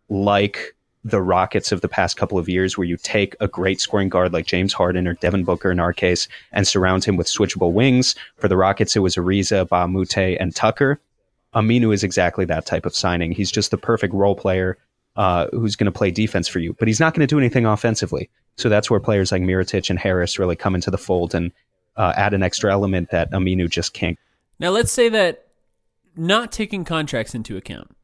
like 0.09 0.75
the 1.09 1.21
Rockets 1.21 1.71
of 1.71 1.81
the 1.81 1.87
past 1.87 2.17
couple 2.17 2.37
of 2.37 2.49
years, 2.49 2.77
where 2.77 2.87
you 2.87 2.97
take 2.97 3.35
a 3.39 3.47
great 3.47 3.79
scoring 3.79 4.09
guard 4.09 4.33
like 4.33 4.45
James 4.45 4.73
Harden 4.73 5.07
or 5.07 5.13
Devin 5.13 5.43
Booker 5.43 5.71
in 5.71 5.79
our 5.79 5.93
case 5.93 6.27
and 6.51 6.67
surround 6.67 7.03
him 7.05 7.15
with 7.15 7.27
switchable 7.27 7.71
wings. 7.71 8.15
For 8.37 8.47
the 8.47 8.57
Rockets, 8.57 8.95
it 8.95 8.99
was 8.99 9.15
Ariza, 9.15 9.67
a 9.71 10.37
and 10.37 10.55
Tucker. 10.55 10.99
Aminu 11.55 11.93
is 11.93 12.03
exactly 12.03 12.45
that 12.45 12.65
type 12.65 12.85
of 12.85 12.95
signing. 12.95 13.31
He's 13.31 13.51
just 13.51 13.71
the 13.71 13.77
perfect 13.77 14.13
role 14.13 14.35
player 14.35 14.77
uh, 15.15 15.47
who's 15.51 15.75
going 15.75 15.91
to 15.91 15.97
play 15.97 16.11
defense 16.11 16.47
for 16.47 16.59
you, 16.59 16.73
but 16.73 16.87
he's 16.87 16.99
not 16.99 17.13
going 17.13 17.25
to 17.25 17.33
do 17.33 17.39
anything 17.39 17.65
offensively. 17.65 18.29
So 18.57 18.69
that's 18.69 18.89
where 18.89 18.99
players 18.99 19.31
like 19.31 19.41
Mirotic 19.41 19.89
and 19.89 19.97
Harris 19.97 20.37
really 20.37 20.55
come 20.55 20.75
into 20.75 20.91
the 20.91 20.97
fold 20.97 21.33
and 21.33 21.51
uh, 21.95 22.13
add 22.15 22.33
an 22.33 22.43
extra 22.43 22.71
element 22.71 23.09
that 23.11 23.31
Aminu 23.31 23.69
just 23.69 23.93
can't. 23.93 24.17
Now, 24.59 24.69
let's 24.69 24.91
say 24.91 25.09
that 25.09 25.47
not 26.15 26.51
taking 26.51 26.83
contracts 26.83 27.33
into 27.33 27.57
account, 27.57 27.95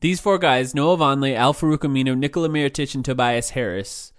these 0.00 0.20
four 0.20 0.38
guys, 0.38 0.74
Noah 0.74 0.96
Vonleh, 0.96 1.34
Al-Farouq 1.34 1.78
Aminu, 1.78 2.16
Nikola 2.16 2.48
Mirotic, 2.48 2.94
and 2.94 3.04
Tobias 3.04 3.50
Harris, 3.50 4.12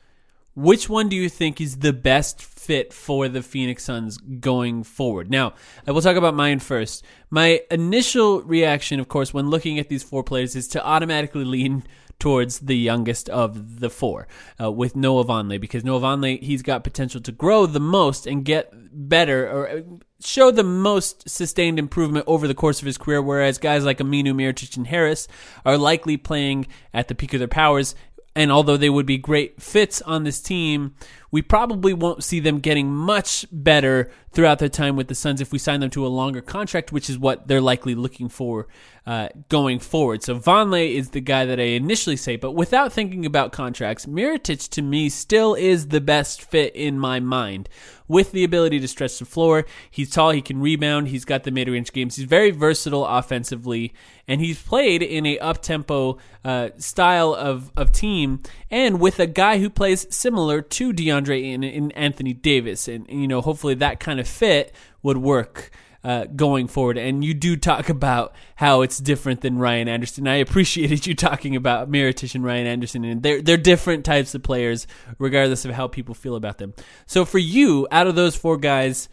which 0.55 0.89
one 0.89 1.09
do 1.09 1.15
you 1.15 1.27
think 1.29 1.59
is 1.59 1.79
the 1.79 1.93
best 1.93 2.41
fit 2.41 2.93
for 2.93 3.27
the 3.27 3.41
Phoenix 3.41 3.83
Suns 3.83 4.17
going 4.17 4.83
forward? 4.83 5.29
Now, 5.29 5.53
I 5.85 5.91
will 5.91 6.01
talk 6.01 6.15
about 6.15 6.33
mine 6.33 6.59
first. 6.59 7.03
My 7.29 7.61
initial 7.69 8.41
reaction, 8.41 8.99
of 8.99 9.09
course, 9.09 9.33
when 9.33 9.49
looking 9.49 9.79
at 9.79 9.89
these 9.89 10.03
four 10.03 10.23
players 10.23 10.55
is 10.55 10.67
to 10.69 10.85
automatically 10.85 11.43
lean 11.43 11.83
towards 12.25 12.61
the 12.61 12.75
youngest 12.75 13.29
of 13.29 13.79
the 13.81 13.87
four 13.87 14.27
uh, 14.59 14.71
with 14.71 14.95
Noah 14.95 15.25
Vonleh 15.25 15.61
because 15.61 15.83
Noah 15.83 15.99
Vonleh, 15.99 16.41
he's 16.41 16.63
got 16.63 16.83
potential 16.83 17.21
to 17.21 17.31
grow 17.31 17.67
the 17.67 17.79
most 17.79 18.25
and 18.25 18.43
get 18.43 18.73
better 18.91 19.47
or 19.47 19.69
uh, 19.69 19.81
show 20.19 20.49
the 20.49 20.63
most 20.63 21.29
sustained 21.29 21.77
improvement 21.77 22.25
over 22.27 22.47
the 22.47 22.55
course 22.55 22.79
of 22.79 22.87
his 22.87 22.97
career, 22.97 23.21
whereas 23.21 23.59
guys 23.59 23.85
like 23.85 23.99
Aminu, 23.99 24.33
Mirotic, 24.33 24.75
and 24.75 24.87
Harris 24.87 25.27
are 25.63 25.77
likely 25.77 26.17
playing 26.17 26.65
at 26.95 27.09
the 27.09 27.13
peak 27.13 27.31
of 27.35 27.37
their 27.37 27.47
powers. 27.47 27.93
And 28.35 28.51
although 28.51 28.75
they 28.75 28.89
would 28.89 29.05
be 29.05 29.19
great 29.19 29.61
fits 29.61 30.01
on 30.01 30.23
this 30.23 30.41
team, 30.41 30.95
we 31.35 31.41
probably 31.41 31.93
won't 31.93 32.23
see 32.23 32.39
them 32.39 32.59
getting 32.59 32.89
much 32.89 33.45
better 33.51 34.09
throughout 34.31 34.57
their 34.59 34.69
time 34.69 34.95
with 34.95 35.09
the 35.09 35.15
Suns 35.15 35.41
if 35.41 35.51
we 35.51 35.59
sign 35.59 35.81
them 35.81 35.89
to 35.89 36.05
a 36.05 36.07
longer 36.07 36.39
contract, 36.39 36.93
which 36.93 37.09
is 37.09 37.19
what 37.19 37.49
they're 37.49 37.59
likely 37.59 37.93
looking 37.93 38.29
for 38.29 38.69
uh, 39.05 39.27
going 39.49 39.79
forward. 39.79 40.23
So 40.23 40.39
Vonleh 40.39 40.93
is 40.93 41.09
the 41.09 41.19
guy 41.19 41.45
that 41.45 41.59
I 41.59 41.63
initially 41.63 42.15
say, 42.15 42.37
but 42.37 42.53
without 42.53 42.93
thinking 42.93 43.25
about 43.25 43.51
contracts, 43.51 44.05
Mirotic 44.05 44.69
to 44.69 44.81
me 44.81 45.09
still 45.09 45.55
is 45.55 45.89
the 45.89 45.99
best 45.99 46.41
fit 46.41 46.73
in 46.73 46.97
my 46.97 47.19
mind 47.19 47.67
with 48.07 48.31
the 48.31 48.43
ability 48.43 48.79
to 48.79 48.87
stretch 48.87 49.19
the 49.19 49.25
floor. 49.25 49.65
He's 49.89 50.09
tall, 50.09 50.31
he 50.31 50.41
can 50.41 50.61
rebound, 50.61 51.09
he's 51.09 51.25
got 51.25 51.43
the 51.43 51.51
mid 51.51 51.67
range 51.67 51.91
games. 51.91 52.15
He's 52.15 52.25
very 52.25 52.51
versatile 52.51 53.05
offensively, 53.05 53.93
and 54.27 54.41
he's 54.41 54.61
played 54.61 55.01
in 55.01 55.25
a 55.25 55.39
up 55.39 55.61
tempo 55.61 56.17
uh, 56.43 56.69
style 56.77 57.33
of, 57.33 57.71
of 57.75 57.91
team 57.91 58.41
and 58.75 58.99
with 58.99 59.21
a 59.21 59.25
guy 59.25 59.59
who 59.59 59.69
plays 59.69 60.05
similar 60.13 60.61
to 60.61 60.91
DeAndre 60.91 61.55
and, 61.55 61.63
and 61.63 61.95
Anthony 61.95 62.33
Davis. 62.33 62.89
And, 62.89 63.09
you 63.09 63.25
know, 63.25 63.39
hopefully 63.39 63.73
that 63.75 64.01
kind 64.01 64.19
of 64.19 64.27
fit 64.27 64.75
would 65.01 65.15
work 65.15 65.71
uh, 66.03 66.25
going 66.25 66.67
forward. 66.67 66.97
And 66.97 67.23
you 67.23 67.33
do 67.33 67.55
talk 67.55 67.87
about 67.87 68.35
how 68.57 68.81
it's 68.81 68.97
different 68.97 69.39
than 69.39 69.59
Ryan 69.59 69.87
Anderson. 69.87 70.27
I 70.27 70.35
appreciated 70.35 71.07
you 71.07 71.15
talking 71.15 71.55
about 71.55 71.89
Mirotic 71.89 72.35
and 72.35 72.43
Ryan 72.43 72.67
Anderson, 72.67 73.05
and 73.05 73.23
they're 73.23 73.41
they're 73.41 73.55
different 73.55 74.03
types 74.03 74.35
of 74.35 74.43
players, 74.43 74.87
regardless 75.19 75.63
of 75.63 75.71
how 75.71 75.87
people 75.87 76.13
feel 76.13 76.35
about 76.35 76.57
them. 76.57 76.73
So 77.05 77.23
for 77.23 77.39
you, 77.39 77.87
out 77.91 78.07
of 78.07 78.15
those 78.15 78.35
four 78.35 78.57
guys, 78.57 79.07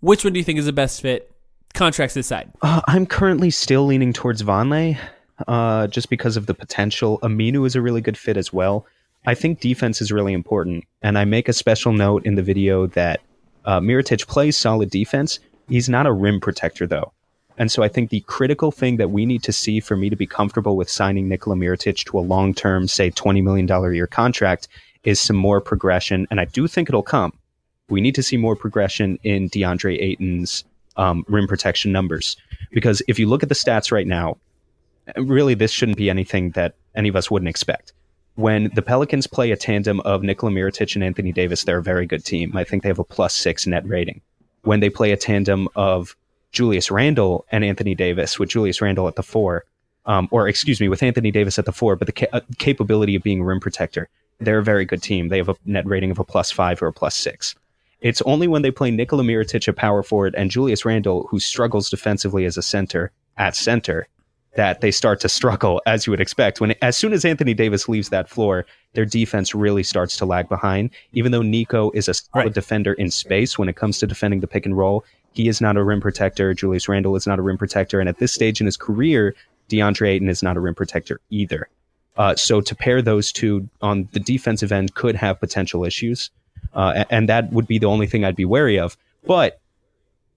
which 0.00 0.24
one 0.24 0.32
do 0.32 0.40
you 0.40 0.44
think 0.44 0.58
is 0.58 0.66
the 0.66 0.72
best 0.72 1.00
fit? 1.00 1.30
Contracts 1.72 2.16
aside, 2.16 2.52
uh, 2.62 2.80
I'm 2.88 3.06
currently 3.06 3.50
still 3.50 3.86
leaning 3.86 4.12
towards 4.12 4.42
Vonleh, 4.42 4.98
uh, 5.46 5.86
just 5.86 6.10
because 6.10 6.36
of 6.36 6.46
the 6.46 6.54
potential. 6.54 7.20
Aminu 7.20 7.64
is 7.64 7.76
a 7.76 7.80
really 7.80 8.00
good 8.00 8.18
fit 8.18 8.36
as 8.36 8.52
well. 8.52 8.86
I 9.26 9.34
think 9.34 9.60
defense 9.60 10.00
is 10.00 10.12
really 10.12 10.32
important, 10.32 10.84
and 11.02 11.18
I 11.18 11.24
make 11.24 11.48
a 11.48 11.52
special 11.52 11.92
note 11.92 12.26
in 12.26 12.34
the 12.34 12.42
video 12.42 12.86
that 12.88 13.20
uh, 13.64 13.80
Mirotic 13.80 14.26
plays 14.26 14.56
solid 14.56 14.90
defense, 14.90 15.38
He's 15.68 15.88
not 15.88 16.06
a 16.06 16.12
rim 16.12 16.40
protector 16.40 16.86
though. 16.86 17.12
And 17.56 17.70
so 17.70 17.82
I 17.82 17.88
think 17.88 18.10
the 18.10 18.20
critical 18.22 18.72
thing 18.72 18.96
that 18.96 19.10
we 19.10 19.24
need 19.24 19.42
to 19.44 19.52
see 19.52 19.78
for 19.80 19.96
me 19.96 20.10
to 20.10 20.16
be 20.16 20.26
comfortable 20.26 20.76
with 20.76 20.90
signing 20.90 21.28
Nikola 21.28 21.56
Mirotic 21.56 22.04
to 22.06 22.18
a 22.18 22.20
long 22.20 22.52
term, 22.52 22.88
say 22.88 23.10
$20 23.10 23.42
million 23.42 23.70
a 23.70 23.92
year 23.92 24.08
contract 24.08 24.66
is 25.04 25.20
some 25.20 25.36
more 25.36 25.60
progression. 25.60 26.26
And 26.30 26.40
I 26.40 26.46
do 26.46 26.66
think 26.66 26.88
it'll 26.88 27.02
come. 27.02 27.32
We 27.88 28.00
need 28.00 28.14
to 28.16 28.22
see 28.22 28.36
more 28.36 28.56
progression 28.56 29.18
in 29.22 29.48
DeAndre 29.50 30.00
Ayton's 30.00 30.64
um, 30.96 31.24
rim 31.28 31.46
protection 31.46 31.92
numbers. 31.92 32.36
Because 32.72 33.02
if 33.06 33.18
you 33.18 33.28
look 33.28 33.42
at 33.42 33.48
the 33.48 33.54
stats 33.54 33.92
right 33.92 34.06
now, 34.06 34.36
really 35.16 35.54
this 35.54 35.70
shouldn't 35.70 35.98
be 35.98 36.10
anything 36.10 36.50
that 36.50 36.74
any 36.96 37.08
of 37.08 37.14
us 37.14 37.30
wouldn't 37.30 37.48
expect. 37.48 37.92
When 38.36 38.70
the 38.74 38.82
Pelicans 38.82 39.26
play 39.26 39.52
a 39.52 39.56
tandem 39.56 40.00
of 40.00 40.22
Nikola 40.22 40.52
Mirotic 40.52 40.94
and 40.94 41.04
Anthony 41.04 41.32
Davis, 41.32 41.64
they're 41.64 41.78
a 41.78 41.82
very 41.82 42.04
good 42.04 42.24
team. 42.24 42.56
I 42.56 42.64
think 42.64 42.82
they 42.82 42.88
have 42.88 42.98
a 42.98 43.04
plus 43.04 43.34
six 43.34 43.66
net 43.66 43.86
rating 43.86 44.20
when 44.62 44.80
they 44.80 44.90
play 44.90 45.12
a 45.12 45.16
tandem 45.16 45.68
of 45.76 46.16
Julius 46.52 46.90
Randle 46.90 47.46
and 47.52 47.64
Anthony 47.64 47.94
Davis, 47.94 48.38
with 48.38 48.48
Julius 48.48 48.80
Randle 48.80 49.08
at 49.08 49.16
the 49.16 49.22
four, 49.22 49.64
um, 50.06 50.28
or 50.30 50.48
excuse 50.48 50.80
me, 50.80 50.88
with 50.88 51.02
Anthony 51.02 51.30
Davis 51.30 51.58
at 51.58 51.64
the 51.64 51.72
four, 51.72 51.96
but 51.96 52.06
the 52.06 52.12
ca- 52.12 52.28
uh, 52.32 52.40
capability 52.58 53.14
of 53.14 53.22
being 53.22 53.42
rim 53.42 53.60
protector. 53.60 54.08
they're 54.40 54.58
a 54.58 54.64
very 54.64 54.84
good 54.84 55.00
team. 55.02 55.28
They 55.28 55.38
have 55.38 55.48
a 55.48 55.56
net 55.64 55.86
rating 55.86 56.10
of 56.10 56.18
a 56.18 56.24
plus 56.24 56.50
five 56.50 56.82
or 56.82 56.88
a 56.88 56.92
plus 56.92 57.14
six. 57.14 57.54
It's 58.00 58.20
only 58.22 58.48
when 58.48 58.62
they 58.62 58.72
play 58.72 58.90
Nikola 58.90 59.22
Mirotic, 59.22 59.68
a 59.68 59.72
power 59.72 60.02
forward, 60.02 60.34
and 60.36 60.50
Julius 60.50 60.84
Randle, 60.84 61.28
who 61.30 61.38
struggles 61.38 61.88
defensively 61.88 62.44
as 62.44 62.56
a 62.56 62.62
center 62.62 63.12
at 63.36 63.54
center, 63.54 64.08
that 64.56 64.80
they 64.80 64.90
start 64.90 65.20
to 65.20 65.28
struggle, 65.28 65.82
as 65.86 66.06
you 66.06 66.10
would 66.10 66.20
expect. 66.20 66.60
When 66.60 66.74
as 66.82 66.96
soon 66.96 67.12
as 67.12 67.24
Anthony 67.24 67.54
Davis 67.54 67.88
leaves 67.88 68.08
that 68.10 68.28
floor, 68.28 68.66
their 68.92 69.04
defense 69.04 69.54
really 69.54 69.82
starts 69.82 70.16
to 70.18 70.24
lag 70.24 70.48
behind. 70.48 70.90
Even 71.12 71.32
though 71.32 71.42
Nico 71.42 71.90
is 71.92 72.08
a 72.08 72.14
solid 72.14 72.44
right. 72.44 72.54
defender 72.54 72.92
in 72.94 73.10
space 73.10 73.58
when 73.58 73.68
it 73.68 73.76
comes 73.76 73.98
to 73.98 74.06
defending 74.06 74.40
the 74.40 74.46
pick 74.46 74.64
and 74.64 74.76
roll, 74.76 75.04
he 75.32 75.48
is 75.48 75.60
not 75.60 75.76
a 75.76 75.82
rim 75.82 76.00
protector. 76.00 76.54
Julius 76.54 76.88
Randle 76.88 77.16
is 77.16 77.26
not 77.26 77.38
a 77.38 77.42
rim 77.42 77.58
protector, 77.58 78.00
and 78.00 78.08
at 78.08 78.18
this 78.18 78.32
stage 78.32 78.60
in 78.60 78.66
his 78.66 78.76
career, 78.76 79.34
DeAndre 79.68 80.08
Ayton 80.08 80.28
is 80.28 80.42
not 80.42 80.56
a 80.56 80.60
rim 80.60 80.74
protector 80.74 81.20
either. 81.30 81.68
Uh, 82.16 82.36
so 82.36 82.60
to 82.60 82.76
pair 82.76 83.02
those 83.02 83.32
two 83.32 83.68
on 83.82 84.08
the 84.12 84.20
defensive 84.20 84.70
end 84.70 84.94
could 84.94 85.16
have 85.16 85.40
potential 85.40 85.84
issues, 85.84 86.30
uh, 86.74 87.04
and 87.10 87.28
that 87.28 87.52
would 87.52 87.66
be 87.66 87.78
the 87.78 87.86
only 87.86 88.06
thing 88.06 88.24
I'd 88.24 88.36
be 88.36 88.44
wary 88.44 88.78
of. 88.78 88.96
But 89.26 89.60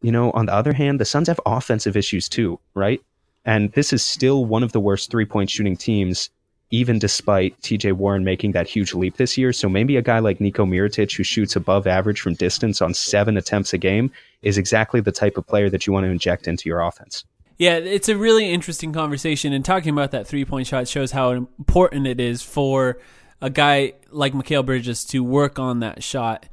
you 0.01 0.12
know, 0.12 0.32
on 0.32 0.47
the 0.47 0.53
other 0.53 0.73
hand, 0.73 0.99
the 0.99 1.06
Suns 1.06 1.27
have 1.27 1.39
offensive 1.45 1.95
issues 1.95 2.27
too, 2.30 2.60
right? 2.73 3.01
And 3.47 3.71
this 3.71 3.93
is 3.93 4.03
still 4.03 4.43
one 4.43 4.62
of 4.62 4.73
the 4.73 4.79
worst 4.79 5.10
three 5.10 5.25
point 5.25 5.49
shooting 5.49 5.77
teams, 5.77 6.29
even 6.69 6.99
despite 6.99 7.60
TJ 7.62 7.93
Warren 7.93 8.25
making 8.25 8.51
that 8.51 8.67
huge 8.67 8.93
leap 8.93 9.15
this 9.15 9.38
year. 9.38 9.53
So 9.53 9.69
maybe 9.69 9.95
a 9.95 10.01
guy 10.01 10.19
like 10.19 10.41
Nico 10.41 10.65
Mirotic, 10.65 11.15
who 11.15 11.23
shoots 11.23 11.55
above 11.55 11.88
average 11.88 12.19
from 12.19 12.33
distance 12.33 12.81
on 12.81 12.93
seven 12.93 13.38
attempts 13.38 13.73
a 13.73 13.77
game, 13.77 14.12
is 14.41 14.57
exactly 14.57 14.99
the 14.99 15.13
type 15.13 15.38
of 15.38 15.47
player 15.47 15.69
that 15.69 15.88
you 15.88 15.93
want 15.93 16.03
to 16.03 16.12
inject 16.12 16.45
into 16.45 16.67
your 16.67 16.81
offense. 16.81 17.23
Yeah, 17.57 17.77
it's 17.77 18.10
a 18.10 18.17
really 18.17 18.51
interesting 18.51 18.91
conversation. 18.91 19.53
And 19.53 19.63
talking 19.63 19.89
about 19.91 20.12
that 20.12 20.27
three 20.27 20.43
point 20.43 20.67
shot 20.67 20.89
shows 20.89 21.12
how 21.12 21.31
important 21.31 22.05
it 22.05 22.19
is 22.19 22.43
for 22.43 22.99
a 23.41 23.49
guy 23.49 23.93
like 24.12 24.33
Mikal 24.33 24.65
Bridges 24.65 25.05
to 25.05 25.23
work 25.23 25.57
on 25.57 25.79
that 25.79 26.03
shot 26.03 26.47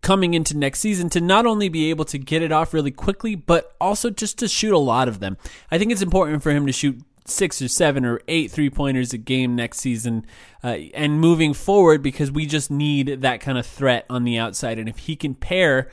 coming 0.00 0.34
into 0.34 0.56
next 0.56 0.80
season 0.80 1.08
to 1.10 1.20
not 1.20 1.46
only 1.46 1.68
be 1.68 1.90
able 1.90 2.04
to 2.06 2.18
get 2.18 2.42
it 2.42 2.52
off 2.52 2.72
really 2.72 2.90
quickly, 2.90 3.34
but 3.34 3.74
also 3.80 4.10
just 4.10 4.38
to 4.38 4.48
shoot 4.48 4.72
a 4.72 4.78
lot 4.78 5.08
of 5.08 5.20
them. 5.20 5.36
I 5.70 5.78
think 5.78 5.92
it's 5.92 6.02
important 6.02 6.42
for 6.42 6.50
him 6.50 6.66
to 6.66 6.72
shoot 6.72 7.02
six 7.24 7.60
or 7.60 7.68
seven 7.68 8.04
or 8.04 8.20
eight 8.26 8.50
three 8.50 8.70
pointers 8.70 9.12
a 9.12 9.18
game 9.18 9.54
next 9.54 9.80
season 9.80 10.24
uh, 10.64 10.76
and 10.94 11.20
moving 11.20 11.52
forward 11.52 12.02
because 12.02 12.32
we 12.32 12.46
just 12.46 12.70
need 12.70 13.20
that 13.20 13.40
kind 13.40 13.58
of 13.58 13.66
threat 13.66 14.06
on 14.08 14.24
the 14.24 14.38
outside. 14.38 14.78
And 14.78 14.88
if 14.88 14.98
he 14.98 15.16
can 15.16 15.34
pair 15.34 15.90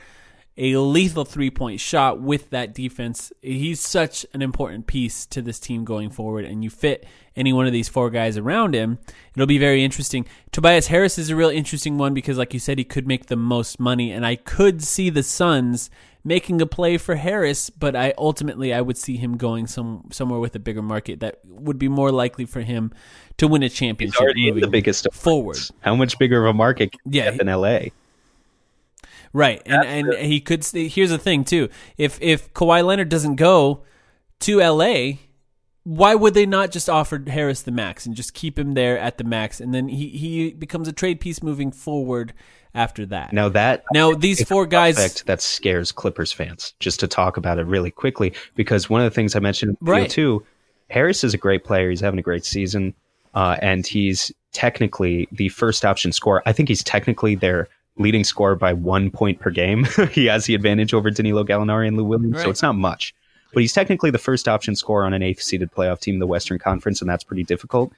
a 0.58 0.76
lethal 0.76 1.24
three 1.24 1.50
point 1.50 1.80
shot 1.80 2.20
with 2.20 2.50
that 2.50 2.74
defense. 2.74 3.32
He's 3.42 3.80
such 3.80 4.24
an 4.32 4.42
important 4.42 4.86
piece 4.86 5.26
to 5.26 5.42
this 5.42 5.58
team 5.58 5.84
going 5.84 6.10
forward, 6.10 6.44
and 6.44 6.64
you 6.64 6.70
fit 6.70 7.06
any 7.36 7.52
one 7.52 7.66
of 7.66 7.72
these 7.72 7.88
four 7.88 8.10
guys 8.10 8.36
around 8.38 8.74
him, 8.74 8.98
it'll 9.34 9.46
be 9.46 9.58
very 9.58 9.84
interesting. 9.84 10.26
Tobias 10.52 10.86
Harris 10.86 11.18
is 11.18 11.30
a 11.30 11.36
real 11.36 11.50
interesting 11.50 11.98
one 11.98 12.14
because, 12.14 12.38
like 12.38 12.54
you 12.54 12.60
said, 12.60 12.78
he 12.78 12.84
could 12.84 13.06
make 13.06 13.26
the 13.26 13.36
most 13.36 13.78
money, 13.78 14.10
and 14.10 14.24
I 14.24 14.36
could 14.36 14.82
see 14.82 15.10
the 15.10 15.22
Suns 15.22 15.90
making 16.24 16.60
a 16.60 16.66
play 16.66 16.98
for 16.98 17.14
Harris, 17.14 17.70
but 17.70 17.94
I 17.94 18.12
ultimately 18.18 18.74
I 18.74 18.80
would 18.80 18.96
see 18.96 19.16
him 19.16 19.36
going 19.36 19.66
some 19.66 20.08
somewhere 20.10 20.40
with 20.40 20.56
a 20.56 20.58
bigger 20.58 20.82
market 20.82 21.20
that 21.20 21.38
would 21.44 21.78
be 21.78 21.88
more 21.88 22.10
likely 22.10 22.46
for 22.46 22.62
him 22.62 22.92
to 23.36 23.46
win 23.46 23.62
a 23.62 23.68
championship. 23.68 24.18
He's 24.18 24.20
already 24.20 24.60
the 24.60 24.66
biggest 24.66 25.06
forward. 25.12 25.58
How 25.80 25.94
much 25.94 26.18
bigger 26.18 26.44
of 26.44 26.50
a 26.50 26.54
market 26.54 26.94
yeah, 27.04 27.30
than 27.30 27.46
LA? 27.46 27.90
Right, 29.36 29.60
and 29.66 29.84
and 29.84 30.14
he 30.14 30.40
could. 30.40 30.64
Here's 30.64 31.10
the 31.10 31.18
thing 31.18 31.44
too: 31.44 31.68
if 31.98 32.18
if 32.22 32.54
Kawhi 32.54 32.82
Leonard 32.82 33.10
doesn't 33.10 33.36
go 33.36 33.82
to 34.40 34.62
L.A., 34.62 35.20
why 35.84 36.14
would 36.14 36.32
they 36.32 36.46
not 36.46 36.70
just 36.70 36.88
offer 36.88 37.22
Harris 37.26 37.60
the 37.60 37.70
max 37.70 38.06
and 38.06 38.14
just 38.14 38.32
keep 38.32 38.58
him 38.58 38.72
there 38.72 38.98
at 38.98 39.18
the 39.18 39.24
max, 39.24 39.60
and 39.60 39.74
then 39.74 39.88
he 39.88 40.08
he 40.08 40.52
becomes 40.52 40.88
a 40.88 40.92
trade 40.92 41.20
piece 41.20 41.42
moving 41.42 41.70
forward 41.70 42.32
after 42.72 43.04
that. 43.04 43.34
Now 43.34 43.50
that 43.50 43.84
now 43.92 44.14
these 44.14 44.42
four 44.48 44.64
guys 44.64 45.20
that 45.24 45.42
scares 45.42 45.92
Clippers 45.92 46.32
fans. 46.32 46.72
Just 46.80 46.98
to 47.00 47.06
talk 47.06 47.36
about 47.36 47.58
it 47.58 47.66
really 47.66 47.90
quickly, 47.90 48.32
because 48.54 48.88
one 48.88 49.02
of 49.02 49.04
the 49.04 49.14
things 49.14 49.36
I 49.36 49.40
mentioned 49.40 49.76
right. 49.82 50.08
too, 50.08 50.46
Harris 50.88 51.22
is 51.24 51.34
a 51.34 51.38
great 51.38 51.62
player. 51.62 51.90
He's 51.90 52.00
having 52.00 52.18
a 52.18 52.22
great 52.22 52.46
season, 52.46 52.94
uh, 53.34 53.58
and 53.60 53.86
he's 53.86 54.32
technically 54.52 55.28
the 55.30 55.50
first 55.50 55.84
option 55.84 56.10
scorer. 56.10 56.42
I 56.46 56.52
think 56.54 56.70
he's 56.70 56.82
technically 56.82 57.34
their 57.34 57.68
leading 57.98 58.24
scorer 58.24 58.56
by 58.56 58.72
one 58.72 59.10
point 59.10 59.40
per 59.40 59.50
game. 59.50 59.86
he 60.10 60.26
has 60.26 60.46
the 60.46 60.54
advantage 60.54 60.94
over 60.94 61.10
Danilo 61.10 61.44
Gallinari 61.44 61.88
and 61.88 61.96
Lou 61.96 62.04
Williams, 62.04 62.36
right. 62.36 62.44
so 62.44 62.50
it's 62.50 62.62
not 62.62 62.74
much. 62.74 63.14
But 63.52 63.60
he's 63.60 63.72
technically 63.72 64.10
the 64.10 64.18
first 64.18 64.48
option 64.48 64.76
scorer 64.76 65.04
on 65.04 65.14
an 65.14 65.22
eighth 65.22 65.42
seeded 65.42 65.72
playoff 65.72 66.00
team 66.00 66.16
in 66.16 66.18
the 66.18 66.26
Western 66.26 66.58
Conference, 66.58 67.00
and 67.00 67.08
that's 67.08 67.24
pretty 67.24 67.44
difficult. 67.44 67.92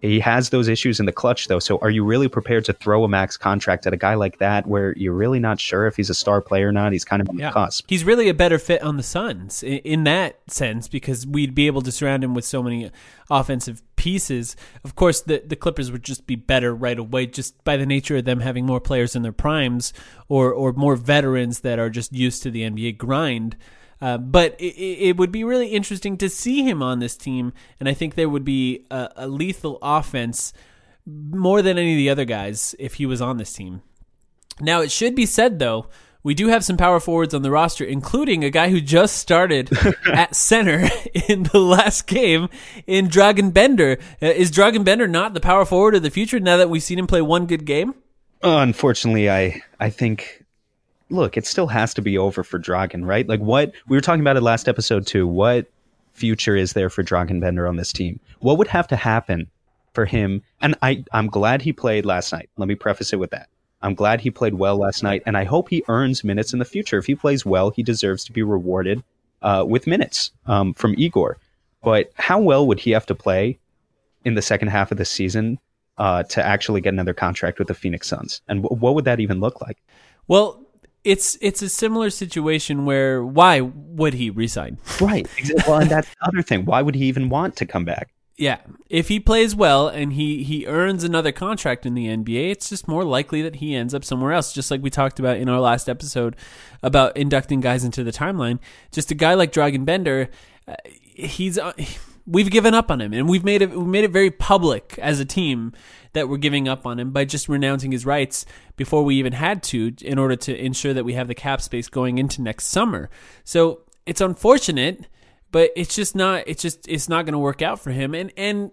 He 0.00 0.18
has 0.20 0.48
those 0.48 0.68
issues 0.68 0.98
in 0.98 1.06
the 1.06 1.12
clutch, 1.12 1.48
though. 1.48 1.58
So, 1.58 1.78
are 1.82 1.90
you 1.90 2.04
really 2.04 2.28
prepared 2.28 2.64
to 2.66 2.72
throw 2.72 3.04
a 3.04 3.08
max 3.08 3.36
contract 3.36 3.86
at 3.86 3.92
a 3.92 3.96
guy 3.96 4.14
like 4.14 4.38
that, 4.38 4.66
where 4.66 4.94
you're 4.96 5.14
really 5.14 5.38
not 5.38 5.60
sure 5.60 5.86
if 5.86 5.96
he's 5.96 6.08
a 6.08 6.14
star 6.14 6.40
player 6.40 6.68
or 6.68 6.72
not? 6.72 6.92
He's 6.92 7.04
kind 7.04 7.20
of 7.20 7.28
on 7.28 7.36
yeah. 7.36 7.48
the 7.48 7.52
cusp. 7.52 7.84
He's 7.88 8.04
really 8.04 8.28
a 8.28 8.34
better 8.34 8.58
fit 8.58 8.82
on 8.82 8.96
the 8.96 9.02
Suns 9.02 9.62
in, 9.62 9.78
in 9.78 10.04
that 10.04 10.38
sense 10.50 10.88
because 10.88 11.26
we'd 11.26 11.54
be 11.54 11.66
able 11.66 11.82
to 11.82 11.92
surround 11.92 12.24
him 12.24 12.34
with 12.34 12.46
so 12.46 12.62
many 12.62 12.90
offensive 13.30 13.82
pieces. 13.96 14.56
Of 14.84 14.94
course, 14.94 15.20
the 15.20 15.42
the 15.46 15.56
Clippers 15.56 15.92
would 15.92 16.02
just 16.02 16.26
be 16.26 16.36
better 16.36 16.74
right 16.74 16.98
away, 16.98 17.26
just 17.26 17.62
by 17.64 17.76
the 17.76 17.86
nature 17.86 18.16
of 18.16 18.24
them 18.24 18.40
having 18.40 18.64
more 18.64 18.80
players 18.80 19.14
in 19.14 19.22
their 19.22 19.32
primes 19.32 19.92
or 20.28 20.52
or 20.52 20.72
more 20.72 20.96
veterans 20.96 21.60
that 21.60 21.78
are 21.78 21.90
just 21.90 22.12
used 22.12 22.42
to 22.42 22.50
the 22.50 22.62
NBA 22.62 22.96
grind. 22.96 23.56
Uh, 24.00 24.16
but 24.16 24.58
it, 24.58 24.74
it, 25.08 25.16
would 25.18 25.30
be 25.30 25.44
really 25.44 25.68
interesting 25.68 26.16
to 26.16 26.28
see 26.28 26.62
him 26.62 26.82
on 26.82 27.00
this 27.00 27.16
team, 27.16 27.52
and 27.78 27.88
I 27.88 27.92
think 27.92 28.14
there 28.14 28.30
would 28.30 28.44
be 28.44 28.86
a, 28.90 29.10
a 29.16 29.28
lethal 29.28 29.78
offense 29.82 30.54
more 31.06 31.60
than 31.60 31.76
any 31.76 31.92
of 31.92 31.98
the 31.98 32.08
other 32.08 32.24
guys 32.24 32.74
if 32.78 32.94
he 32.94 33.04
was 33.04 33.20
on 33.20 33.36
this 33.36 33.52
team. 33.52 33.82
Now, 34.58 34.80
it 34.80 34.90
should 34.90 35.14
be 35.14 35.26
said 35.26 35.58
though 35.58 35.86
we 36.22 36.34
do 36.34 36.48
have 36.48 36.64
some 36.64 36.76
power 36.76 37.00
forwards 37.00 37.32
on 37.32 37.42
the 37.42 37.50
roster, 37.50 37.84
including 37.84 38.44
a 38.44 38.50
guy 38.50 38.68
who 38.68 38.80
just 38.80 39.16
started 39.16 39.70
at 40.12 40.36
center 40.36 40.88
in 41.28 41.44
the 41.44 41.58
last 41.58 42.06
game 42.06 42.48
in 42.86 43.08
Dragon 43.08 43.50
Bender. 43.50 43.98
Uh, 44.20 44.26
is 44.26 44.50
Dragon 44.50 44.84
Bender 44.84 45.08
not 45.08 45.34
the 45.34 45.40
power 45.40 45.64
forward 45.64 45.94
of 45.94 46.02
the 46.02 46.10
future 46.10 46.38
now 46.38 46.56
that 46.58 46.68
we've 46.68 46.82
seen 46.82 46.98
him 46.98 47.06
play 47.06 47.22
one 47.22 47.46
good 47.46 47.64
game? 47.64 47.94
Uh, 48.42 48.58
unfortunately, 48.58 49.30
I 49.30 49.62
I 49.78 49.90
think 49.90 50.39
look, 51.10 51.36
it 51.36 51.46
still 51.46 51.66
has 51.66 51.92
to 51.94 52.02
be 52.02 52.16
over 52.16 52.42
for 52.42 52.58
Dragon, 52.58 53.04
right? 53.04 53.28
Like 53.28 53.40
what 53.40 53.72
we 53.88 53.96
were 53.96 54.00
talking 54.00 54.20
about 54.20 54.36
it 54.36 54.42
last 54.42 54.68
episode 54.68 55.06
too. 55.06 55.26
What 55.26 55.66
future 56.12 56.56
is 56.56 56.72
there 56.72 56.90
for 56.90 57.02
Dragan 57.02 57.40
Bender 57.40 57.66
on 57.66 57.76
this 57.76 57.92
team? 57.92 58.20
What 58.40 58.58
would 58.58 58.68
have 58.68 58.88
to 58.88 58.96
happen 58.96 59.50
for 59.92 60.06
him? 60.06 60.42
And 60.60 60.76
I 60.82 61.04
I'm 61.12 61.26
glad 61.26 61.62
he 61.62 61.72
played 61.72 62.06
last 62.06 62.32
night. 62.32 62.48
Let 62.56 62.68
me 62.68 62.74
preface 62.74 63.12
it 63.12 63.18
with 63.18 63.30
that. 63.30 63.48
I'm 63.82 63.94
glad 63.94 64.20
he 64.20 64.30
played 64.30 64.54
well 64.54 64.76
last 64.76 65.02
night, 65.02 65.22
and 65.24 65.36
I 65.36 65.44
hope 65.44 65.70
he 65.70 65.82
earns 65.88 66.22
minutes 66.22 66.52
in 66.52 66.58
the 66.58 66.64
future. 66.64 66.98
If 66.98 67.06
he 67.06 67.14
plays 67.14 67.46
well, 67.46 67.70
he 67.70 67.82
deserves 67.82 68.24
to 68.24 68.32
be 68.32 68.42
rewarded 68.42 69.02
uh, 69.42 69.64
with 69.66 69.86
minutes 69.86 70.32
um, 70.46 70.74
from 70.74 70.94
Igor. 70.98 71.38
But 71.82 72.12
how 72.16 72.38
well 72.40 72.66
would 72.66 72.78
he 72.78 72.90
have 72.90 73.06
to 73.06 73.14
play 73.14 73.58
in 74.24 74.34
the 74.34 74.42
second 74.42 74.68
half 74.68 74.92
of 74.92 74.98
the 74.98 75.06
season 75.06 75.58
uh, 75.96 76.24
to 76.24 76.44
actually 76.44 76.82
get 76.82 76.92
another 76.92 77.14
contract 77.14 77.58
with 77.58 77.68
the 77.68 77.74
Phoenix 77.74 78.06
Suns? 78.06 78.42
And 78.48 78.62
w- 78.62 78.78
what 78.78 78.94
would 78.94 79.06
that 79.06 79.18
even 79.18 79.40
look 79.40 79.62
like? 79.62 79.78
Well, 80.28 80.59
it's 81.04 81.38
it's 81.40 81.62
a 81.62 81.68
similar 81.68 82.10
situation 82.10 82.84
where 82.84 83.24
why 83.24 83.60
would 83.60 84.14
he 84.14 84.30
resign? 84.30 84.78
Right. 85.00 85.26
Well, 85.66 85.80
and 85.80 85.90
that's 85.90 86.08
the 86.08 86.26
other 86.26 86.42
thing. 86.42 86.64
Why 86.64 86.82
would 86.82 86.94
he 86.94 87.04
even 87.06 87.28
want 87.28 87.56
to 87.56 87.66
come 87.66 87.84
back? 87.84 88.10
Yeah, 88.36 88.58
if 88.88 89.08
he 89.08 89.20
plays 89.20 89.54
well 89.54 89.88
and 89.88 90.14
he 90.14 90.42
he 90.42 90.66
earns 90.66 91.04
another 91.04 91.32
contract 91.32 91.84
in 91.84 91.94
the 91.94 92.06
NBA, 92.06 92.50
it's 92.50 92.70
just 92.70 92.88
more 92.88 93.04
likely 93.04 93.42
that 93.42 93.56
he 93.56 93.74
ends 93.74 93.94
up 93.94 94.04
somewhere 94.04 94.32
else. 94.32 94.52
Just 94.52 94.70
like 94.70 94.82
we 94.82 94.90
talked 94.90 95.18
about 95.18 95.36
in 95.36 95.48
our 95.48 95.60
last 95.60 95.88
episode 95.88 96.36
about 96.82 97.16
inducting 97.16 97.60
guys 97.60 97.84
into 97.84 98.02
the 98.02 98.12
timeline. 98.12 98.58
Just 98.92 99.10
a 99.10 99.14
guy 99.14 99.34
like 99.34 99.52
Dragon 99.52 99.84
Bender, 99.84 100.30
uh, 100.66 100.76
he's 100.86 101.58
uh, 101.58 101.72
we've 102.26 102.50
given 102.50 102.74
up 102.74 102.90
on 102.90 103.00
him, 103.00 103.12
and 103.12 103.28
we've 103.28 103.44
made 103.44 103.62
it 103.62 103.72
we 103.72 103.84
made 103.84 104.04
it 104.04 104.10
very 104.10 104.30
public 104.30 104.98
as 104.98 105.20
a 105.20 105.24
team 105.24 105.72
that 106.12 106.28
we're 106.28 106.36
giving 106.36 106.68
up 106.68 106.86
on 106.86 106.98
him 106.98 107.10
by 107.10 107.24
just 107.24 107.48
renouncing 107.48 107.92
his 107.92 108.06
rights 108.06 108.44
before 108.76 109.04
we 109.04 109.16
even 109.16 109.32
had 109.32 109.62
to, 109.62 109.92
in 110.02 110.18
order 110.18 110.36
to 110.36 110.56
ensure 110.56 110.94
that 110.94 111.04
we 111.04 111.14
have 111.14 111.28
the 111.28 111.34
cap 111.34 111.60
space 111.60 111.88
going 111.88 112.18
into 112.18 112.42
next 112.42 112.66
summer. 112.66 113.10
So 113.44 113.82
it's 114.06 114.20
unfortunate 114.20 115.06
but 115.52 115.70
it's 115.76 115.94
just 115.94 116.14
not 116.14 116.44
it's 116.46 116.62
just 116.62 116.86
it's 116.88 117.08
not 117.08 117.24
going 117.24 117.32
to 117.32 117.38
work 117.38 117.62
out 117.62 117.80
for 117.80 117.90
him 117.90 118.14
and 118.14 118.32
and 118.36 118.70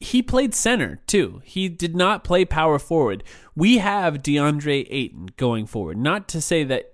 he 0.00 0.22
played 0.22 0.54
center 0.54 1.00
too. 1.08 1.42
He 1.44 1.68
did 1.68 1.96
not 1.96 2.22
play 2.22 2.44
power 2.44 2.78
forward. 2.78 3.24
We 3.56 3.78
have 3.78 4.22
DeAndre 4.22 4.86
Ayton 4.88 5.30
going 5.36 5.66
forward. 5.66 5.98
Not 5.98 6.28
to 6.28 6.40
say 6.40 6.62
that 6.62 6.92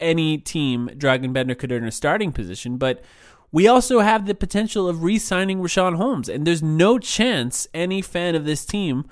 any 0.00 0.38
team 0.38 0.88
Dragan 0.94 1.34
Bender 1.34 1.54
could 1.54 1.70
earn 1.72 1.84
a 1.84 1.92
starting 1.92 2.32
position, 2.32 2.78
but 2.78 3.04
we 3.52 3.68
also 3.68 4.00
have 4.00 4.26
the 4.26 4.34
potential 4.34 4.88
of 4.88 5.02
re-signing 5.02 5.58
Richaun 5.58 5.96
Holmes, 5.96 6.28
and 6.28 6.46
there's 6.46 6.62
no 6.62 6.98
chance 6.98 7.68
any 7.74 8.02
fan 8.02 8.34
of 8.34 8.44
this 8.44 8.64
team 8.64 9.04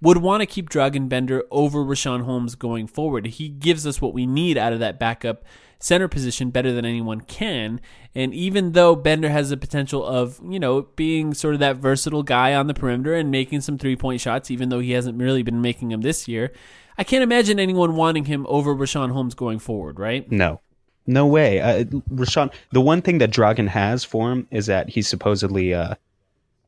would 0.00 0.18
want 0.18 0.42
to 0.42 0.46
keep 0.46 0.68
Dragon 0.68 1.08
Bender 1.08 1.44
over 1.50 1.78
Richaun 1.82 2.24
Holmes 2.24 2.56
going 2.56 2.86
forward. 2.86 3.26
He 3.26 3.48
gives 3.48 3.86
us 3.86 4.02
what 4.02 4.12
we 4.12 4.26
need 4.26 4.58
out 4.58 4.72
of 4.72 4.80
that 4.80 4.98
backup 4.98 5.44
center 5.78 6.08
position 6.08 6.50
better 6.50 6.72
than 6.72 6.84
anyone 6.84 7.20
can. 7.20 7.80
And 8.14 8.34
even 8.34 8.72
though 8.72 8.96
Bender 8.96 9.28
has 9.28 9.50
the 9.50 9.56
potential 9.56 10.04
of, 10.04 10.40
you 10.46 10.58
know, 10.58 10.82
being 10.96 11.32
sort 11.34 11.54
of 11.54 11.60
that 11.60 11.76
versatile 11.76 12.22
guy 12.22 12.54
on 12.54 12.66
the 12.66 12.74
perimeter 12.74 13.14
and 13.14 13.30
making 13.30 13.60
some 13.60 13.78
three 13.78 13.96
point 13.96 14.20
shots, 14.20 14.50
even 14.50 14.68
though 14.68 14.80
he 14.80 14.92
hasn't 14.92 15.18
really 15.18 15.42
been 15.42 15.60
making 15.60 15.88
them 15.88 16.02
this 16.02 16.26
year, 16.28 16.52
I 16.96 17.04
can't 17.04 17.22
imagine 17.22 17.58
anyone 17.58 17.96
wanting 17.96 18.26
him 18.26 18.46
over 18.48 18.74
Richaun 18.74 19.12
Holmes 19.12 19.34
going 19.34 19.58
forward, 19.58 19.98
right? 19.98 20.30
No. 20.30 20.60
No 21.06 21.26
way. 21.26 21.60
Uh, 21.60 21.84
Richaun, 22.12 22.52
the 22.72 22.80
one 22.80 23.02
thing 23.02 23.18
that 23.18 23.30
Dragon 23.30 23.66
has 23.66 24.04
for 24.04 24.32
him 24.32 24.46
is 24.50 24.66
that 24.66 24.88
he's 24.88 25.06
supposedly 25.06 25.72
a 25.72 25.98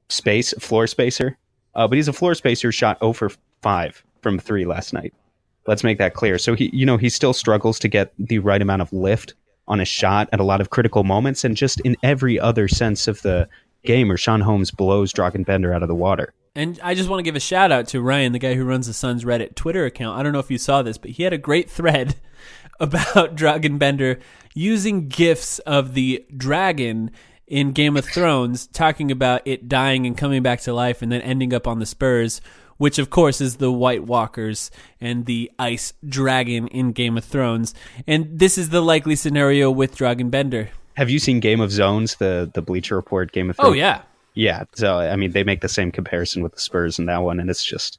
space, 0.08 0.52
floor 0.58 0.86
spacer. 0.86 1.38
Uh, 1.74 1.86
but 1.86 1.96
he's 1.96 2.08
a 2.08 2.12
floor 2.12 2.34
spacer 2.34 2.72
shot 2.72 2.98
over 3.00 3.30
5 3.62 4.04
from 4.22 4.38
three 4.38 4.64
last 4.64 4.92
night. 4.92 5.12
Let's 5.66 5.84
make 5.84 5.98
that 5.98 6.14
clear. 6.14 6.38
So 6.38 6.54
he, 6.54 6.70
you 6.72 6.86
know, 6.86 6.96
he 6.96 7.08
still 7.08 7.32
struggles 7.32 7.78
to 7.80 7.88
get 7.88 8.12
the 8.18 8.38
right 8.38 8.62
amount 8.62 8.82
of 8.82 8.92
lift 8.92 9.34
on 9.68 9.80
a 9.80 9.84
shot 9.84 10.28
at 10.32 10.40
a 10.40 10.44
lot 10.44 10.60
of 10.60 10.70
critical 10.70 11.02
moments, 11.02 11.44
and 11.44 11.56
just 11.56 11.80
in 11.80 11.96
every 12.02 12.38
other 12.38 12.68
sense 12.68 13.08
of 13.08 13.20
the 13.22 13.48
game, 13.84 14.08
Richaun 14.08 14.42
Holmes 14.42 14.70
blows 14.70 15.12
Dragon 15.12 15.42
Bender 15.42 15.74
out 15.74 15.82
of 15.82 15.88
the 15.88 15.94
water. 15.94 16.32
And 16.54 16.78
I 16.82 16.94
just 16.94 17.10
want 17.10 17.18
to 17.18 17.24
give 17.24 17.36
a 17.36 17.40
shout 17.40 17.72
out 17.72 17.88
to 17.88 18.00
Ryan, 18.00 18.32
the 18.32 18.38
guy 18.38 18.54
who 18.54 18.64
runs 18.64 18.86
the 18.86 18.94
Suns 18.94 19.24
Reddit 19.24 19.54
Twitter 19.54 19.84
account. 19.84 20.18
I 20.18 20.22
don't 20.22 20.32
know 20.32 20.38
if 20.38 20.50
you 20.50 20.56
saw 20.56 20.82
this, 20.82 20.96
but 20.98 21.10
he 21.10 21.24
had 21.24 21.32
a 21.32 21.38
great 21.38 21.68
thread 21.68 22.14
about 22.80 23.36
Dragan 23.36 23.78
Bender 23.78 24.18
using 24.54 25.08
gifs 25.08 25.58
of 25.60 25.94
the 25.94 26.24
dragon 26.36 27.10
in 27.46 27.72
Game 27.72 27.96
of 27.96 28.04
Thrones, 28.04 28.66
talking 28.66 29.10
about 29.10 29.42
it 29.44 29.68
dying 29.68 30.06
and 30.06 30.16
coming 30.16 30.42
back 30.42 30.60
to 30.62 30.72
life 30.72 31.02
and 31.02 31.12
then 31.12 31.22
ending 31.22 31.54
up 31.54 31.66
on 31.66 31.78
the 31.78 31.86
Spurs 31.86 32.40
which 32.78 32.98
of 32.98 33.10
course 33.10 33.40
is 33.40 33.56
the 33.56 33.72
White 33.72 34.04
Walkers 34.04 34.70
and 35.00 35.26
the 35.26 35.50
Ice 35.58 35.92
Dragon 36.06 36.68
in 36.68 36.92
Game 36.92 37.16
of 37.16 37.24
Thrones. 37.24 37.74
And 38.06 38.38
this 38.38 38.58
is 38.58 38.70
the 38.70 38.80
likely 38.80 39.16
scenario 39.16 39.70
with 39.70 39.96
Dragan 39.96 40.30
Bender. 40.30 40.70
Have 40.94 41.10
you 41.10 41.18
seen 41.18 41.40
Game 41.40 41.60
of 41.60 41.70
Zones, 41.70 42.16
the 42.16 42.50
the 42.52 42.62
Bleacher 42.62 42.96
Report 42.96 43.32
Game 43.32 43.50
of 43.50 43.56
oh, 43.58 43.64
Thrones? 43.64 43.74
Oh 43.74 43.76
yeah. 43.76 44.02
Yeah. 44.34 44.64
So 44.74 44.98
I 44.98 45.16
mean 45.16 45.32
they 45.32 45.44
make 45.44 45.60
the 45.60 45.68
same 45.68 45.90
comparison 45.90 46.42
with 46.42 46.54
the 46.54 46.60
Spurs 46.60 46.98
in 46.98 47.06
that 47.06 47.22
one 47.22 47.40
and 47.40 47.50
it's 47.50 47.64
just 47.64 47.98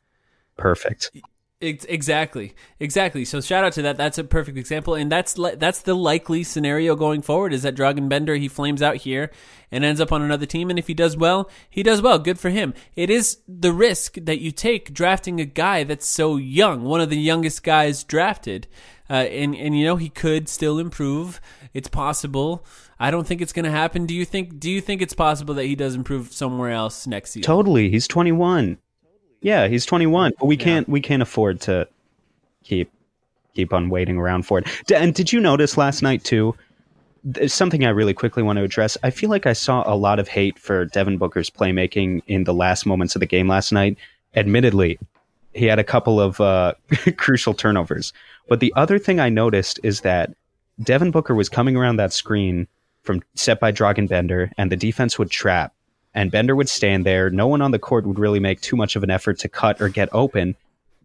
perfect. 0.58 1.12
Exactly, 1.60 2.54
exactly. 2.80 3.26
So 3.26 3.42
shout 3.42 3.64
out 3.64 3.74
to 3.74 3.82
that. 3.82 3.98
That's 3.98 4.20
a 4.20 4.24
perfect 4.24 4.60
example, 4.60 4.94
and 4.94 5.12
that's 5.12 5.40
li- 5.40 5.56
that's 5.56 5.82
the 5.82 5.96
likely 5.96 6.44
scenario 6.44 6.96
going 6.96 7.24
forward. 7.24 7.52
Is 7.52 7.64
that 7.64 7.74
Dragon 7.74 8.08
Bender 8.08 8.36
he 8.36 8.48
flames 8.48 8.84
out 8.84 8.98
here 8.98 9.32
and 9.72 9.84
ends 9.84 10.00
up 10.00 10.12
on 10.12 10.22
another 10.22 10.46
team, 10.46 10.70
and 10.70 10.78
if 10.78 10.86
he 10.86 10.94
does 10.94 11.18
well, 11.18 11.50
he 11.68 11.82
does 11.82 12.00
well. 12.00 12.20
Good 12.20 12.38
for 12.38 12.52
him. 12.52 12.76
It 12.96 13.10
is 13.10 13.40
the 13.48 13.74
risk 13.74 14.18
that 14.22 14.40
you 14.40 14.52
take 14.52 14.94
drafting 14.94 15.42
a 15.42 15.46
guy 15.46 15.84
that's 15.84 16.06
so 16.06 16.36
young, 16.36 16.84
one 16.84 17.02
of 17.02 17.10
the 17.10 17.18
youngest 17.18 17.64
guys 17.64 18.04
drafted, 18.04 18.68
uh, 19.10 19.14
and 19.14 19.56
and 19.56 19.76
you 19.76 19.84
know 19.84 19.96
he 19.96 20.10
could 20.10 20.48
still 20.48 20.78
improve. 20.78 21.42
It's 21.74 21.88
possible. 21.88 22.68
I 23.00 23.10
don't 23.10 23.26
think 23.26 23.42
it's 23.42 23.54
going 23.54 23.66
to 23.66 23.72
happen. 23.72 24.06
Do 24.06 24.14
you 24.14 24.26
think? 24.26 24.60
Do 24.60 24.70
you 24.70 24.80
think 24.80 25.02
it's 25.02 25.16
possible 25.16 25.56
that 25.56 25.66
he 25.66 25.76
does 25.76 25.96
improve 25.96 26.34
somewhere 26.34 26.70
else 26.70 27.08
next 27.08 27.32
season? 27.32 27.48
Totally. 27.48 27.90
He's 27.90 28.08
twenty 28.08 28.32
one. 28.32 28.78
Yeah, 29.42 29.68
he's 29.68 29.86
21, 29.86 30.34
but 30.40 30.46
we 30.46 30.58
yeah. 30.58 30.64
can't 30.64 30.90
we 30.90 31.02
can't 31.02 31.22
afford 31.22 31.62
to 31.62 31.88
keep 32.64 32.92
keep 33.54 33.74
on 33.74 33.90
waiting 33.90 34.18
around 34.18 34.44
for 34.44 34.60
it. 34.60 34.68
And 34.94 35.14
did 35.14 35.34
you 35.34 35.40
notice 35.40 35.78
last 35.78 36.02
night 36.02 36.24
too? 36.24 36.56
There's 37.24 37.54
something 37.54 37.84
I 37.84 37.90
really 37.90 38.14
quickly 38.14 38.44
want 38.44 38.58
to 38.58 38.64
address. 38.64 38.98
I 39.04 39.10
feel 39.10 39.30
like 39.30 39.46
I 39.46 39.54
saw 39.54 39.84
a 39.86 39.96
lot 39.96 40.20
of 40.20 40.28
hate 40.28 40.60
for 40.60 40.86
Devin 40.86 41.18
Booker's 41.18 41.50
playmaking 41.50 42.22
in 42.28 42.44
the 42.46 42.54
last 42.54 42.86
moments 42.86 43.16
of 43.16 43.20
the 43.20 43.26
game 43.26 43.48
last 43.48 43.72
night. 43.72 43.98
Admittedly, 44.36 45.00
he 45.54 45.66
had 45.66 45.80
a 45.80 45.84
couple 45.84 46.22
of 46.22 46.40
uh, 46.40 46.74
crucial 47.18 47.54
turnovers. 47.54 48.14
But 48.48 48.60
the 48.60 48.72
other 48.76 49.00
thing 49.00 49.20
I 49.20 49.30
noticed 49.30 49.80
is 49.84 50.02
that 50.02 50.34
Devin 50.82 51.12
Booker 51.12 51.36
was 51.36 51.50
coming 51.50 51.76
around 51.76 51.98
that 51.98 52.14
screen 52.14 52.68
from 53.02 53.24
set 53.36 53.60
by 53.60 53.72
Dragan 53.72 54.08
Bender, 54.08 54.52
and 54.58 54.72
the 54.72 54.78
defense 54.78 55.18
would 55.18 55.32
trap 55.32 55.74
and 56.14 56.32
Bender 56.32 56.56
would 56.56 56.70
stand 56.70 57.06
there. 57.06 57.30
No 57.30 57.48
one 57.48 57.62
on 57.62 57.72
the 57.72 57.80
court 57.80 58.06
would 58.06 58.20
really 58.20 58.40
make 58.40 58.62
too 58.62 58.76
much 58.76 58.96
of 58.96 59.04
an 59.04 59.10
effort 59.10 59.40
to 59.40 59.50
cut 59.50 59.82
or 59.82 59.90
get 59.90 60.10
open. 60.12 60.56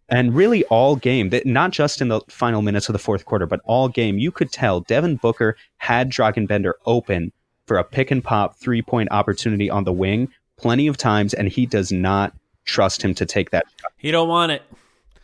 And 0.08 0.34
really, 0.34 0.64
all 0.64 0.96
game, 0.96 1.30
not 1.44 1.70
just 1.70 2.00
in 2.00 2.08
the 2.08 2.20
final 2.28 2.60
minutes 2.60 2.88
of 2.88 2.92
the 2.92 2.98
fourth 2.98 3.24
quarter, 3.24 3.46
but 3.46 3.60
all 3.64 3.88
game, 3.88 4.18
you 4.18 4.30
could 4.30 4.52
tell 4.52 4.80
Devin 4.80 5.16
Booker 5.16 5.56
had 5.78 6.10
Dragon 6.10 6.46
Bender 6.46 6.76
open 6.84 7.32
for 7.66 7.78
a 7.78 7.84
pick 7.84 8.10
and 8.10 8.22
pop 8.22 8.56
three 8.56 8.82
point 8.82 9.10
opportunity 9.10 9.70
on 9.70 9.84
the 9.84 9.92
wing 9.92 10.28
plenty 10.58 10.86
of 10.86 10.96
times, 10.96 11.34
and 11.34 11.48
he 11.48 11.66
does 11.66 11.92
not 11.92 12.34
trust 12.64 13.02
him 13.02 13.14
to 13.14 13.26
take 13.26 13.50
that 13.50 13.64
shot. 13.80 13.92
He 13.96 14.10
don't 14.10 14.28
want 14.28 14.52
it. 14.52 14.62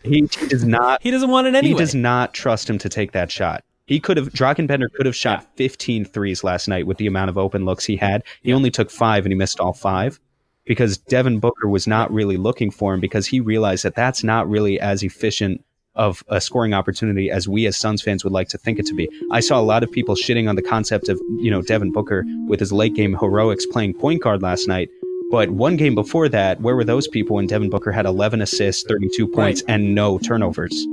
He, 0.02 0.28
he 0.38 0.46
does 0.46 0.64
not. 0.64 1.02
he 1.02 1.10
doesn't 1.10 1.30
want 1.30 1.46
it 1.46 1.54
anyway. 1.54 1.74
He 1.74 1.78
does 1.78 1.94
not 1.94 2.32
trust 2.32 2.70
him 2.70 2.78
to 2.78 2.88
take 2.88 3.12
that 3.12 3.30
shot. 3.30 3.64
He 3.88 4.00
could 4.00 4.18
have 4.18 4.28
Dragan 4.28 4.66
Bender 4.66 4.90
could 4.90 5.06
have 5.06 5.16
shot 5.16 5.46
15 5.56 6.04
threes 6.04 6.44
last 6.44 6.68
night 6.68 6.86
with 6.86 6.98
the 6.98 7.06
amount 7.06 7.30
of 7.30 7.38
open 7.38 7.64
looks 7.64 7.86
he 7.86 7.96
had. 7.96 8.22
He 8.42 8.52
only 8.52 8.70
took 8.70 8.90
five 8.90 9.24
and 9.24 9.32
he 9.32 9.38
missed 9.38 9.60
all 9.60 9.72
five 9.72 10.20
because 10.66 10.98
Devin 10.98 11.40
Booker 11.40 11.68
was 11.68 11.86
not 11.86 12.12
really 12.12 12.36
looking 12.36 12.70
for 12.70 12.92
him 12.92 13.00
because 13.00 13.26
he 13.26 13.40
realized 13.40 13.84
that 13.86 13.94
that's 13.94 14.22
not 14.22 14.46
really 14.46 14.78
as 14.78 15.02
efficient 15.02 15.64
of 15.94 16.22
a 16.28 16.38
scoring 16.38 16.74
opportunity 16.74 17.30
as 17.30 17.48
we 17.48 17.66
as 17.66 17.78
Suns 17.78 18.02
fans 18.02 18.22
would 18.24 18.32
like 18.32 18.48
to 18.50 18.58
think 18.58 18.78
it 18.78 18.84
to 18.86 18.94
be. 18.94 19.08
I 19.32 19.40
saw 19.40 19.58
a 19.58 19.62
lot 19.62 19.82
of 19.82 19.90
people 19.90 20.14
shitting 20.14 20.50
on 20.50 20.56
the 20.56 20.62
concept 20.62 21.08
of, 21.08 21.18
you 21.38 21.50
know, 21.50 21.62
Devin 21.62 21.90
Booker 21.90 22.24
with 22.46 22.60
his 22.60 22.70
late 22.70 22.94
game 22.94 23.16
heroics 23.18 23.64
playing 23.64 23.94
point 23.94 24.22
guard 24.22 24.42
last 24.42 24.68
night. 24.68 24.90
But 25.30 25.50
one 25.50 25.76
game 25.76 25.94
before 25.94 26.28
that, 26.28 26.60
where 26.60 26.76
were 26.76 26.84
those 26.84 27.08
people 27.08 27.36
when 27.36 27.46
Devin 27.46 27.70
Booker 27.70 27.90
had 27.90 28.04
11 28.04 28.42
assists, 28.42 28.82
32 28.86 29.28
points, 29.28 29.62
right. 29.62 29.74
and 29.74 29.94
no 29.94 30.18
turnovers? 30.18 30.86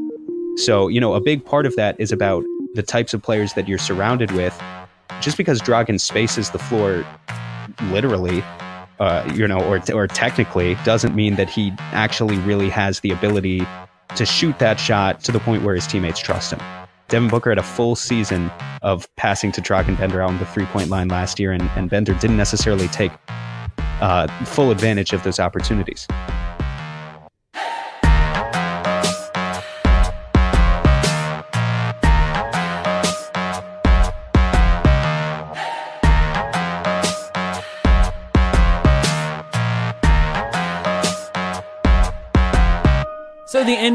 So, 0.58 0.88
you 0.88 1.02
know, 1.02 1.14
a 1.14 1.22
big 1.22 1.44
part 1.44 1.66
of 1.66 1.76
that 1.76 2.00
is 2.00 2.14
about 2.14 2.46
the 2.76 2.84
types 2.84 3.14
of 3.14 3.24
players 3.24 3.54
that 3.54 3.68
you're 3.68 3.78
surrounded 3.78 4.32
with. 4.32 4.60
Just 5.22 5.38
because 5.38 5.62
Dragan 5.62 6.00
spaces 6.00 6.50
the 6.50 6.60
floor 6.60 7.06
literally, 7.84 8.44
uh, 9.00 9.30
you 9.34 9.48
know, 9.48 9.62
or, 9.62 9.82
or 9.94 10.08
technically, 10.08 10.76
doesn't 10.84 11.16
mean 11.16 11.36
that 11.36 11.50
he 11.50 11.74
actually 11.80 12.38
really 12.40 12.70
has 12.70 13.00
the 13.00 13.12
ability 13.12 13.66
to 14.16 14.26
shoot 14.26 14.58
that 14.60 14.80
shot 14.80 15.24
to 15.24 15.32
the 15.32 15.40
point 15.40 15.64
where 15.64 15.76
his 15.76 15.88
teammates 15.88 16.20
trust 16.20 16.52
him. 16.52 16.60
Devin 17.08 17.30
Booker 17.30 17.52
had 17.52 17.60
a 17.60 17.64
full 17.64 17.96
season 17.96 18.52
of 18.82 19.08
passing 19.16 19.52
to 19.54 19.62
Dragan 19.62 19.98
Bender 19.98 20.22
on 20.22 20.38
the 20.40 20.46
three 20.46 20.66
point 20.66 20.90
line 20.90 21.08
last 21.08 21.40
year, 21.40 21.52
and, 21.52 21.64
and 21.76 21.90
Bender 21.90 22.14
didn't 22.16 22.38
necessarily 22.38 22.88
take 22.90 23.12
uh, 24.02 24.28
full 24.46 24.72
advantage 24.72 25.14
of 25.14 25.24
those 25.24 25.40
opportunities. 25.40 26.08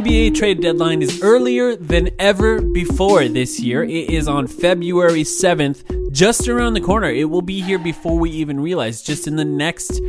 NBA 0.01 0.35
trade 0.35 0.63
deadline 0.63 1.03
is 1.03 1.23
earlier 1.23 1.77
than 1.77 2.09
ever 2.19 2.63
before 2.63 3.29
this 3.29 3.61
year. 3.61 3.85
It 3.85 4.09
is 4.09 4.29
on 4.29 4.47
February 4.47 5.25
7th, 5.25 6.11
just 6.11 6.49
around 6.49 6.73
the 6.73 6.81
corner. 6.81 7.11
It 7.11 7.29
will 7.29 7.43
be 7.43 7.61
here 7.61 7.79
before 7.79 8.19
we 8.19 8.31
even 8.31 8.61
realize, 8.61 9.03
just 9.03 9.27
in 9.27 9.37
the 9.37 9.45
next 9.45 10.01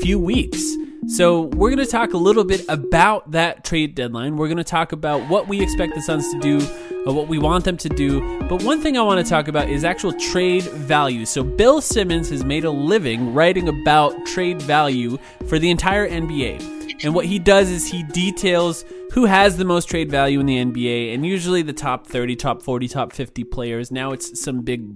few 0.00 0.18
weeks. 0.18 0.74
So 1.08 1.42
we're 1.42 1.68
going 1.68 1.84
to 1.84 1.90
talk 1.90 2.14
a 2.14 2.16
little 2.16 2.44
bit 2.44 2.64
about 2.70 3.32
that 3.32 3.64
trade 3.64 3.94
deadline. 3.94 4.38
We're 4.38 4.48
going 4.48 4.56
to 4.56 4.64
talk 4.64 4.92
about 4.92 5.28
what 5.28 5.46
we 5.46 5.60
expect 5.60 5.94
the 5.94 6.00
Suns 6.00 6.32
to 6.32 6.40
do, 6.40 6.60
what 7.04 7.28
we 7.28 7.38
want 7.38 7.66
them 7.66 7.76
to 7.76 7.88
do. 7.90 8.38
But 8.48 8.62
one 8.62 8.80
thing 8.80 8.96
I 8.96 9.02
want 9.02 9.22
to 9.22 9.28
talk 9.28 9.48
about 9.48 9.68
is 9.68 9.84
actual 9.84 10.14
trade 10.14 10.62
value. 10.62 11.26
So 11.26 11.44
Bill 11.44 11.82
Simmons 11.82 12.30
has 12.30 12.46
made 12.46 12.64
a 12.64 12.70
living 12.70 13.34
writing 13.34 13.68
about 13.68 14.24
trade 14.24 14.62
value 14.62 15.18
for 15.48 15.58
the 15.58 15.68
entire 15.70 16.08
NBA. 16.08 16.73
And 17.02 17.14
what 17.14 17.26
he 17.26 17.38
does 17.38 17.70
is 17.70 17.90
he 17.90 18.02
details 18.02 18.84
who 19.12 19.24
has 19.26 19.56
the 19.56 19.64
most 19.64 19.86
trade 19.86 20.10
value 20.10 20.40
in 20.40 20.46
the 20.46 20.64
NBA, 20.64 21.14
and 21.14 21.24
usually 21.24 21.62
the 21.62 21.72
top 21.72 22.06
30, 22.06 22.36
top 22.36 22.62
40, 22.62 22.88
top 22.88 23.12
50 23.12 23.44
players. 23.44 23.90
Now 23.90 24.12
it's 24.12 24.40
some 24.40 24.62
big 24.62 24.88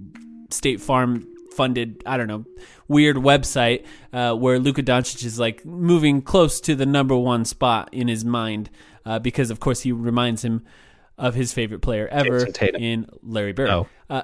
State 0.51 0.81
Farm 0.81 1.27
funded, 1.53 2.01
I 2.05 2.17
don't 2.17 2.27
know, 2.27 2.45
weird 2.87 3.17
website 3.17 3.85
uh, 4.13 4.33
where 4.33 4.59
Luka 4.59 4.81
Doncic 4.83 5.23
is 5.23 5.39
like 5.39 5.65
moving 5.65 6.21
close 6.21 6.61
to 6.61 6.75
the 6.75 6.85
number 6.85 7.15
one 7.15 7.45
spot 7.45 7.89
in 7.91 8.07
his 8.07 8.23
mind 8.23 8.69
uh, 9.05 9.19
because, 9.19 9.51
of 9.51 9.59
course, 9.59 9.81
he 9.81 9.91
reminds 9.91 10.43
him 10.43 10.65
of 11.17 11.35
his 11.35 11.51
favorite 11.53 11.81
player 11.81 12.07
ever 12.07 12.47
in 12.77 13.07
Larry 13.21 13.53
Bird. 13.53 13.69
Oh. 13.69 13.87
Uh, 14.09 14.23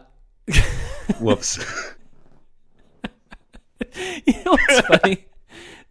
Whoops. 1.19 1.57
you 4.25 4.33
know 4.45 4.51
what's 4.51 4.79
funny? 4.87 5.25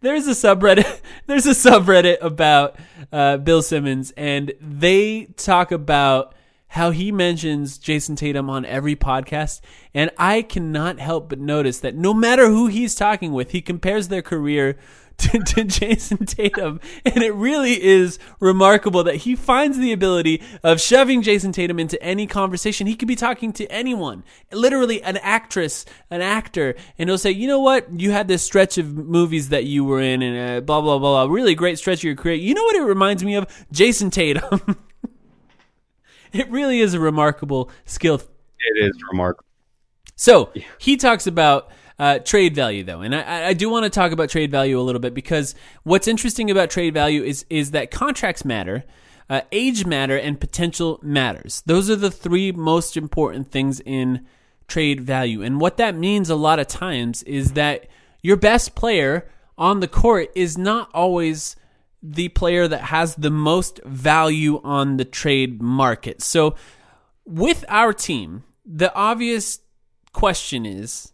there's 0.05 0.27
a 0.27 0.31
subreddit 0.31 1.01
there's 1.25 1.47
a 1.47 1.49
subreddit 1.49 2.17
about 2.21 2.77
uh, 3.11 3.37
Bill 3.37 3.61
Simmons 3.61 4.11
and 4.15 4.53
they 4.61 5.25
talk 5.35 5.71
about 5.71 6.35
how 6.67 6.91
he 6.91 7.11
mentions 7.11 7.77
Jayson 7.79 8.15
Tatum 8.15 8.49
on 8.49 8.65
every 8.65 8.95
podcast 8.95 9.61
and 9.93 10.11
I 10.17 10.43
cannot 10.43 10.99
help 10.99 11.29
but 11.29 11.39
notice 11.39 11.79
that 11.79 11.95
no 11.95 12.13
matter 12.13 12.47
who 12.47 12.67
he's 12.67 12.93
talking 12.93 13.33
with 13.33 13.51
he 13.51 13.61
compares 13.61 14.09
their 14.09 14.21
career 14.21 14.77
to, 15.17 15.39
to 15.39 15.63
Jayson 15.63 16.27
Tatum. 16.27 16.79
And 17.05 17.23
it 17.23 17.33
really 17.33 17.81
is 17.81 18.19
remarkable 18.39 19.03
that 19.03 19.15
he 19.17 19.35
finds 19.35 19.77
the 19.77 19.93
ability 19.93 20.41
of 20.63 20.81
shoving 20.81 21.21
Jayson 21.21 21.53
Tatum 21.53 21.79
into 21.79 22.01
any 22.03 22.27
conversation. 22.27 22.85
He 22.85 22.95
could 22.95 23.07
be 23.07 23.15
talking 23.15 23.53
to 23.53 23.65
anyone, 23.67 24.23
literally 24.51 25.01
an 25.03 25.17
actress, 25.17 25.85
an 26.09 26.21
actor, 26.21 26.75
and 26.97 27.09
he'll 27.09 27.17
say, 27.17 27.31
you 27.31 27.47
know 27.47 27.59
what? 27.59 27.87
You 27.97 28.11
had 28.11 28.27
this 28.27 28.43
stretch 28.43 28.77
of 28.77 28.93
movies 28.93 29.49
that 29.49 29.63
you 29.63 29.85
were 29.85 30.01
in 30.01 30.21
and 30.21 30.57
uh, 30.57 30.61
blah, 30.61 30.81
blah, 30.81 30.99
blah, 30.99 31.25
blah. 31.25 31.33
Really 31.33 31.55
great 31.55 31.77
stretch 31.77 31.99
of 31.99 32.03
your 32.03 32.15
career. 32.15 32.35
You 32.35 32.53
know 32.53 32.63
what 32.63 32.75
it 32.75 32.83
reminds 32.83 33.23
me 33.23 33.35
of? 33.35 33.47
Jayson 33.71 34.11
Tatum. 34.11 34.77
it 36.33 36.49
really 36.49 36.81
is 36.81 36.93
a 36.93 36.99
remarkable 36.99 37.71
skill. 37.85 38.15
It 38.15 38.85
is 38.85 38.97
remarkable. 39.11 39.45
So 40.17 40.51
he 40.77 40.97
talks 40.97 41.27
about 41.27 41.69
uh, 41.97 42.19
trade 42.19 42.55
value, 42.55 42.83
though, 42.83 43.01
and 43.01 43.15
I, 43.15 43.47
I 43.47 43.53
do 43.53 43.69
want 43.69 43.85
to 43.85 43.89
talk 43.89 44.11
about 44.11 44.29
trade 44.29 44.51
value 44.51 44.79
a 44.79 44.81
little 44.83 44.99
bit 44.99 45.13
because 45.13 45.55
what's 45.83 46.07
interesting 46.07 46.51
about 46.51 46.69
trade 46.69 46.93
value 46.93 47.23
is 47.23 47.45
is 47.49 47.71
that 47.71 47.89
contracts 47.89 48.43
matter, 48.43 48.83
uh, 49.29 49.41
age 49.51 49.85
matter, 49.85 50.17
and 50.17 50.39
potential 50.39 50.99
matters. 51.01 51.63
Those 51.65 51.89
are 51.89 51.95
the 51.95 52.11
three 52.11 52.51
most 52.51 52.97
important 52.97 53.49
things 53.49 53.79
in 53.79 54.25
trade 54.67 54.99
value, 54.99 55.41
and 55.41 55.61
what 55.61 55.77
that 55.77 55.95
means 55.95 56.29
a 56.29 56.35
lot 56.35 56.59
of 56.59 56.67
times 56.67 57.23
is 57.23 57.53
that 57.53 57.87
your 58.21 58.35
best 58.35 58.75
player 58.75 59.29
on 59.57 59.79
the 59.79 59.87
court 59.87 60.29
is 60.35 60.57
not 60.57 60.89
always 60.93 61.55
the 62.03 62.29
player 62.29 62.67
that 62.67 62.81
has 62.81 63.15
the 63.15 63.31
most 63.31 63.79
value 63.85 64.61
on 64.63 64.97
the 64.97 65.05
trade 65.05 65.61
market. 65.61 66.21
So, 66.21 66.55
with 67.25 67.63
our 67.69 67.93
team, 67.93 68.43
the 68.65 68.93
obvious 68.93 69.59
question 70.11 70.65
is 70.65 71.13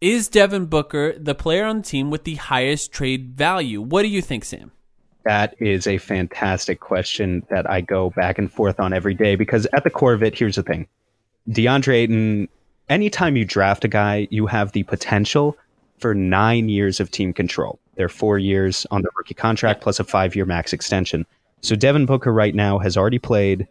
is 0.00 0.28
Devin 0.28 0.66
Booker 0.66 1.14
the 1.18 1.34
player 1.34 1.64
on 1.64 1.78
the 1.78 1.82
team 1.82 2.10
with 2.10 2.24
the 2.24 2.34
highest 2.34 2.92
trade 2.92 3.34
value? 3.36 3.80
What 3.80 4.02
do 4.02 4.08
you 4.08 4.22
think, 4.22 4.44
Sam? 4.44 4.72
That 5.24 5.54
is 5.58 5.86
a 5.86 5.98
fantastic 5.98 6.80
question 6.80 7.46
that 7.48 7.68
I 7.70 7.80
go 7.80 8.10
back 8.10 8.38
and 8.38 8.52
forth 8.52 8.78
on 8.78 8.92
every 8.92 9.14
day 9.14 9.36
because 9.36 9.66
at 9.72 9.84
the 9.84 9.90
core 9.90 10.12
of 10.12 10.22
it, 10.22 10.38
here's 10.38 10.56
the 10.56 10.62
thing. 10.62 10.86
DeAndre 11.48 11.94
Ayton, 11.94 12.48
anytime 12.88 13.36
you 13.36 13.44
draft 13.44 13.84
a 13.84 13.88
guy, 13.88 14.28
you 14.30 14.46
have 14.46 14.72
the 14.72 14.82
potential 14.82 15.56
for 15.98 16.14
nine 16.14 16.68
years 16.68 17.00
of 17.00 17.10
team 17.10 17.32
control. 17.32 17.78
They're 17.94 18.08
four 18.08 18.38
years 18.38 18.86
on 18.90 19.02
the 19.02 19.10
rookie 19.16 19.34
contract 19.34 19.80
plus 19.80 20.00
a 20.00 20.04
five 20.04 20.36
year 20.36 20.44
max 20.44 20.72
extension. 20.72 21.24
So 21.62 21.76
Devin 21.76 22.04
Booker 22.04 22.32
right 22.32 22.54
now 22.54 22.78
has 22.78 22.96
already 22.96 23.18
played 23.18 23.66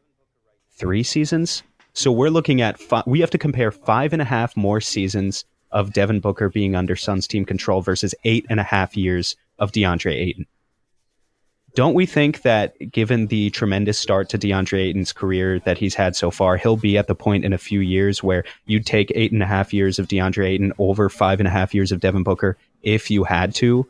three 0.71 1.03
seasons. 1.03 1.61
So 1.93 2.11
we're 2.11 2.29
looking 2.29 2.61
at, 2.61 2.79
fi- 2.79 3.03
we 3.05 3.19
have 3.19 3.29
to 3.31 3.37
compare 3.37 3.69
five 3.69 4.13
and 4.13 4.21
a 4.21 4.25
half 4.25 4.57
more 4.57 4.81
seasons 4.81 5.45
of 5.73 5.91
Devin 5.91 6.21
Booker 6.21 6.49
being 6.49 6.75
under 6.75 6.95
Suns 6.95 7.27
team 7.27 7.43
control 7.43 7.81
versus 7.81 8.15
eight 8.23 8.45
and 8.49 8.59
a 8.59 8.63
half 8.63 8.95
years 8.95 9.35
of 9.59 9.71
DeAndre 9.71 10.13
Ayton. 10.13 10.47
Don't 11.75 11.95
we 11.95 12.05
think 12.05 12.43
that 12.43 12.75
given 12.91 13.27
the 13.27 13.49
tremendous 13.49 13.97
start 13.97 14.29
to 14.29 14.37
DeAndre 14.37 14.89
Ayton's 14.89 15.11
career 15.11 15.59
that 15.61 15.79
he's 15.79 15.95
had 15.95 16.15
so 16.15 16.29
far, 16.29 16.55
he'll 16.55 16.77
be 16.77 16.99
at 16.99 17.07
the 17.07 17.15
point 17.15 17.43
in 17.43 17.51
a 17.51 17.57
few 17.57 17.79
years 17.79 18.21
where 18.21 18.43
you'd 18.67 18.85
take 18.85 19.11
eight 19.15 19.31
and 19.31 19.41
a 19.41 19.47
half 19.47 19.73
years 19.73 19.97
of 19.97 20.07
DeAndre 20.07 20.49
Ayton 20.49 20.73
over 20.77 21.09
five 21.09 21.39
and 21.39 21.47
a 21.47 21.51
half 21.51 21.73
years 21.73 21.91
of 21.91 21.99
Devin 21.99 22.21
Booker 22.21 22.57
if 22.83 23.09
you 23.09 23.23
had 23.23 23.55
to? 23.55 23.89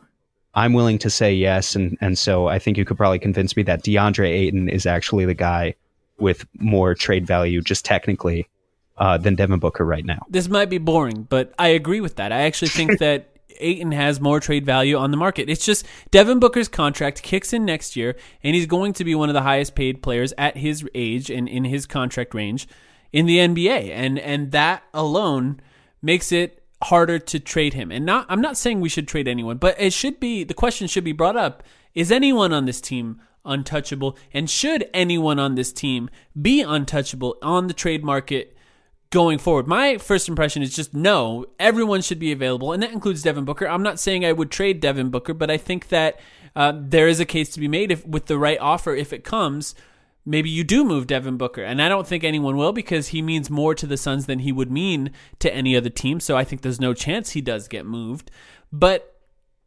I'm 0.54 0.72
willing 0.72 0.98
to 0.98 1.10
say 1.10 1.34
yes, 1.34 1.76
and, 1.76 1.98
and 2.00 2.16
so 2.16 2.46
I 2.46 2.58
think 2.58 2.78
you 2.78 2.86
could 2.86 2.96
probably 2.96 3.18
convince 3.18 3.54
me 3.54 3.64
that 3.64 3.82
DeAndre 3.82 4.30
Ayton 4.30 4.70
is 4.70 4.86
actually 4.86 5.26
the 5.26 5.34
guy 5.34 5.74
with 6.18 6.46
more 6.58 6.94
trade 6.94 7.26
value, 7.26 7.60
just 7.60 7.84
technically, 7.84 8.48
uh, 8.96 9.18
than 9.18 9.34
Devin 9.34 9.58
Booker 9.60 9.84
right 9.84 10.04
now. 10.04 10.24
This 10.28 10.48
might 10.48 10.70
be 10.70 10.78
boring, 10.78 11.26
but 11.28 11.52
I 11.58 11.68
agree 11.68 12.00
with 12.00 12.16
that. 12.16 12.32
I 12.32 12.42
actually 12.42 12.68
think 12.68 12.98
that 12.98 13.30
Ayton 13.60 13.92
has 13.92 14.20
more 14.20 14.40
trade 14.40 14.64
value 14.64 14.96
on 14.96 15.10
the 15.10 15.16
market. 15.16 15.48
It's 15.48 15.64
just 15.64 15.86
Devin 16.10 16.38
Booker's 16.38 16.68
contract 16.68 17.22
kicks 17.22 17.52
in 17.52 17.64
next 17.64 17.96
year, 17.96 18.16
and 18.42 18.54
he's 18.54 18.66
going 18.66 18.92
to 18.94 19.04
be 19.04 19.14
one 19.14 19.28
of 19.28 19.34
the 19.34 19.42
highest 19.42 19.74
paid 19.74 20.02
players 20.02 20.32
at 20.38 20.56
his 20.56 20.86
age 20.94 21.30
and 21.30 21.48
in 21.48 21.64
his 21.64 21.86
contract 21.86 22.34
range 22.34 22.68
in 23.12 23.26
the 23.26 23.38
NBA, 23.38 23.90
and 23.90 24.18
and 24.18 24.50
that 24.52 24.82
alone 24.92 25.60
makes 26.02 26.32
it 26.32 26.62
harder 26.82 27.18
to 27.18 27.40
trade 27.40 27.74
him. 27.74 27.90
And 27.90 28.04
not 28.04 28.26
I'm 28.28 28.40
not 28.40 28.56
saying 28.56 28.80
we 28.80 28.88
should 28.88 29.08
trade 29.08 29.28
anyone, 29.28 29.58
but 29.58 29.80
it 29.80 29.92
should 29.92 30.18
be 30.20 30.44
the 30.44 30.54
question 30.54 30.88
should 30.88 31.04
be 31.04 31.12
brought 31.12 31.36
up: 31.36 31.62
Is 31.94 32.10
anyone 32.10 32.52
on 32.52 32.64
this 32.64 32.80
team 32.80 33.20
untouchable? 33.44 34.16
And 34.32 34.50
should 34.50 34.88
anyone 34.92 35.38
on 35.38 35.54
this 35.54 35.72
team 35.72 36.10
be 36.40 36.60
untouchable 36.60 37.36
on 37.42 37.68
the 37.68 37.74
trade 37.74 38.02
market? 38.04 38.53
Going 39.14 39.38
forward. 39.38 39.68
My 39.68 39.96
first 39.96 40.28
impression 40.28 40.60
is 40.60 40.74
just 40.74 40.92
no, 40.92 41.46
everyone 41.60 42.02
should 42.02 42.18
be 42.18 42.32
available, 42.32 42.72
and 42.72 42.82
that 42.82 42.90
includes 42.90 43.22
Devin 43.22 43.44
Booker. 43.44 43.68
I'm 43.68 43.84
not 43.84 44.00
saying 44.00 44.24
I 44.24 44.32
would 44.32 44.50
trade 44.50 44.80
Devin 44.80 45.10
Booker, 45.10 45.32
but 45.32 45.52
I 45.52 45.56
think 45.56 45.88
that 45.88 46.18
uh, 46.56 46.72
there 46.76 47.06
is 47.06 47.20
a 47.20 47.24
case 47.24 47.48
to 47.50 47.60
be 47.60 47.68
made 47.68 47.92
if, 47.92 48.04
with 48.04 48.26
the 48.26 48.36
right 48.36 48.58
offer 48.58 48.92
if 48.92 49.12
it 49.12 49.22
comes. 49.22 49.76
Maybe 50.26 50.50
you 50.50 50.64
do 50.64 50.84
move 50.84 51.06
Devin 51.06 51.36
Booker, 51.36 51.62
and 51.62 51.80
I 51.80 51.88
don't 51.88 52.08
think 52.08 52.24
anyone 52.24 52.56
will 52.56 52.72
because 52.72 53.08
he 53.08 53.22
means 53.22 53.48
more 53.48 53.72
to 53.76 53.86
the 53.86 53.96
Suns 53.96 54.26
than 54.26 54.40
he 54.40 54.50
would 54.50 54.72
mean 54.72 55.12
to 55.38 55.54
any 55.54 55.76
other 55.76 55.90
team. 55.90 56.18
So 56.18 56.36
I 56.36 56.42
think 56.42 56.62
there's 56.62 56.80
no 56.80 56.92
chance 56.92 57.30
he 57.30 57.40
does 57.40 57.68
get 57.68 57.86
moved. 57.86 58.32
But 58.72 59.16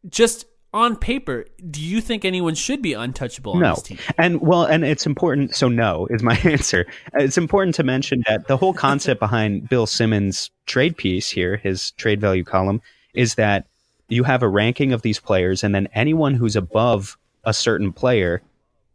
just 0.09 0.45
on 0.73 0.95
paper, 0.95 1.45
do 1.69 1.81
you 1.81 2.01
think 2.01 2.25
anyone 2.25 2.53
should 2.55 2.81
be 2.81 2.93
untouchable 2.93 3.53
on 3.53 3.61
no. 3.61 3.75
this 3.75 3.83
team? 3.83 3.97
And 4.17 4.41
well, 4.41 4.63
and 4.63 4.83
it's 4.83 5.05
important. 5.05 5.55
So 5.55 5.67
no 5.67 6.07
is 6.09 6.21
my 6.21 6.35
answer. 6.43 6.85
It's 7.13 7.37
important 7.37 7.75
to 7.75 7.83
mention 7.83 8.23
that 8.27 8.47
the 8.47 8.57
whole 8.57 8.73
concept 8.73 9.19
behind 9.19 9.69
Bill 9.69 9.87
Simmons' 9.87 10.51
trade 10.65 10.97
piece 10.97 11.29
here, 11.29 11.57
his 11.57 11.91
trade 11.91 12.19
value 12.19 12.43
column, 12.43 12.81
is 13.13 13.35
that 13.35 13.65
you 14.09 14.23
have 14.23 14.43
a 14.43 14.47
ranking 14.47 14.93
of 14.93 15.01
these 15.01 15.19
players, 15.19 15.63
and 15.63 15.73
then 15.73 15.87
anyone 15.93 16.35
who's 16.35 16.55
above 16.55 17.17
a 17.43 17.53
certain 17.53 17.91
player 17.91 18.41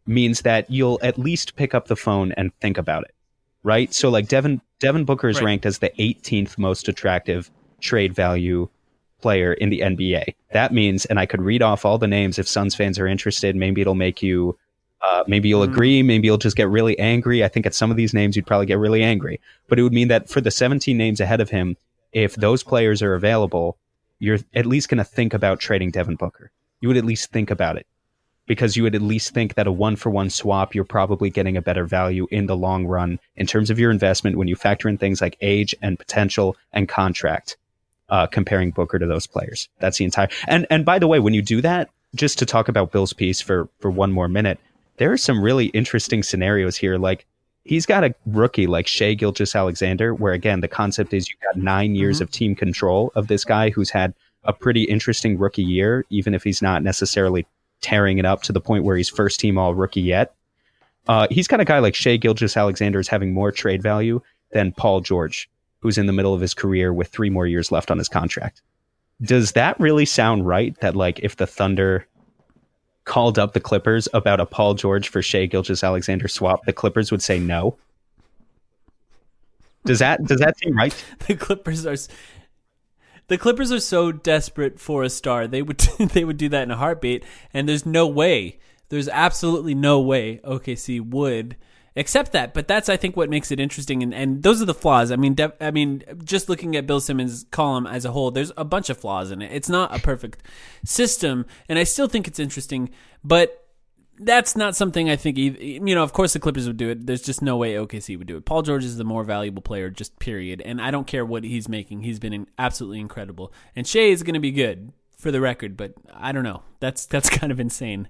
means 0.05 0.41
that 0.41 0.69
you'll 0.69 0.99
at 1.01 1.17
least 1.17 1.55
pick 1.55 1.73
up 1.73 1.87
the 1.87 1.95
phone 1.95 2.31
and 2.33 2.53
think 2.59 2.77
about 2.77 3.03
it, 3.03 3.13
right? 3.63 3.93
So 3.93 4.09
like 4.09 4.27
Devin 4.27 4.61
Devin 4.79 5.05
Booker 5.05 5.29
is 5.29 5.37
Right. 5.37 5.45
ranked 5.45 5.65
as 5.65 5.79
the 5.79 5.91
18th 5.97 6.57
most 6.57 6.87
attractive 6.87 7.49
trade 7.79 8.13
value 8.13 8.69
player 9.23 9.53
in 9.53 9.69
the 9.69 9.79
NBA. 9.79 10.35
That 10.51 10.73
means, 10.73 11.05
and 11.05 11.17
I 11.17 11.25
could 11.25 11.41
read 11.41 11.61
off 11.61 11.85
all 11.85 11.97
the 11.97 12.07
names 12.07 12.37
if 12.37 12.47
Suns 12.47 12.75
fans 12.75 12.99
are 12.99 13.07
interested. 13.07 13.55
Maybe 13.55 13.79
it'll 13.79 13.95
make 13.95 14.21
you, 14.21 14.57
uh, 15.01 15.23
maybe 15.27 15.47
you'll 15.47 15.63
agree. 15.63 16.03
Maybe 16.03 16.27
you'll 16.27 16.37
just 16.37 16.57
get 16.57 16.67
really 16.67 16.99
angry. 16.99 17.41
I 17.41 17.47
think 17.47 17.65
at 17.65 17.73
some 17.73 17.89
of 17.89 17.95
these 17.95 18.13
names 18.13 18.35
you'd 18.35 18.45
probably 18.45 18.65
get 18.65 18.79
really 18.79 19.01
angry. 19.01 19.39
But 19.69 19.79
it 19.79 19.83
would 19.83 19.93
mean 19.93 20.09
that 20.09 20.29
for 20.29 20.41
the 20.41 20.51
17 20.51 20.97
names 20.97 21.21
ahead 21.21 21.39
of 21.39 21.49
him, 21.49 21.77
if 22.11 22.35
those 22.35 22.63
players 22.63 23.01
are 23.01 23.15
available, 23.15 23.77
you're 24.19 24.39
at 24.53 24.65
least 24.65 24.89
going 24.89 24.97
to 24.97 25.03
think 25.05 25.33
about 25.33 25.61
trading 25.61 25.89
Devin 25.89 26.17
Booker. 26.17 26.51
You 26.81 26.89
would 26.89 26.97
at 26.97 27.05
least 27.05 27.31
think 27.31 27.49
about 27.49 27.77
it 27.77 27.87
because 28.45 28.75
you 28.75 28.83
would 28.83 28.95
at 28.95 29.01
least 29.01 29.33
think 29.33 29.53
that 29.55 29.67
a 29.67 29.71
one 29.71 29.95
for 29.95 30.09
one 30.09 30.29
swap, 30.29 30.75
you're 30.75 30.83
probably 30.83 31.29
getting 31.29 31.55
a 31.55 31.61
better 31.61 31.85
value 31.85 32.27
in 32.29 32.45
the 32.45 32.57
long 32.57 32.85
run 32.85 33.19
in 33.37 33.47
terms 33.47 33.69
of 33.69 33.79
your 33.79 33.89
investment 33.89 34.35
when 34.35 34.49
you 34.49 34.55
factor 34.57 34.89
in 34.89 34.97
things 34.97 35.21
like 35.21 35.37
age 35.39 35.73
and 35.81 35.97
potential 35.97 36.57
and 36.73 36.89
contract 36.89 37.55
uh, 38.13 38.27
comparing 38.27 38.69
Booker 38.69 38.99
to 38.99 39.07
those 39.07 39.25
players. 39.25 39.67
That's 39.79 39.97
the 39.97 40.05
entire. 40.05 40.29
And 40.47 40.67
and 40.69 40.85
by 40.85 40.99
the 40.99 41.07
way, 41.07 41.19
when 41.19 41.33
you 41.33 41.41
do 41.41 41.61
that, 41.61 41.89
just 42.13 42.37
to 42.39 42.45
talk 42.45 42.69
about 42.69 42.91
Bill's 42.91 43.11
piece 43.11 43.41
for 43.41 43.67
for 43.79 43.89
one 43.89 44.11
more 44.11 44.27
minute, 44.27 44.59
there 44.97 45.11
are 45.11 45.17
some 45.17 45.43
really 45.43 45.65
interesting 45.67 46.21
scenarios 46.21 46.77
here. 46.77 46.99
Like 46.99 47.25
he's 47.65 47.87
got 47.87 48.03
a 48.03 48.13
rookie 48.27 48.67
like 48.67 48.85
Shai 48.85 49.15
Gilgeous-Alexander, 49.15 50.13
where 50.13 50.33
again 50.33 50.61
the 50.61 50.67
concept 50.67 51.11
is 51.11 51.27
you've 51.27 51.39
got 51.39 51.57
nine 51.57 51.95
years 51.95 52.21
of 52.21 52.29
team 52.29 52.53
control 52.55 53.11
of 53.15 53.27
this 53.27 53.43
guy 53.43 53.71
who's 53.71 53.89
had 53.89 54.13
a 54.43 54.53
pretty 54.53 54.83
interesting 54.83 55.39
rookie 55.39 55.63
year, 55.63 56.05
even 56.11 56.35
if 56.35 56.43
he's 56.43 56.61
not 56.61 56.83
necessarily 56.83 57.47
tearing 57.81 58.19
it 58.19 58.25
up 58.25 58.43
to 58.43 58.53
the 58.53 58.61
point 58.61 58.83
where 58.83 58.95
he's 58.95 59.09
first 59.09 59.39
team 59.39 59.57
all 59.57 59.73
rookie 59.73 60.01
yet. 60.01 60.35
Uh, 61.07 61.27
he's 61.31 61.47
got 61.47 61.59
a 61.59 61.65
guy 61.65 61.79
like 61.79 61.95
Shai 61.95 62.17
Gilgeous-Alexander 62.17 62.99
is 62.99 63.07
having 63.07 63.33
more 63.33 63.51
trade 63.51 63.81
value 63.81 64.21
than 64.51 64.71
Paul 64.71 65.01
George, 65.01 65.49
who's 65.83 65.97
in 65.97 66.05
the 66.05 66.13
middle 66.13 66.33
of 66.33 66.39
his 66.39 66.53
career 66.53 66.93
with 66.93 67.09
three 67.09 67.29
more 67.29 67.45
years 67.45 67.69
left 67.69 67.91
on 67.91 67.97
his 67.97 68.07
contract. 68.07 68.61
Does 69.21 69.51
that 69.51 69.77
really 69.81 70.05
sound 70.05 70.47
right? 70.47 70.79
That 70.79 70.95
like 70.95 71.19
if 71.19 71.35
the 71.35 71.45
Thunder 71.45 72.07
called 73.03 73.37
up 73.37 73.51
the 73.51 73.59
Clippers 73.59 74.07
about 74.13 74.39
a 74.39 74.45
Paul 74.45 74.75
George 74.75 75.09
for 75.09 75.21
Shai 75.21 75.45
Gilgeous-Alexander 75.45 76.29
swap, 76.29 76.65
the 76.65 76.71
Clippers 76.71 77.11
would 77.11 77.21
say 77.21 77.37
no. 77.37 77.77
Does 79.83 79.99
that 79.99 80.23
does 80.23 80.39
that 80.39 80.57
seem 80.57 80.73
right? 80.73 80.95
the 81.27 81.35
Clippers 81.35 81.85
are 81.85 81.97
the 83.27 83.37
Clippers 83.37 83.69
are 83.73 83.81
so 83.81 84.13
desperate 84.13 84.79
for 84.79 85.03
a 85.03 85.09
star. 85.09 85.47
They 85.47 85.61
would 85.61 85.77
they 85.99 86.23
would 86.23 86.37
do 86.37 86.47
that 86.47 86.63
in 86.63 86.71
a 86.71 86.77
heartbeat 86.77 87.25
and 87.53 87.67
there's 87.67 87.85
no 87.85 88.07
way. 88.07 88.57
There's 88.87 89.09
absolutely 89.09 89.75
no 89.75 89.99
way 89.99 90.39
OKC 90.45 91.05
would 91.05 91.57
accept 91.95 92.31
that. 92.33 92.53
But 92.53 92.67
that's 92.67 92.89
I 92.89 92.97
think 92.97 93.15
what 93.17 93.29
makes 93.29 93.51
it 93.51 93.59
interesting 93.59 94.03
and, 94.03 94.13
and 94.13 94.43
those 94.43 94.61
are 94.61 94.65
the 94.65 94.73
flaws. 94.73 95.11
I 95.11 95.15
mean 95.15 95.33
def, 95.33 95.51
I 95.61 95.71
mean 95.71 96.03
just 96.23 96.49
looking 96.49 96.75
at 96.75 96.87
Bill 96.87 96.99
Simmons' 96.99 97.45
column 97.51 97.87
as 97.87 98.05
a 98.05 98.11
whole, 98.11 98.31
there's 98.31 98.51
a 98.57 98.65
bunch 98.65 98.89
of 98.89 98.97
flaws 98.97 99.31
in 99.31 99.41
it. 99.41 99.51
It's 99.51 99.69
not 99.69 99.95
a 99.95 99.99
perfect 99.99 100.43
system 100.85 101.45
and 101.69 101.77
I 101.79 101.83
still 101.83 102.07
think 102.07 102.27
it's 102.27 102.39
interesting, 102.39 102.89
but 103.23 103.59
that's 104.19 104.55
not 104.55 104.75
something 104.75 105.09
I 105.09 105.15
think. 105.15 105.37
eith- 105.37 105.59
You 105.59 105.95
know, 105.95 106.03
of 106.03 106.13
course, 106.13 106.33
the 106.33 106.39
Clippers 106.39 106.67
would 106.67 106.77
do 106.77 106.89
it. 106.89 107.07
There's 107.07 107.21
just 107.21 107.41
no 107.41 107.57
way 107.57 107.73
OKC 107.73 108.15
would 108.17 108.27
do 108.27 108.37
it. 108.37 108.45
Paul 108.45 108.61
George 108.61 108.83
is 108.85 108.95
the 108.97 109.03
more 109.03 109.23
valuable 109.23 109.63
player, 109.63 109.89
just 109.89 110.19
period. 110.19 110.61
And 110.63 110.79
I 110.79 110.91
don't 110.91 111.07
care 111.07 111.25
what 111.25 111.43
he's 111.43 111.67
making. 111.67 112.03
He's 112.03 112.19
been 112.19 112.45
absolutely 112.59 112.99
incredible. 112.99 113.51
And 113.75 113.87
Shai 113.87 114.01
is 114.01 114.21
going 114.21 114.35
to 114.35 114.39
be 114.39 114.51
good 114.51 114.93
for 115.17 115.31
the 115.31 115.41
record, 115.41 115.75
but 115.75 115.93
I 116.13 116.31
don't 116.31 116.43
know. 116.43 116.61
That's 116.79 117.07
that's 117.07 117.27
kind 117.39 117.51
of 117.51 117.59
insane. 117.59 118.07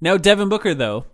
Now, 0.00 0.16
Devin 0.16 0.48
Booker, 0.48 0.72
though, 0.72 1.06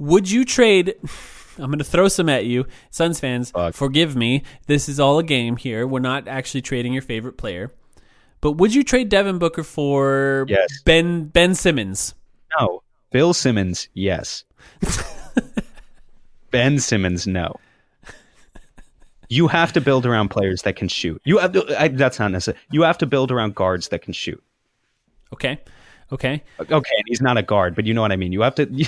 would 0.00 0.28
you 0.30 0.44
trade? 0.44 0.94
I'm 1.58 1.66
going 1.66 1.78
to 1.78 1.84
throw 1.84 2.08
some 2.08 2.28
at 2.28 2.46
you, 2.46 2.66
Suns 2.90 3.20
fans. 3.20 3.50
Fuck. 3.50 3.74
Forgive 3.74 4.16
me. 4.16 4.42
This 4.66 4.88
is 4.88 4.98
all 4.98 5.18
a 5.18 5.22
game 5.22 5.56
here. 5.56 5.86
We're 5.86 6.00
not 6.00 6.26
actually 6.26 6.62
trading 6.62 6.92
your 6.92 7.02
favorite 7.02 7.36
player. 7.36 7.70
But 8.40 8.52
would 8.52 8.74
you 8.74 8.82
trade 8.82 9.10
Devin 9.10 9.38
Booker 9.38 9.62
for 9.62 10.46
Yes. 10.48 10.80
Ben 10.84 11.24
Ben 11.24 11.54
Simmons? 11.54 12.14
No. 12.58 12.82
Bill 13.10 13.34
Simmons, 13.34 13.88
yes. 13.92 14.44
ben 16.50 16.78
Simmons, 16.78 17.26
no. 17.26 17.56
You 19.28 19.46
have 19.48 19.72
to 19.74 19.80
build 19.80 20.06
around 20.06 20.28
players 20.28 20.62
that 20.62 20.76
can 20.76 20.88
shoot. 20.88 21.20
You 21.24 21.38
have 21.38 21.52
to, 21.52 21.80
I, 21.80 21.88
that's 21.88 22.18
not 22.18 22.30
necessary. 22.30 22.58
You 22.70 22.82
have 22.82 22.98
to 22.98 23.06
build 23.06 23.30
around 23.30 23.54
guards 23.54 23.88
that 23.88 24.02
can 24.02 24.12
shoot. 24.12 24.42
Okay, 25.32 25.60
okay, 26.12 26.42
Okay, 26.58 26.70
and 26.70 27.04
he's 27.06 27.20
not 27.20 27.36
a 27.36 27.42
guard, 27.42 27.74
but 27.74 27.86
you 27.86 27.94
know 27.94 28.02
what 28.02 28.12
I 28.12 28.16
mean. 28.16 28.32
You 28.32 28.42
have 28.42 28.54
to 28.56 28.66
you 28.70 28.84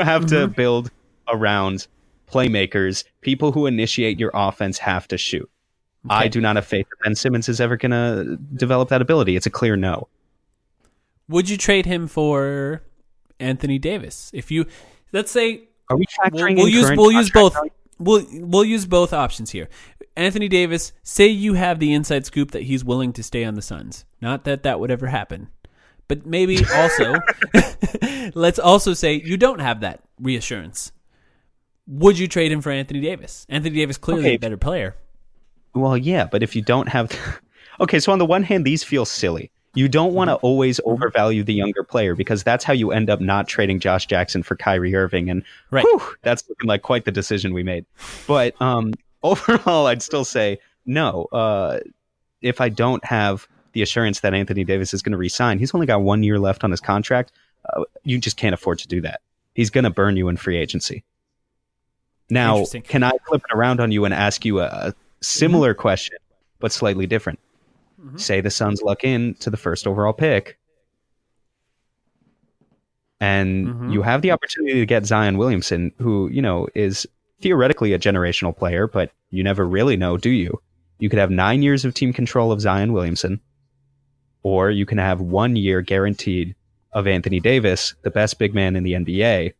have 0.00 0.26
to 0.26 0.34
mm-hmm. 0.34 0.52
build 0.52 0.90
around 1.28 1.86
playmakers. 2.30 3.04
People 3.20 3.52
who 3.52 3.66
initiate 3.66 4.18
your 4.18 4.30
offense 4.34 4.78
have 4.78 5.08
to 5.08 5.18
shoot. 5.18 5.48
I 6.08 6.28
do 6.28 6.40
not 6.40 6.56
have 6.56 6.66
faith 6.66 6.86
that 6.90 7.04
Ben 7.04 7.14
Simmons 7.14 7.48
is 7.48 7.60
ever 7.60 7.76
going 7.76 7.92
to 7.92 8.36
develop 8.54 8.90
that 8.90 9.00
ability. 9.00 9.36
It's 9.36 9.46
a 9.46 9.50
clear 9.50 9.74
no. 9.74 10.08
Would 11.28 11.48
you 11.48 11.56
trade 11.56 11.86
him 11.86 12.06
for 12.06 12.82
Anthony 13.40 13.78
Davis? 13.78 14.30
If 14.34 14.50
you 14.50 14.66
let's 15.12 15.30
say 15.30 15.68
Are 15.88 15.96
we 15.96 16.04
we'll, 16.32 16.54
we'll 16.54 16.66
in 16.66 16.72
use 16.72 16.90
we'll 16.90 17.12
use 17.12 17.30
both 17.30 17.54
value? 17.54 17.70
we'll 17.98 18.26
we'll 18.32 18.64
use 18.64 18.86
both 18.86 19.12
options 19.12 19.50
here. 19.50 19.68
Anthony 20.16 20.48
Davis, 20.48 20.92
say 21.02 21.26
you 21.26 21.54
have 21.54 21.80
the 21.80 21.92
inside 21.92 22.26
scoop 22.26 22.52
that 22.52 22.62
he's 22.62 22.84
willing 22.84 23.12
to 23.14 23.22
stay 23.22 23.44
on 23.44 23.54
the 23.54 23.62
Suns. 23.62 24.04
Not 24.20 24.44
that 24.44 24.62
that 24.62 24.78
would 24.78 24.90
ever 24.90 25.08
happen. 25.08 25.48
But 26.08 26.26
maybe 26.26 26.64
also 26.74 27.14
let's 28.34 28.58
also 28.58 28.94
say 28.94 29.14
you 29.14 29.36
don't 29.36 29.60
have 29.60 29.80
that 29.80 30.00
reassurance. 30.20 30.92
Would 31.86 32.18
you 32.18 32.28
trade 32.28 32.50
him 32.52 32.60
for 32.60 32.70
Anthony 32.70 33.00
Davis? 33.00 33.46
Anthony 33.48 33.74
Davis 33.76 33.98
clearly 33.98 34.24
Okay. 34.26 34.34
a 34.34 34.38
better 34.38 34.56
player. 34.56 34.96
Well, 35.74 35.96
yeah, 35.96 36.26
but 36.30 36.42
if 36.42 36.54
you 36.56 36.62
don't 36.62 36.88
have, 36.88 37.10
okay, 37.80 37.98
so 38.00 38.12
on 38.12 38.18
the 38.18 38.24
one 38.26 38.42
hand, 38.42 38.64
these 38.64 38.82
feel 38.84 39.04
silly. 39.04 39.50
You 39.74 39.88
don't 39.88 40.14
want 40.14 40.28
to 40.30 40.36
always 40.36 40.78
overvalue 40.84 41.42
the 41.42 41.52
younger 41.52 41.82
player 41.82 42.14
because 42.14 42.44
that's 42.44 42.62
how 42.64 42.72
you 42.72 42.92
end 42.92 43.10
up 43.10 43.20
not 43.20 43.48
trading 43.48 43.80
Josh 43.80 44.06
Jackson 44.06 44.42
for 44.44 44.54
Kyrie 44.56 44.94
Irving, 44.94 45.28
and 45.28 45.42
Right. 45.72 45.84
whew, 45.84 46.00
that's 46.22 46.48
looking 46.48 46.68
like 46.68 46.82
quite 46.82 47.04
the 47.04 47.10
decision 47.10 47.52
we 47.52 47.64
made. 47.64 47.84
But 48.28 48.54
um, 48.62 48.92
overall, 49.24 49.86
I'd 49.88 50.00
still 50.02 50.24
say 50.24 50.58
no. 50.86 51.24
Uh, 51.32 51.80
if 52.40 52.60
I 52.60 52.68
don't 52.68 53.04
have 53.04 53.48
the 53.74 53.82
assurance 53.82 54.20
that 54.20 54.32
Anthony 54.34 54.64
Davis 54.64 54.94
is 54.94 55.02
going 55.02 55.12
to 55.12 55.18
resign, 55.18 55.58
he's 55.58 55.74
only 55.74 55.86
got 55.86 56.00
one 56.02 56.22
year 56.22 56.38
left 56.38 56.64
on 56.64 56.70
his 56.70 56.80
contract. 56.80 57.32
Uh, 57.72 57.84
you 58.04 58.18
just 58.18 58.36
can't 58.36 58.54
afford 58.54 58.78
to 58.78 58.88
do 58.88 59.00
that. 59.02 59.20
He's 59.54 59.70
going 59.70 59.84
to 59.84 59.90
burn 59.90 60.16
you 60.16 60.28
in 60.28 60.36
free 60.36 60.56
agency. 60.56 61.04
Now, 62.30 62.64
can 62.84 63.02
I 63.02 63.10
flip 63.28 63.42
it 63.48 63.54
around 63.54 63.80
on 63.80 63.92
you 63.92 64.04
and 64.04 64.14
ask 64.14 64.44
you 64.44 64.60
a, 64.60 64.64
a 64.64 64.94
similar 65.20 65.74
question, 65.74 66.16
but 66.58 66.72
slightly 66.72 67.06
different? 67.06 67.38
Say 68.16 68.40
the 68.40 68.50
Suns 68.50 68.82
luck 68.82 69.02
in 69.04 69.34
to 69.40 69.50
the 69.50 69.56
first 69.56 69.86
overall 69.86 70.12
pick, 70.12 70.58
and 73.20 73.68
Mhm. 73.68 73.92
you 73.92 74.02
have 74.02 74.22
the 74.22 74.30
opportunity 74.30 74.74
to 74.74 74.86
get 74.86 75.06
Zion 75.06 75.38
Williamson, 75.38 75.92
who, 75.98 76.28
you 76.30 76.42
know, 76.42 76.68
is 76.74 77.06
theoretically 77.40 77.92
a 77.92 77.98
generational 77.98 78.56
player, 78.56 78.86
but 78.86 79.10
you 79.30 79.42
never 79.42 79.66
really 79.66 79.96
know, 79.96 80.16
do 80.16 80.30
you? 80.30 80.60
You 80.98 81.08
could 81.08 81.18
have 81.18 81.30
nine 81.30 81.62
years 81.62 81.84
of 81.84 81.94
team 81.94 82.12
control 82.12 82.52
of 82.52 82.60
Zion 82.60 82.92
Williamson, 82.92 83.40
or 84.44 84.70
you 84.70 84.86
can 84.86 84.98
have 84.98 85.20
one 85.20 85.56
year 85.56 85.80
guaranteed 85.80 86.54
of 86.92 87.08
Anthony 87.08 87.40
Davis, 87.40 87.94
the 88.02 88.10
best 88.10 88.38
big 88.38 88.54
man 88.54 88.76
in 88.76 88.84
the 88.84 88.92
NBA, 88.92 89.54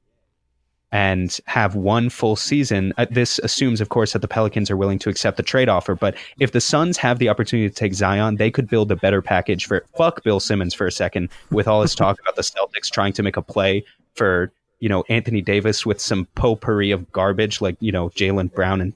and 0.93 1.41
have 1.47 1.75
one 1.75 2.09
full 2.09 2.37
season. 2.37 2.95
Uh, 2.97 3.07
this 3.11 3.41
assumes, 3.41 3.81
of 3.81 3.89
course, 3.89 4.13
that 4.13 4.21
the 4.21 4.29
Pelicans 4.29 4.71
are 4.71 4.77
willing 4.77 5.01
to 5.01 5.09
accept 5.09 5.37
the 5.37 5.43
trade 5.43 5.69
offer. 5.69 5.97
But 5.97 6.15
if 6.39 6.53
the 6.53 6.61
Suns 6.61 6.97
have 6.99 7.19
the 7.19 7.29
opportunity 7.29 7.69
to 7.69 7.75
take 7.75 7.95
Zion, 7.95 8.37
they 8.37 8.53
could 8.53 8.69
build 8.69 8.93
a 8.93 8.97
better 8.97 9.21
package 9.21 9.67
for 9.67 9.85
fuck 9.97 10.23
Bill 10.23 10.39
Simmons 10.39 10.73
for 10.73 10.87
a 10.87 10.93
second 10.93 11.31
with 11.51 11.67
all 11.67 11.83
his 11.83 11.97
talk 11.97 12.21
about 12.21 12.37
the 12.37 12.43
Celtics 12.43 12.89
trying 12.89 13.13
to 13.15 13.25
make 13.25 13.37
a 13.37 13.43
play 13.43 13.85
for 14.15 14.53
you 14.79 14.89
know 14.89 15.03
Anthony 15.09 15.41
Davis 15.41 15.85
with 15.85 16.01
some 16.01 16.29
potpourri 16.37 16.91
of 16.93 17.11
garbage 17.11 17.61
like 17.61 17.77
you 17.81 17.91
know 17.91 18.11
Jaylen 18.11 18.53
Brown 18.53 18.81
and 18.81 18.93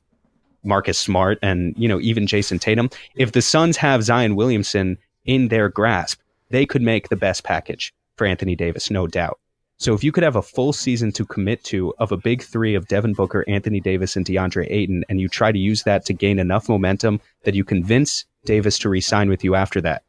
Marcus 0.62 0.99
Smart 0.99 1.39
and 1.43 1.74
you 1.76 1.89
know 1.89 1.99
even 1.99 2.26
Jayson 2.26 2.61
Tatum. 2.61 2.91
If 3.16 3.32
the 3.32 3.43
Suns 3.43 3.76
have 3.78 4.05
Zion 4.05 4.36
Williamson 4.36 4.99
in 5.29 5.49
their 5.49 5.68
grasp, 5.68 6.20
they 6.51 6.66
could 6.66 6.83
make 6.83 7.09
the 7.09 7.16
best 7.16 7.45
package 7.45 7.95
for 8.16 8.26
Anthony 8.26 8.57
Davis, 8.57 8.91
no 8.91 9.07
doubt. 9.07 9.39
So 9.76 9.95
if 9.95 10.03
you 10.03 10.11
could 10.11 10.24
have 10.24 10.35
a 10.35 10.43
full 10.43 10.72
season 10.72 11.12
to 11.12 11.24
commit 11.24 11.62
to 11.64 11.95
of 11.99 12.11
a 12.11 12.16
big 12.16 12.43
three 12.43 12.74
of 12.74 12.89
Devin 12.89 13.12
Booker, 13.12 13.45
Anthony 13.47 13.79
Davis, 13.79 14.16
and 14.16 14.26
DeAndre 14.26 14.66
Ayton, 14.68 15.05
and 15.09 15.20
you 15.20 15.29
try 15.29 15.53
to 15.53 15.59
use 15.59 15.85
that 15.85 16.05
to 16.07 16.12
gain 16.12 16.41
enough 16.41 16.68
momentum 16.68 17.20
that 17.45 17.55
you 17.55 17.62
convince 17.62 18.24
Davis 18.45 18.76
to 18.81 18.89
re-sign 18.89 19.29
with 19.29 19.45
you 19.45 19.55
after 19.55 19.81
that, 19.83 20.03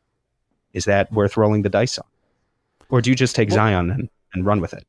is 0.74 0.86
that 0.86 1.12
worth 1.12 1.38
rolling 1.38 1.62
the 1.62 1.70
dice 1.70 2.00
on? 2.00 2.06
Or 2.90 3.02
do 3.02 3.12
you 3.12 3.16
just 3.16 3.36
take 3.36 3.52
Zion 3.52 3.92
and, 3.92 4.10
and 4.34 4.46
run 4.46 4.62
with 4.62 4.74
it? 4.74 4.88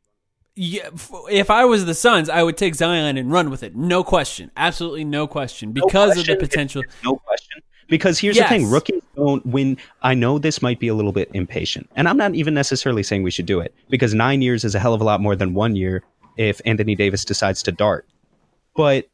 Yeah, 0.54 0.88
if 1.30 1.50
I 1.50 1.64
was 1.64 1.84
the 1.84 1.94
Suns, 1.94 2.28
I 2.28 2.42
would 2.42 2.56
take 2.56 2.74
Zion 2.74 3.18
and 3.18 3.30
run 3.30 3.50
with 3.50 3.62
it. 3.62 3.76
No 3.76 4.02
question. 4.02 4.50
Absolutely 4.56 5.04
no 5.04 5.26
question. 5.26 5.72
Because 5.72 6.16
of 6.16 6.26
the 6.26 6.36
question. 6.36 6.38
potential. 6.38 6.82
No 7.04 7.16
question. 7.16 7.62
Because 7.90 8.18
here's 8.18 8.36
the 8.36 8.44
thing, 8.44 8.70
rookies 8.70 9.02
don't 9.16 9.44
win. 9.44 9.76
I 10.02 10.14
know 10.14 10.38
this 10.38 10.62
might 10.62 10.78
be 10.78 10.88
a 10.88 10.94
little 10.94 11.12
bit 11.12 11.30
impatient, 11.34 11.90
and 11.96 12.08
I'm 12.08 12.16
not 12.16 12.34
even 12.34 12.54
necessarily 12.54 13.02
saying 13.02 13.22
we 13.22 13.30
should 13.30 13.46
do 13.46 13.60
it 13.60 13.74
because 13.90 14.14
nine 14.14 14.40
years 14.40 14.64
is 14.64 14.74
a 14.74 14.78
hell 14.78 14.94
of 14.94 15.00
a 15.00 15.04
lot 15.04 15.20
more 15.20 15.36
than 15.36 15.52
one 15.52 15.76
year 15.76 16.02
if 16.36 16.60
Anthony 16.64 16.94
Davis 16.94 17.24
decides 17.24 17.62
to 17.64 17.72
dart. 17.72 18.06
But 18.76 19.08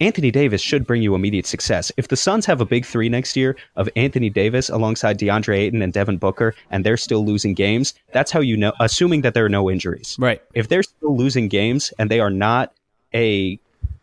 Anthony 0.00 0.30
Davis 0.30 0.60
should 0.60 0.86
bring 0.86 1.00
you 1.00 1.14
immediate 1.14 1.46
success. 1.46 1.92
If 1.96 2.08
the 2.08 2.16
Suns 2.16 2.44
have 2.46 2.60
a 2.60 2.64
big 2.64 2.84
three 2.84 3.08
next 3.08 3.36
year 3.36 3.56
of 3.76 3.88
Anthony 3.94 4.30
Davis 4.30 4.68
alongside 4.68 5.18
DeAndre 5.18 5.58
Ayton 5.58 5.80
and 5.80 5.92
Devin 5.92 6.18
Booker, 6.18 6.54
and 6.70 6.84
they're 6.84 6.96
still 6.96 7.24
losing 7.24 7.54
games, 7.54 7.94
that's 8.12 8.30
how 8.30 8.40
you 8.40 8.56
know, 8.56 8.72
assuming 8.80 9.20
that 9.22 9.34
there 9.34 9.44
are 9.44 9.48
no 9.48 9.70
injuries 9.70 10.16
Right. 10.18 10.42
if 10.54 10.68
they're 10.68 10.82
still 10.82 11.16
losing 11.16 11.48
games 11.48 11.92
and 11.98 12.10
they 12.10 12.20
are 12.20 12.30
not 12.30 12.72
a 13.14 13.58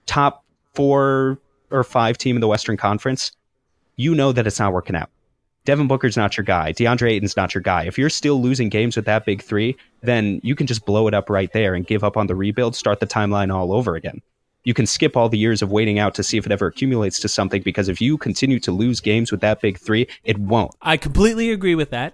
top 0.05 0.43
four 0.74 1.38
or 1.70 1.84
five 1.84 2.18
team 2.18 2.38
in 2.38 2.41
the 2.41 2.47
Western 2.47 2.78
Conference, 2.78 3.32
you 4.00 4.16
know 4.16 4.32
that 4.32 4.47
it's 4.47 4.60
not 4.60 4.72
working 4.72 4.95
out. 4.95 5.10
Devin 5.66 5.89
Booker's 5.89 6.16
not 6.16 6.38
your 6.38 6.45
guy. 6.45 6.72
DeAndre 6.72 7.12
Ayton's 7.12 7.36
not 7.36 7.54
your 7.54 7.62
guy. 7.62 7.84
If 7.84 7.97
you're 7.97 8.10
still 8.10 8.41
losing 8.41 8.70
games 8.70 8.95
with 8.95 9.04
that 9.06 9.26
big 9.26 9.41
three, 9.41 9.76
then 10.02 10.39
you 10.41 10.56
can 10.56 10.68
just 10.68 10.86
blow 10.86 11.08
it 11.08 11.14
up 11.14 11.30
right 11.30 11.52
there 11.52 11.76
and 11.76 11.86
give 11.86 12.02
up 12.02 12.16
on 12.16 12.28
the 12.28 12.36
rebuild, 12.36 12.78
start 12.78 13.02
the 13.02 13.06
timeline 13.06 13.54
all 13.54 13.74
over 13.74 13.97
again. 13.97 14.22
You 14.64 14.74
can 14.74 14.86
skip 14.86 15.18
all 15.18 15.28
the 15.28 15.38
years 15.38 15.62
of 15.62 15.70
waiting 15.70 16.00
out 16.00 16.16
to 16.16 16.24
see 16.24 16.38
if 16.38 16.45
it 16.45 16.52
ever 16.52 16.68
accumulates 16.68 17.20
to 17.20 17.28
something 17.28 17.62
because 17.62 17.89
if 17.89 18.00
you 18.00 18.18
continue 18.18 18.60
to 18.62 18.72
lose 18.72 19.02
games 19.02 19.32
with 19.34 19.41
that 19.41 19.60
big 19.60 19.78
three, 19.78 20.08
it 20.24 20.38
won't. 20.38 20.72
I 20.82 20.95
completely 20.95 21.52
agree 21.52 21.76
with 21.76 21.89
that. 21.89 22.14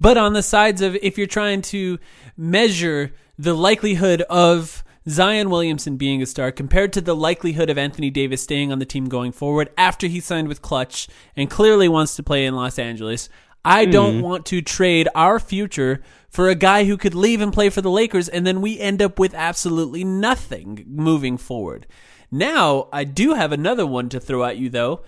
But 0.00 0.16
on 0.16 0.32
the 0.32 0.42
sides 0.42 0.80
of 0.80 0.96
if 0.96 1.18
you're 1.18 1.26
trying 1.26 1.60
to 1.62 1.98
measure 2.34 3.12
the 3.38 3.54
likelihood 3.54 4.22
of 4.22 4.82
Zion 5.08 5.50
Williamson 5.50 5.96
being 5.96 6.22
a 6.22 6.26
star 6.26 6.50
compared 6.50 6.92
to 6.94 7.00
the 7.00 7.14
likelihood 7.14 7.68
of 7.68 7.76
Anthony 7.76 8.08
Davis 8.08 8.42
staying 8.42 8.72
on 8.72 8.78
the 8.78 8.86
team 8.86 9.08
going 9.08 9.32
forward 9.32 9.70
after 9.76 10.06
he 10.06 10.18
signed 10.18 10.48
with 10.48 10.62
Klutch 10.62 11.08
and 11.36 11.50
clearly 11.50 11.88
wants 11.88 12.16
to 12.16 12.22
play 12.22 12.46
in 12.46 12.56
Los 12.56 12.78
Angeles, 12.78 13.28
I 13.66 13.84
don't 13.84 14.22
want 14.22 14.46
to 14.46 14.62
trade 14.62 15.08
our 15.14 15.38
future 15.38 16.02
for 16.28 16.48
a 16.48 16.54
guy 16.54 16.84
who 16.84 16.96
could 16.96 17.14
leave 17.14 17.40
and 17.40 17.52
play 17.52 17.70
for 17.70 17.82
the 17.82 17.90
Lakers 17.90 18.28
and 18.28 18.46
then 18.46 18.60
we 18.60 18.78
end 18.78 19.02
up 19.02 19.18
with 19.18 19.34
absolutely 19.34 20.04
nothing 20.04 20.84
moving 20.88 21.36
forward. 21.36 21.86
Now, 22.30 22.88
I 22.92 23.04
do 23.04 23.34
have 23.34 23.52
another 23.52 23.86
one 23.86 24.08
to 24.08 24.20
throw 24.20 24.44
at 24.44 24.56
you 24.56 24.70
though. 24.70 25.02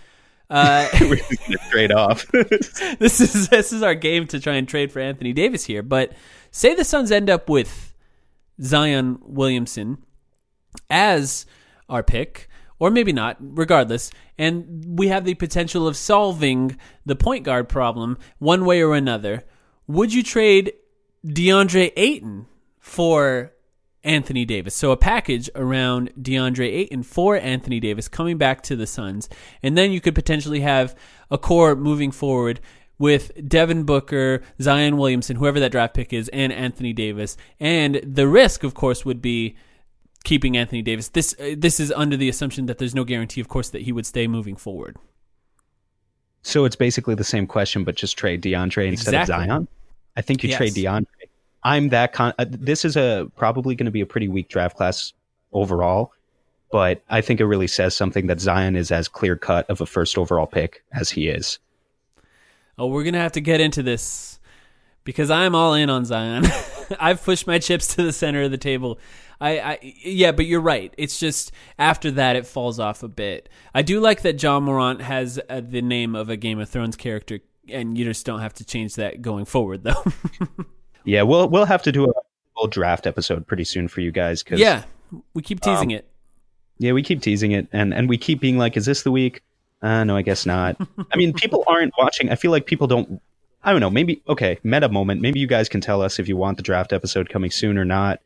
Uh, 0.49 0.88
We're 1.01 1.16
gonna 1.16 1.70
trade 1.70 1.92
off. 1.92 2.26
this 2.99 3.20
is 3.20 3.49
this 3.49 3.72
is 3.72 3.82
our 3.82 3.94
game 3.94 4.26
to 4.28 4.40
try 4.40 4.55
and 4.55 4.68
trade 4.68 4.92
for 4.92 5.01
Anthony 5.01 5.32
Davis 5.32 5.64
here. 5.64 5.82
But 5.82 6.12
say 6.51 6.74
the 6.74 6.84
Suns 6.84 7.11
end 7.11 7.28
up 7.28 7.49
with 7.49 7.94
Zion 8.62 9.18
Williamson 9.22 9.98
as 10.90 11.46
our 11.88 12.02
pick, 12.02 12.48
or 12.78 12.90
maybe 12.90 13.12
not, 13.12 13.36
regardless, 13.40 14.11
and 14.38 14.84
we 14.98 15.09
have 15.09 15.24
the 15.24 15.34
potential 15.34 15.86
of 15.86 15.96
solving 15.96 16.76
the 17.04 17.16
point 17.16 17.44
guard 17.44 17.68
problem 17.68 18.18
one 18.38 18.64
way 18.64 18.82
or 18.82 18.94
another. 18.94 19.44
Would 19.86 20.12
you 20.12 20.22
trade 20.22 20.72
DeAndre 21.26 21.92
Ayton 21.96 22.46
for 22.78 23.52
Anthony 24.07 24.44
Davis. 24.44 24.74
So 24.74 24.92
a 24.92 24.96
package 24.96 25.50
around 25.57 26.12
DeAndre 26.14 26.72
Ayton 26.72 27.02
for 27.02 27.36
Anthony 27.36 27.80
Davis 27.80 28.09
coming 28.09 28.38
back 28.38 28.62
to 28.62 28.76
the 28.76 28.86
Suns. 28.86 29.28
And 29.62 29.76
then 29.76 29.90
you 29.90 30.00
could 30.00 30.14
potentially 30.14 30.61
have 30.61 30.94
a 31.30 31.36
core 31.36 31.74
moving 31.74 32.12
forward 32.12 32.61
with 32.99 33.30
Devin 33.49 33.84
Booker, 33.84 34.42
Zion 34.61 34.97
Williamson, 34.97 35.36
whoever 35.36 35.61
that 35.61 35.72
draft 35.72 35.94
pick 35.94 36.12
is, 36.12 36.28
and 36.30 36.53
Anthony 36.53 36.92
Davis. 36.92 37.36
And 37.61 38.01
the 38.03 38.26
risk, 38.28 38.64
of 38.64 38.74
course, 38.74 39.05
would 39.05 39.20
be 39.20 39.57
keeping 40.24 40.57
Anthony 40.57 40.82
Davis. 40.82 41.09
This 41.09 41.34
uh, 41.38 41.55
this 41.57 41.78
is 41.78 41.92
under 41.92 42.16
the 42.16 42.28
assumption 42.28 42.66
that 42.66 42.78
there's 42.78 42.94
no 42.94 43.05
guarantee, 43.05 43.40
of 43.40 43.49
course, 43.49 43.70
that 43.70 43.82
he 43.82 43.92
would 43.92 44.07
stay 44.07 44.26
moving 44.26 44.57
forward. 44.57 44.97
So 46.42 46.64
it's 46.64 46.76
basically 46.76 47.14
the 47.16 47.24
same 47.24 47.47
question, 47.47 47.82
but 47.84 47.97
just 47.97 48.16
trade 48.16 48.40
DeAndre 48.42 48.86
instead 48.88 49.14
Exactly. 49.14 49.44
of 49.44 49.49
Zion. 49.51 49.68
I 50.16 50.22
think 50.22 50.42
you 50.44 50.51
Yes. 50.51 50.59
trade 50.59 50.72
DeAndre. 50.74 51.07
I'm 51.64 51.88
that 51.88 52.12
con. 52.12 52.32
Uh, 52.38 52.47
this 52.49 52.84
is 52.84 52.97
a 52.97 53.28
probably 53.36 53.74
going 53.74 53.86
to 53.86 53.90
be 53.92 54.01
a 54.01 54.07
pretty 54.07 54.28
weak 54.28 54.49
draft 54.49 54.76
class 54.76 55.12
overall, 55.53 56.12
but 56.70 57.03
I 57.11 57.20
think 57.20 57.40
it 57.40 57.47
really 57.47 57.66
says 57.66 57.97
something 57.97 58.28
that 58.28 58.40
Zion 58.40 58.76
is 58.76 58.92
as 58.92 59.09
clear 59.09 59.36
cut 59.36 59.68
of 59.68 59.80
a 59.80 59.86
first 59.86 60.16
overall 60.16 60.47
pick 60.47 60.84
as 60.92 61.11
he 61.11 61.28
is. 61.28 61.59
Oh, 62.79 62.87
we're 62.89 63.05
gonna 63.05 63.20
have 63.20 63.33
to 63.33 63.41
get 63.41 63.61
into 63.61 63.83
this 63.83 64.39
because 65.05 65.31
I'm 65.31 65.55
all 65.55 65.74
in 65.74 65.89
on 65.91 66.05
Zion. 66.05 66.45
I've 67.01 67.22
pushed 67.24 67.47
my 67.47 67.59
chips 67.59 67.95
to 67.97 68.03
the 68.03 68.12
center 68.12 68.43
of 68.43 68.51
the 68.51 68.59
table. 68.59 68.99
I, 69.41 69.59
I, 69.59 69.79
yeah, 69.83 70.33
but 70.33 70.47
you're 70.47 70.61
right. 70.61 70.95
It's 70.97 71.18
just 71.18 71.53
after 71.79 72.11
that 72.12 72.37
it 72.37 72.47
falls 72.47 72.79
off 72.81 73.03
a 73.03 73.09
bit. 73.09 73.49
I 73.74 73.83
do 73.83 74.01
like 74.01 74.22
that 74.22 74.43
Ja 74.43 74.61
Morant 74.61 75.03
has 75.03 75.39
uh, 75.51 75.61
the 75.61 75.83
name 75.83 76.14
of 76.14 76.29
a 76.31 76.37
Game 76.37 76.59
of 76.59 76.68
Thrones 76.70 76.97
character, 76.97 77.41
and 77.68 77.99
you 77.99 78.05
just 78.05 78.24
don't 78.24 78.41
have 78.41 78.55
to 78.55 78.64
change 78.64 78.95
that 78.95 79.20
going 79.22 79.45
forward, 79.45 79.83
though. 79.85 80.05
Yeah, 81.09 81.22
we'll 81.22 81.49
we'll 81.49 81.66
have 81.66 81.83
to 81.85 81.93
do 81.93 82.05
a 82.11 82.12
full 82.57 82.66
draft 82.66 83.07
episode 83.07 83.47
pretty 83.47 83.62
soon 83.62 83.87
for 83.87 84.01
you 84.01 84.11
guys 84.11 84.43
because 84.43 84.59
yeah, 84.59 84.83
we 85.35 85.41
keep 85.43 85.61
teasing 85.61 85.93
Um, 85.93 85.99
it. 85.99 86.09
yeah, 86.79 86.91
we 86.91 87.03
keep 87.05 87.22
teasing 87.22 87.53
it 87.53 87.68
and 87.72 87.95
and 87.95 88.09
we 88.09 88.18
keep 88.18 88.41
being 88.41 88.59
like, 88.59 88.77
is 88.77 88.87
this 88.87 89.05
the 89.05 89.12
week? 89.12 89.41
Uh, 89.83 90.05
no, 90.05 90.16
I 90.16 90.22
guess 90.22 90.47
not. 90.47 90.77
I 91.12 91.16
mean, 91.16 91.33
people 91.33 91.64
aren't 91.66 91.93
watching. 91.99 92.31
I 92.31 92.35
feel 92.35 92.51
like 92.51 92.66
people 92.66 92.87
don't. 92.87 93.20
I 93.62 93.72
don't 93.72 93.81
know. 93.81 93.91
Maybe 93.91 94.22
okay. 94.29 94.59
Meta 94.62 94.89
moment. 94.89 95.20
Maybe 95.20 95.41
you 95.41 95.47
guys 95.47 95.68
can 95.68 95.81
tell 95.81 96.01
us 96.03 96.18
if 96.18 96.29
you 96.29 96.37
want 96.37 96.57
the 96.57 96.62
draft 96.62 96.93
episode 96.93 97.29
coming 97.29 97.51
soon 97.51 97.79
or 97.79 97.85
not. 97.85 98.20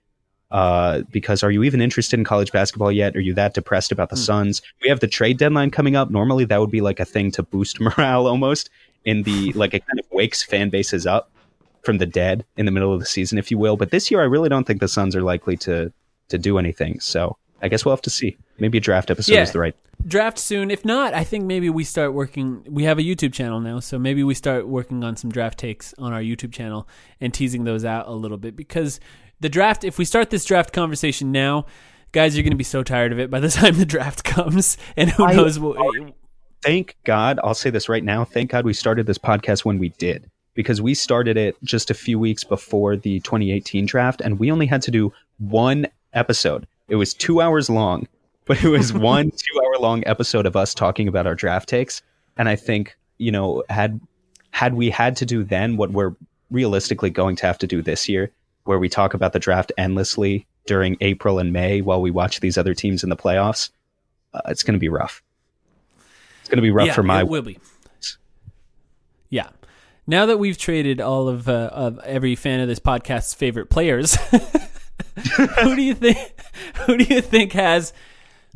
Uh, 0.51 1.03
because 1.13 1.45
are 1.45 1.51
you 1.51 1.63
even 1.63 1.81
interested 1.81 2.19
in 2.19 2.25
college 2.25 2.51
basketball 2.51 2.91
yet? 2.91 3.15
Are 3.15 3.21
you 3.21 3.35
that 3.35 3.55
depressed 3.55 3.93
about 3.93 4.11
the 4.11 4.17
Suns? 4.17 4.63
We 4.83 4.89
have 4.89 4.99
the 4.99 5.07
trade 5.07 5.39
deadline 5.39 5.71
coming 5.71 5.95
up. 5.95 6.11
Normally, 6.11 6.45
that 6.45 6.61
would 6.61 6.73
be 6.73 6.81
like 6.81 6.99
a 6.99 7.05
thing 7.05 7.31
to 7.33 7.43
boost 7.43 7.81
morale 7.81 8.27
almost 8.27 8.69
in 9.05 9.23
the 9.23 9.53
like 9.55 9.75
it 9.75 9.87
kind 9.87 10.01
of 10.01 10.07
wakes 10.11 10.43
fan 10.43 10.71
bases 10.71 11.07
up 11.07 11.31
from 11.83 11.99
the 11.99 12.07
dead 12.07 12.45
in 12.57 12.67
the 12.67 12.73
middle 12.73 12.93
of 12.93 13.01
the 13.01 13.07
season, 13.07 13.39
if 13.39 13.51
you 13.51 13.59
will. 13.59 13.77
But 13.77 13.91
this 13.91 14.11
year, 14.11 14.21
I 14.21 14.25
really 14.25 14.49
don't 14.49 14.67
think 14.67 14.81
the 14.81 14.89
Suns 14.89 15.15
are 15.17 15.23
likely 15.23 15.57
to 15.59 15.93
to 16.29 16.39
do 16.39 16.59
anything. 16.59 17.01
So 17.01 17.37
I 17.63 17.69
guess 17.69 17.85
we'll 17.85 17.93
have 17.95 18.03
to 18.03 18.11
see. 18.11 18.37
Maybe 18.59 18.79
a 18.79 18.81
draft 18.81 19.11
episode 19.11 19.35
Yeah. 19.35 19.43
is 19.43 19.53
the 19.53 19.59
right. 19.59 19.75
draft 20.07 20.39
soon. 20.39 20.71
If 20.71 20.85
not, 20.85 21.13
I 21.15 21.25
think 21.25 21.45
maybe 21.45 21.69
we 21.71 21.85
start 21.85 22.13
working. 22.15 22.65
We 22.69 22.85
have 22.85 22.99
a 22.99 23.03
YouTube 23.03 23.33
channel 23.33 23.61
now, 23.61 23.81
so 23.81 23.99
maybe 23.99 24.23
we 24.23 24.35
start 24.35 24.67
working 24.69 25.05
on 25.05 25.17
some 25.17 25.31
draft 25.31 25.59
takes 25.59 25.95
on 25.99 26.13
our 26.13 26.21
YouTube 26.23 26.53
channel 26.53 26.89
and 27.21 27.33
teasing 27.35 27.65
those 27.65 27.85
out 27.85 28.09
a 28.09 28.13
little 28.13 28.39
bit 28.39 28.57
because 28.57 29.01
the 29.41 29.49
draft. 29.49 29.85
If 29.85 29.99
we 29.99 30.05
start 30.05 30.31
this 30.31 30.45
draft 30.45 30.73
conversation 30.73 31.33
now, 31.33 31.67
guys, 32.13 32.37
you're 32.37 32.43
going 32.43 32.51
to 32.53 32.57
be 32.57 32.65
so 32.65 32.83
tired 32.83 33.13
of 33.13 33.19
it 33.19 33.31
by 33.31 33.41
the 33.41 33.49
time 33.61 33.77
the 33.79 33.87
draft 33.87 34.25
comes, 34.25 34.77
and 34.97 35.11
who 35.11 35.25
I- 35.25 35.35
knows 35.35 35.59
what. 35.59 35.77
Thank 36.63 36.97
God, 37.05 37.41
I'll 37.43 37.55
say 37.55 37.71
this 37.71 37.89
right 37.89 38.05
now. 38.05 38.25
Thank 38.25 38.51
God 38.51 38.67
we 38.67 38.75
started 38.75 39.07
this 39.07 39.17
podcast 39.17 39.65
when 39.65 39.79
we 39.79 39.89
did 39.91 40.31
because 40.53 40.83
we 40.83 40.93
started 40.93 41.39
it 41.39 41.57
just 41.65 41.91
a 41.91 41.95
few 41.95 42.19
weeks 42.19 42.45
before 42.45 42.97
the 42.97 43.21
2018 43.21 43.87
draft, 43.87 44.21
and 44.21 44.39
we 44.39 44.51
only 44.51 44.67
had 44.67 44.83
to 44.83 44.91
do 44.91 45.11
one 45.39 45.87
episode. 46.13 46.67
It 46.91 46.97
was 46.97 47.14
two 47.14 47.41
hours 47.41 47.70
long, 47.70 48.07
but 48.45 48.62
it 48.62 48.68
was 48.68 48.93
one 48.93 49.30
two 49.30 49.61
hour 49.64 49.78
long 49.80 50.03
episode 50.07 50.45
of 50.45 50.57
us 50.57 50.74
talking 50.74 51.09
about 51.09 51.26
our 51.26 51.34
draft 51.34 51.68
takes. 51.68 52.03
And 52.36 52.49
I 52.49 52.57
think 52.57 52.97
you 53.18 53.32
know 53.32 53.64
had 53.70 54.01
had 54.51 54.74
we 54.74 54.91
had 54.91 55.16
to 55.16 55.26
do 55.26 55.45
then 55.45 55.76
what 55.76 55.91
we're 55.91 56.14
realistically 56.51 57.11
going 57.11 57.36
to 57.36 57.47
have 57.47 57.59
to 57.59 57.66
do 57.66 57.80
this 57.80 58.09
year, 58.09 58.30
where 58.64 58.78
we 58.78 58.88
talk 58.88 59.14
about 59.14 59.32
the 59.32 59.38
draft 59.38 59.72
endlessly 59.78 60.47
during 60.66 60.97
April 61.01 61.38
and 61.38 61.53
May 61.53 61.80
while 61.80 62.03
we 62.03 62.11
watch 62.11 62.41
these 62.41 62.59
other 62.59 62.74
teams 62.74 63.03
in 63.03 63.09
the 63.09 63.16
playoffs, 63.16 63.70
uh, 64.34 64.41
it's 64.49 64.62
going 64.62 64.74
to 64.74 64.80
be 64.80 64.88
rough. 64.88 65.22
It's 66.41 66.49
going 66.49 66.59
to 66.59 66.62
be 66.62 66.70
rough 66.70 66.88
yeah, 66.88 66.95
for 66.95 67.03
my 67.03 67.20
it 67.20 67.28
will 67.28 67.43
be. 67.43 67.59
Yeah. 69.28 69.49
Now 70.07 70.26
that 70.26 70.38
we've 70.38 70.59
traded 70.59 71.01
all 71.01 71.28
of 71.28 71.49
uh, 71.49 71.70
of 71.72 72.01
every 72.01 72.34
fan 72.34 72.61
of 72.61 72.66
this 72.66 72.80
podcast's 72.80 73.32
favorite 73.32 73.70
players, 73.70 74.18
who 75.62 75.77
do 75.77 75.83
you 75.83 75.95
think 75.95 76.35
who 76.87 76.97
do 76.97 77.14
you 77.14 77.21
think 77.21 77.53
has 77.53 77.93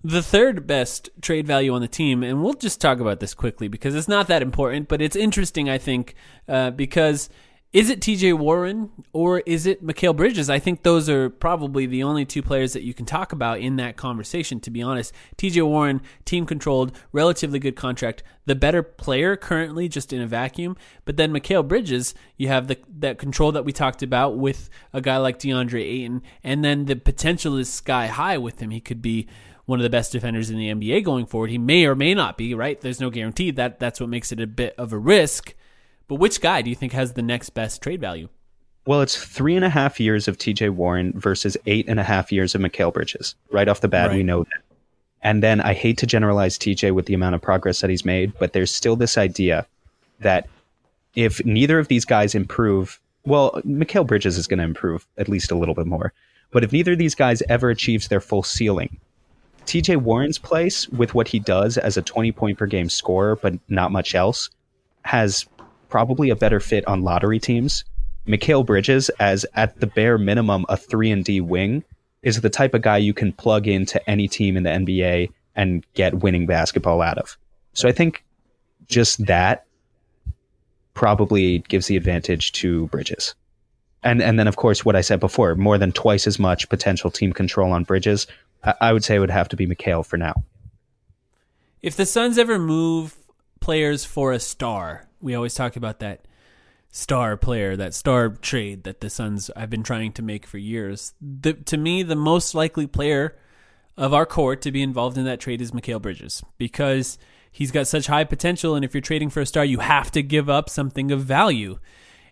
the 0.03 0.23
third 0.23 0.67
best 0.67 1.09
trade 1.23 1.47
value 1.47 1.75
on 1.75 1.81
the 1.81 1.89
team? 1.89 2.23
And 2.23 2.43
we'll 2.43 2.55
just 2.55 2.81
talk 2.81 3.01
about 3.01 3.21
this 3.21 3.35
quickly 3.35 3.69
because 3.69 3.95
it's 3.95 4.09
not 4.09 4.29
that 4.29 4.43
important, 4.43 4.89
but 4.89 5.01
it's 5.01 5.17
interesting, 5.17 5.71
I 5.71 5.79
think, 5.79 6.15
uh, 6.49 6.71
because 6.71 7.31
is 7.75 7.91
it 7.91 8.01
TJ 8.01 8.39
Warren 8.39 8.89
or 9.13 9.41
is 9.41 9.67
it 9.67 9.85
Mikal 9.85 10.15
Bridges? 10.15 10.49
I 10.49 10.61
think 10.61 10.85
those 10.85 11.09
are 11.09 11.29
probably 11.29 11.87
the 11.87 12.05
only 12.05 12.25
two 12.25 12.41
players 12.41 12.73
that 12.73 12.85
you 12.85 12.95
can 12.95 13.05
talk 13.05 13.33
about 13.33 13.59
in 13.59 13.75
that 13.77 13.97
conversation, 13.97 14.61
to 14.61 14.71
be 14.71 14.81
honest. 14.81 15.13
TJ 15.37 15.67
Warren, 15.67 16.01
team 16.25 16.47
controlled, 16.47 16.97
relatively 17.11 17.59
good 17.59 17.75
contract, 17.75 18.23
the 18.47 18.55
better 18.55 18.85
player 18.85 19.35
currently, 19.35 19.89
just 19.89 20.13
in 20.13 20.21
a 20.21 20.27
vacuum. 20.29 20.77
But 21.05 21.17
then 21.17 21.33
Mikal 21.33 21.67
Bridges, 21.67 22.15
you 22.37 22.47
have 22.47 22.69
the 22.69 22.79
that 23.01 23.19
control 23.19 23.51
that 23.51 23.65
we 23.65 23.73
talked 23.73 24.05
about 24.05 24.39
with 24.39 24.71
a 24.93 25.01
guy 25.01 25.17
like 25.17 25.41
DeAndre 25.41 25.83
Ayton, 25.83 26.23
and 26.45 26.65
then 26.65 26.85
the 26.85 26.95
potential 26.95 27.57
is 27.57 27.69
sky 27.69 28.07
high 28.07 28.39
with 28.39 28.61
him. 28.61 28.71
He 28.71 28.81
could 28.81 29.03
be 29.03 29.27
one 29.67 29.81
of 29.81 29.83
the 29.83 29.91
best 29.91 30.13
defenders 30.13 30.49
in 30.49 30.59
the 30.59 30.73
NBA 30.73 31.03
going 31.03 31.27
forward. 31.27 31.51
He 31.51 31.59
may 31.59 31.87
or 31.87 31.97
may 31.97 32.15
not 32.15 32.39
be, 32.39 32.55
right? 32.55 32.81
There's 32.81 33.01
no 33.01 33.11
guarantee 33.11 33.51
that 33.51 33.81
that's 33.81 33.99
what 33.99 34.11
makes 34.11 34.31
it 34.31 34.39
a 34.39 34.47
bit 34.47 34.77
of 34.79 34.93
a 34.93 34.99
risk. 34.99 35.55
But 36.09 36.17
which 36.17 36.41
guy 36.41 36.63
do 36.63 36.71
you 36.71 36.77
think 36.77 36.93
has 36.93 37.13
the 37.13 37.23
next 37.23 37.51
best 37.51 37.83
trade 37.83 38.01
value? 38.01 38.29
Well, 38.87 39.01
it's 39.01 39.17
three 39.17 39.57
and 39.57 39.65
a 39.65 39.71
half 39.71 39.99
years 39.99 40.29
of 40.29 40.37
TJ 40.37 40.71
Warren 40.71 41.13
versus 41.19 41.57
eight 41.67 41.89
and 41.89 41.99
a 41.99 42.03
half 42.03 42.31
years 42.31 42.55
of 42.55 42.61
Mikal 42.61 42.93
Bridges. 42.93 43.35
Right 43.51 43.69
off 43.69 43.81
the 43.81 43.89
bat, 43.89 44.13
we 44.13 44.23
know 44.23 44.45
that. 44.45 44.63
And 45.23 45.43
then 45.43 45.63
I 45.63 45.73
hate 45.73 45.97
to 45.99 46.07
generalize 46.07 46.59
TJ 46.59 46.93
with 46.95 47.07
the 47.07 47.15
amount 47.15 47.35
of 47.35 47.41
progress 47.41 47.81
that 47.81 47.89
he's 47.89 48.05
made, 48.05 48.33
but 48.39 48.53
there's 48.53 48.75
still 48.75 48.95
this 48.95 49.17
idea 49.17 49.67
that 50.21 50.47
if 51.15 51.43
neither 51.47 51.79
of 51.79 51.89
these 51.89 52.05
guys 52.05 52.35
improve, 52.35 53.01
well, 53.25 53.53
Mikal 53.67 54.07
Bridges 54.07 54.37
is 54.37 54.47
going 54.47 54.59
to 54.59 54.65
improve 54.65 55.07
at 55.17 55.31
least 55.31 55.51
a 55.51 55.55
little 55.55 55.75
bit 55.75 55.87
more. 55.87 56.13
But 56.51 56.63
if 56.63 56.73
neither 56.73 56.93
of 56.93 56.99
these 56.99 57.15
guys 57.15 57.43
ever 57.49 57.71
achieves 57.71 58.09
their 58.09 58.21
full 58.21 58.43
ceiling, 58.43 59.01
TJ 59.65 59.97
Warren's 59.97 60.39
place 60.39 60.87
with 60.91 61.15
what 61.15 61.29
he 61.29 61.39
does 61.39 61.79
as 61.79 61.97
a 61.97 62.03
20 62.03 62.33
point 62.33 62.59
per 62.59 62.67
game 62.67 62.91
scorer, 62.91 63.37
but 63.37 63.55
not 63.69 63.93
much 63.93 64.15
else, 64.15 64.51
has 65.07 65.47
probably 65.95 66.29
a 66.29 66.35
better 66.35 66.59
fit 66.59 66.85
on 66.89 67.03
lottery 67.03 67.39
teams. 67.39 67.85
Mikal 68.27 68.67
Bridges, 68.67 69.11
as 69.21 69.47
at 69.55 69.79
the 69.79 69.87
bare 69.87 70.19
minimum 70.19 70.67
a 70.69 70.77
three 70.77 71.09
and 71.13 71.25
D 71.25 71.41
wing, 71.41 71.85
is 72.25 72.41
the 72.41 72.51
type 72.51 72.75
of 72.75 72.83
guy 72.83 72.97
you 72.97 73.15
can 73.15 73.33
plug 73.33 73.69
into 73.69 74.11
any 74.11 74.27
team 74.27 74.57
in 74.57 74.65
the 74.65 74.71
NBA 74.71 75.31
and 75.55 75.87
get 75.95 76.15
winning 76.15 76.47
basketball 76.47 77.01
out 77.01 77.19
of. 77.19 77.39
So 77.75 77.89
I 77.89 77.93
think 77.93 78.25
just 78.89 79.25
that 79.27 79.67
probably 80.95 81.61
gives 81.61 81.87
the 81.87 81.97
advantage 81.97 82.51
to 82.55 82.89
Bridges. 82.89 83.37
And 84.03 84.21
and 84.21 84.37
then 84.37 84.49
of 84.49 84.57
course 84.57 84.85
what 84.85 84.97
I 84.97 85.01
said 85.01 85.21
before, 85.21 85.55
more 85.55 85.79
than 85.79 85.93
twice 85.93 86.27
as 86.27 86.41
much 86.41 86.69
potential 86.69 87.13
team 87.13 87.33
control 87.33 87.71
on 87.71 87.85
Bridges. 87.85 88.27
I, 88.65 88.75
I 88.81 88.93
would 88.93 89.05
say 89.05 89.15
it 89.15 89.21
would 89.21 89.31
have 89.31 89.49
to 89.51 89.57
be 89.57 89.69
Mikal 89.69 90.05
for 90.05 90.17
now. 90.17 90.43
If 91.83 91.95
the 91.95 92.05
Suns 92.05 92.37
ever 92.37 92.59
move 92.59 93.15
players 93.61 94.05
for 94.05 94.33
a 94.33 94.41
star, 94.41 95.07
we 95.25 95.35
always 95.35 95.55
talk 95.55 95.75
about 95.75 96.01
that 96.01 96.29
star 96.93 97.37
player, 97.37 97.75
that 97.77 97.95
star 97.95 98.29
trade 98.29 98.85
that 98.85 99.01
the 99.01 99.11
Suns 99.11 99.51
have 99.57 99.71
been 99.71 99.83
trying 99.83 100.13
to 100.13 100.23
make 100.23 100.47
for 100.47 100.59
years. 100.59 101.15
The, 101.21 101.55
to 101.55 101.77
me, 101.77 102.03
the 102.03 102.15
most 102.15 102.55
likely 102.55 102.87
player 102.87 103.37
of 103.97 104.13
our 104.13 104.27
court 104.27 104.63
to 104.63 104.71
be 104.71 104.83
involved 104.83 105.17
in 105.19 105.25
that 105.25 105.41
trade 105.41 105.61
is 105.63 105.73
Mikal 105.73 106.01
Bridges 106.01 106.45
because 106.59 107.19
he's 107.51 107.73
got 107.73 107.87
such 107.87 108.07
high 108.07 108.25
potential. 108.25 108.75
And 108.75 108.85
if 108.85 108.95
you're 108.95 109.01
trading 109.01 109.31
for 109.31 109.41
a 109.41 109.47
star, 109.47 109.65
you 109.65 109.79
have 109.79 110.11
to 110.13 110.23
give 110.23 110.51
up 110.51 110.69
something 110.69 111.11
of 111.11 111.23
value. 111.23 111.79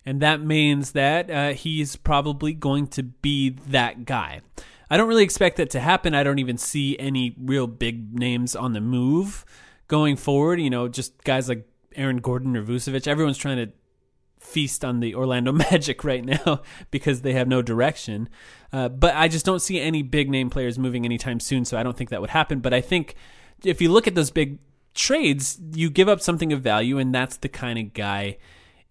And 0.05 0.21
that 0.21 0.41
means 0.41 0.91
that 0.91 1.31
uh, 1.31 1.53
he's 1.53 1.95
probably 1.95 2.53
going 2.53 2.87
to 2.87 3.03
be 3.03 3.51
that 3.67 4.05
guy. 4.05 4.41
I 4.89 4.97
don't 4.97 5.09
really 5.09 5.23
expect 5.23 5.57
that 5.57 5.71
to 5.71 5.79
happen. 5.79 6.13
I 6.13 6.23
don't 6.23 6.39
even 6.39 6.57
see 6.57 6.97
any 6.99 7.35
real 7.39 7.67
big 7.67 8.13
names 8.13 8.55
on 8.55 8.73
the 8.73 8.81
move 8.81 9.45
going 9.87 10.15
forward. 10.15 10.61
You 10.61 10.69
know, 10.69 10.87
just 10.87 11.23
guys 11.23 11.49
like 11.49 11.67
Aaron 11.95 12.17
Gordon 12.17 12.55
or 12.57 12.63
Vucevic. 12.63 13.07
Everyone's 13.07 13.37
trying 13.37 13.57
to 13.57 13.71
feast 14.39 14.83
on 14.83 14.99
the 14.99 15.15
Orlando 15.15 15.51
Magic 15.71 16.03
right 16.03 16.23
now 16.23 16.61
because 16.91 17.21
they 17.21 17.33
have 17.33 17.47
no 17.47 17.61
direction. 17.61 18.29
Uh, 18.71 18.89
but 18.89 19.15
I 19.15 19.27
just 19.27 19.45
don't 19.45 19.61
see 19.61 19.79
any 19.79 20.01
big 20.03 20.29
name 20.29 20.49
players 20.49 20.77
moving 20.77 21.05
anytime 21.05 21.39
soon, 21.39 21.65
so 21.65 21.77
I 21.77 21.83
don't 21.83 21.95
think 21.95 22.09
that 22.09 22.21
would 22.21 22.31
happen. 22.31 22.59
But 22.59 22.73
I 22.73 22.81
think 22.81 23.15
if 23.63 23.81
you 23.81 23.89
look 23.91 24.07
at 24.07 24.15
those 24.15 24.31
big 24.31 24.59
trades, 24.93 25.59
you 25.73 25.89
give 25.89 26.09
up 26.09 26.21
something 26.21 26.51
of 26.53 26.61
value, 26.61 26.97
and 26.97 27.13
that's 27.13 27.37
the 27.37 27.49
kind 27.49 27.79
of 27.79 27.93
guy 27.93 28.37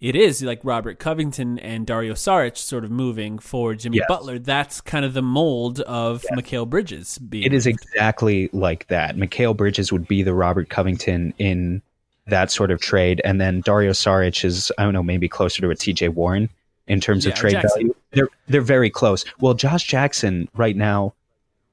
it 0.01 0.17
is. 0.17 0.43
Like 0.43 0.61
Robert 0.65 0.99
Covington 0.99 1.59
and 1.61 1.87
Dario 1.87 2.15
Saric 2.15 2.57
sort 2.57 2.85
of 2.85 2.91
moving 2.91 3.39
for 3.39 3.75
Jimmy 3.75 3.99
Yes. 3.99 4.07
Butler. 4.09 4.39
That's 4.39 4.81
kind 4.81 5.05
of 5.05 5.15
the 5.15 5.23
mold 5.23 5.81
of 5.81 6.25
Mikal 6.33 6.69
Bridges 6.69 7.19
being. 7.19 7.45
It 7.45 7.53
is 7.53 7.67
exactly 7.67 8.49
like 8.53 8.89
that. 8.89 9.17
Mikal 9.17 9.57
Bridges 9.57 9.93
would 9.93 10.09
be 10.09 10.23
the 10.23 10.35
Robert 10.35 10.69
Covington 10.71 11.35
in 11.39 11.83
that 12.27 12.51
sort 12.51 12.71
of 12.71 12.81
trade, 12.81 13.21
and 13.25 13.41
then 13.41 13.61
Dario 13.63 13.93
Saric 13.93 14.45
is 14.45 14.71
I 14.79 14.85
don't 14.85 14.93
know 14.93 15.03
maybe 15.03 15.29
closer 15.29 15.61
to 15.63 15.71
a 15.71 15.75
TJ 15.75 16.11
Warren 16.11 16.49
in 16.87 17.01
terms 17.01 17.25
Yeah, 17.25 17.33
of 17.33 17.39
trade 17.39 17.53
Jackson. 17.53 17.71
value. 17.83 17.95
They're 18.13 18.29
they're 18.49 18.61
very 18.61 18.91
close. 18.91 19.25
Well, 19.41 19.55
Josh 19.55 19.85
Jackson 19.87 20.49
right 20.55 20.77
now, 20.77 21.15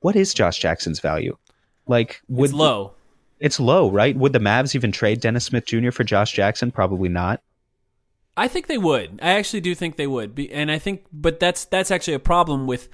what 0.01 0.15
is 0.15 0.33
Josh 0.33 0.59
Jackson's 0.59 0.99
value? 0.99 1.37
Like 1.87 2.21
would 2.29 2.49
it's 2.51 2.53
low. 2.53 2.93
it's 3.39 3.59
low, 3.59 3.89
right? 3.89 4.15
Would 4.15 4.33
the 4.33 4.39
Mavs 4.39 4.75
even 4.75 4.91
trade 4.91 5.21
Dennis 5.21 5.45
Smith 5.45 5.65
Jr. 5.65 5.91
for 5.91 6.03
Josh 6.03 6.31
Jackson? 6.33 6.71
Probably 6.71 7.09
not. 7.09 7.41
I 8.37 8.47
think 8.47 8.67
they 8.67 8.77
would. 8.77 9.19
I 9.21 9.31
actually 9.31 9.59
do 9.61 9.75
think 9.75 9.97
they 9.97 10.07
would. 10.07 10.33
Be, 10.33 10.49
and 10.51 10.71
I 10.71 10.79
think, 10.79 11.05
but 11.11 11.39
that's 11.39 11.65
that's 11.65 11.91
actually 11.91 12.13
a 12.13 12.19
problem 12.19 12.67
with 12.67 12.87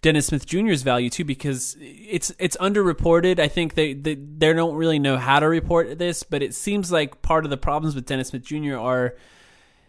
Dennis 0.00 0.26
Smith 0.26 0.46
Jr.'s 0.46 0.82
value 0.82 1.10
too 1.10 1.24
because 1.24 1.76
it's 1.80 2.32
it's 2.38 2.56
underreported. 2.58 3.38
I 3.38 3.48
think 3.48 3.74
they, 3.74 3.94
they 3.94 4.14
they 4.14 4.52
don't 4.52 4.76
really 4.76 4.98
know 4.98 5.16
how 5.16 5.40
to 5.40 5.48
report 5.48 5.98
this, 5.98 6.22
but 6.22 6.42
it 6.42 6.54
seems 6.54 6.92
like 6.92 7.22
part 7.22 7.44
of 7.44 7.50
the 7.50 7.56
problems 7.56 7.94
with 7.94 8.06
Dennis 8.06 8.28
Smith 8.28 8.44
Jr. 8.44 8.76
are 8.76 9.16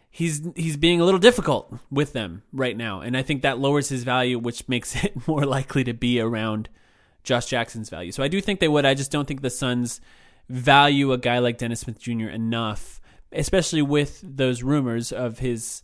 he's 0.10 0.41
he's 0.55 0.78
being 0.78 0.99
a 0.99 1.05
little 1.05 1.20
difficult 1.20 1.74
with 1.91 2.14
them 2.14 2.43
right 2.51 2.76
now, 2.76 3.01
and 3.01 3.16
I 3.16 3.22
think 3.22 3.43
that 3.43 3.60
lowers 3.60 3.89
his 3.89 4.03
value, 4.03 4.39
which 4.39 4.68
makes 4.68 4.95
it 5.03 5.28
more 5.28 5.45
likely 5.45 5.84
to 5.84 5.93
be 5.93 6.20
around 6.20 6.70
Josh 7.24 7.45
Jackson's 7.45 7.89
value. 7.89 8.12
So 8.12 8.24
I 8.24 8.28
do 8.28 8.41
think 8.41 8.60
they 8.60 8.68
would. 8.68 8.86
I 8.86 8.95
just 8.95 9.12
don't 9.12 9.28
think 9.28 9.41
the 9.41 9.49
Suns 9.49 10.01
value 10.47 11.12
a 11.12 11.18
guy 11.18 11.39
like 11.39 11.60
Dennis 11.60 11.82
Smith 11.82 11.99
Jr. 11.99 12.30
enough, 12.30 12.99
especially 13.32 13.84
with 13.84 14.20
those 14.24 14.64
rumors 14.64 15.12
of 15.12 15.39
his 15.39 15.84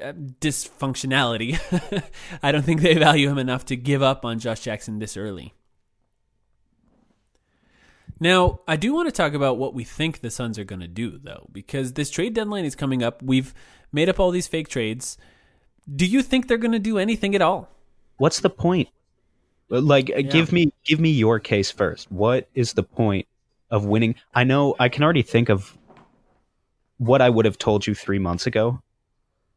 Uh, 0.00 0.12
dysfunctionality. 0.12 1.58
I 2.42 2.52
don't 2.52 2.62
think 2.62 2.80
they 2.80 2.94
value 2.94 3.28
him 3.28 3.38
enough 3.38 3.64
to 3.66 3.76
give 3.76 4.02
up 4.02 4.24
on 4.24 4.38
Josh 4.38 4.60
Jackson 4.60 4.98
this 4.98 5.16
early. 5.16 5.54
Now, 8.20 8.60
I 8.68 8.76
do 8.76 8.94
want 8.94 9.08
to 9.08 9.12
talk 9.12 9.34
about 9.34 9.58
what 9.58 9.74
we 9.74 9.84
think 9.84 10.20
the 10.20 10.30
Suns 10.30 10.58
are 10.58 10.64
going 10.64 10.80
to 10.80 10.88
do, 10.88 11.18
though, 11.18 11.48
because 11.52 11.92
this 11.92 12.10
trade 12.10 12.34
deadline 12.34 12.64
is 12.64 12.74
coming 12.74 13.02
up. 13.02 13.22
We've 13.22 13.52
made 13.92 14.08
up 14.08 14.20
all 14.20 14.30
these 14.30 14.46
fake 14.46 14.68
trades. 14.68 15.18
Do 15.94 16.06
you 16.06 16.22
think 16.22 16.46
they're 16.46 16.56
going 16.56 16.72
to 16.72 16.78
do 16.78 16.98
anything 16.98 17.34
at 17.34 17.42
all? 17.42 17.68
What's 18.16 18.40
the 18.40 18.50
point? 18.50 18.88
Uh, 19.70 19.80
like, 19.80 20.10
uh, 20.10 20.16
yeah. 20.16 20.22
give 20.22 20.52
me 20.52 20.72
give 20.84 21.00
me 21.00 21.10
your 21.10 21.40
case 21.40 21.70
first. 21.70 22.10
What 22.10 22.48
is 22.54 22.74
the 22.74 22.82
point 22.82 23.26
of 23.70 23.84
winning? 23.84 24.14
I 24.34 24.44
know 24.44 24.76
I 24.78 24.88
can 24.88 25.02
already 25.02 25.22
think 25.22 25.48
of 25.48 25.76
what 26.98 27.20
I 27.20 27.28
would 27.28 27.44
have 27.44 27.58
told 27.58 27.86
you 27.86 27.94
three 27.94 28.18
months 28.18 28.46
ago, 28.46 28.80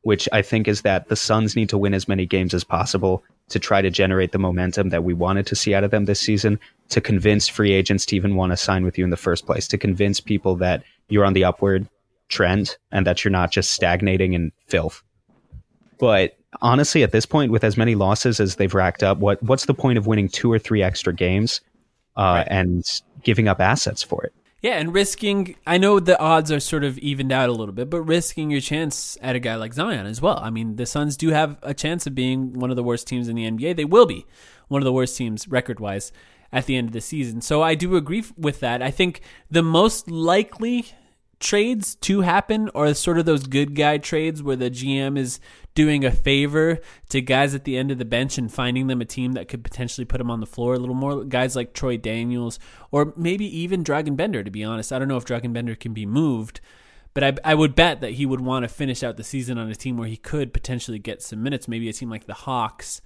which 0.08 0.30
I 0.32 0.41
think 0.41 0.70
is 0.70 0.84
that 0.84 1.10
the 1.10 1.18
Suns 1.18 1.58
need 1.58 1.68
to 1.68 1.78
win 1.78 1.93
as 1.93 2.08
many 2.08 2.26
games 2.26 2.53
as 2.53 2.64
possible 2.64 3.26
to 3.49 3.60
try 3.60 3.82
to 3.82 3.89
generate 3.89 4.32
the 4.32 4.39
momentum 4.39 4.88
that 4.88 5.03
we 5.03 5.14
wanted 5.14 5.45
to 5.47 5.55
see 5.55 5.76
out 5.76 5.84
of 5.84 5.91
them 5.91 6.05
this 6.05 6.22
season, 6.22 6.62
to 6.88 7.01
convince 7.01 7.49
free 7.49 7.74
agents 7.74 8.05
to 8.05 8.16
even 8.16 8.38
want 8.38 8.53
to 8.53 8.55
sign 8.55 8.86
with 8.86 8.97
you 8.97 9.03
in 9.03 9.10
the 9.10 9.18
first 9.18 9.45
place, 9.45 9.68
to 9.68 9.78
convince 9.78 10.22
people 10.22 10.55
that 10.55 10.82
you're 11.10 11.26
on 11.26 11.34
the 11.34 11.43
upward 11.43 11.89
trend 12.30 12.78
and 12.89 13.05
that 13.05 13.26
you're 13.26 13.34
not 13.34 13.51
just 13.51 13.74
stagnating 13.74 14.32
in 14.32 14.53
filth. 14.68 15.03
But 15.99 16.38
honestly, 16.62 17.03
at 17.03 17.12
this 17.12 17.26
point, 17.26 17.51
with 17.51 17.66
as 17.66 17.76
many 17.76 17.95
losses 17.95 18.39
as 18.39 18.55
they've 18.55 18.74
racked 18.74 19.03
up, 19.03 19.18
what 19.18 19.43
what's 19.43 19.66
the 19.66 19.74
point 19.74 19.97
of 19.97 20.08
winning 20.08 20.30
two 20.30 20.49
or 20.49 20.58
three 20.58 20.84
extra 20.84 21.14
games 21.14 21.60
uh, 22.16 22.22
right. 22.22 22.47
and 22.49 22.86
giving 23.24 23.49
up 23.49 23.60
assets 23.60 24.03
for 24.03 24.24
it? 24.24 24.34
Yeah, 24.62 24.80
and 24.80 24.93
risking. 24.93 25.55
I 25.68 25.78
know 25.78 25.99
the 25.99 26.20
odds 26.20 26.51
are 26.51 26.60
sort 26.60 26.84
of 26.84 26.97
evened 26.97 27.32
out 27.32 27.49
a 27.49 27.53
little 27.53 27.74
bit, 27.74 27.89
but 27.91 28.01
risking 28.01 28.49
your 28.49 28.62
chance 28.62 29.16
at 29.22 29.36
a 29.36 29.39
guy 29.39 29.55
like 29.55 29.74
Zion 29.74 30.08
as 30.08 30.20
well. 30.20 30.39
I 30.39 30.49
mean, 30.49 30.78
the 30.78 30.88
Suns 30.88 31.16
do 31.16 31.30
have 31.30 31.58
a 31.62 31.76
chance 31.76 32.08
of 32.08 32.16
being 32.16 32.53
one 32.53 32.72
of 32.72 32.76
the 32.76 32.84
worst 32.84 33.08
teams 33.08 33.28
in 33.28 33.36
the 33.36 33.49
NBA. 33.49 33.76
They 33.76 33.86
will 33.86 34.08
be 34.08 34.26
one 34.68 34.82
of 34.82 34.86
the 34.86 34.93
worst 34.93 35.16
teams 35.16 35.47
record 35.47 35.80
wise 35.80 36.12
at 36.51 36.66
the 36.66 36.76
end 36.76 36.88
of 36.88 36.93
the 36.93 37.01
season. 37.01 37.41
So 37.41 37.62
I 37.62 37.76
do 37.76 37.95
agree 37.95 38.24
with 38.36 38.60
that. 38.62 38.82
I 38.82 38.89
think 38.89 39.22
the 39.51 39.62
most 39.62 40.10
likely 40.10 40.88
trades 41.39 41.95
to 41.95 42.22
happen 42.22 42.70
are 42.74 42.93
sort 42.93 43.20
of 43.20 43.26
those 43.26 43.45
good 43.45 43.76
guy 43.76 43.97
trades 43.99 44.41
where 44.41 44.55
the 44.55 44.72
GM 44.72 45.20
is 45.20 45.39
doing 45.78 46.04
a 46.04 46.12
favor 46.12 46.80
to 47.08 47.22
guys 47.22 47.54
at 47.54 47.64
the 47.64 47.78
end 47.78 47.92
of 47.92 48.00
the 48.00 48.04
bench 48.04 48.40
and 48.40 48.52
finding 48.52 48.88
them 48.88 49.00
a 49.00 49.06
team 49.06 49.34
that 49.34 49.48
could 49.48 49.64
potentially 49.64 50.06
put 50.06 50.18
them 50.18 50.32
on 50.32 50.40
the 50.40 50.48
floor 50.48 50.74
a 50.74 50.80
little 50.80 50.96
more. 50.96 51.24
Guys 51.24 51.56
like 51.56 51.72
Troy 51.72 51.98
Daniels 51.98 52.58
or 52.90 53.14
maybe 53.16 53.46
even 53.46 53.84
Dragan 53.84 54.18
Bender, 54.18 54.44
to 54.44 54.50
be 54.50 54.64
honest. 54.64 54.92
I 54.92 54.98
don't 54.98 55.08
know 55.08 55.18
if 55.18 55.26
Dragan 55.26 55.54
Bender 55.54 55.76
can 55.76 55.94
be 55.94 56.04
moved, 56.04 56.62
but 57.14 57.24
I, 57.24 57.52
I 57.52 57.54
would 57.54 57.76
bet 57.76 58.02
that 58.02 58.14
he 58.14 58.26
would 58.26 58.42
want 58.42 58.64
to 58.64 58.70
finish 58.70 59.04
out 59.04 59.18
the 59.18 59.24
season 59.24 59.60
on 59.60 59.70
a 59.70 59.76
team 59.76 59.98
where 59.98 60.08
he 60.08 60.18
could 60.18 60.52
potentially 60.52 60.98
get 60.98 61.22
some 61.22 61.44
minutes, 61.44 61.68
maybe 61.68 61.88
a 61.90 61.94
team 61.94 62.10
like 62.10 62.26
the 62.26 62.34
Hawks. 62.34 63.00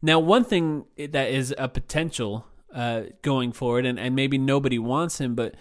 Now, 0.00 0.20
one 0.20 0.44
thing 0.44 0.84
that 0.96 1.28
is 1.28 1.52
a 1.58 1.68
potential 1.68 2.46
uh, 2.72 3.02
going 3.22 3.50
forward, 3.50 3.84
and, 3.84 3.98
and 3.98 4.14
maybe 4.14 4.38
nobody 4.38 4.78
wants 4.78 5.20
him, 5.20 5.34
but 5.34 5.56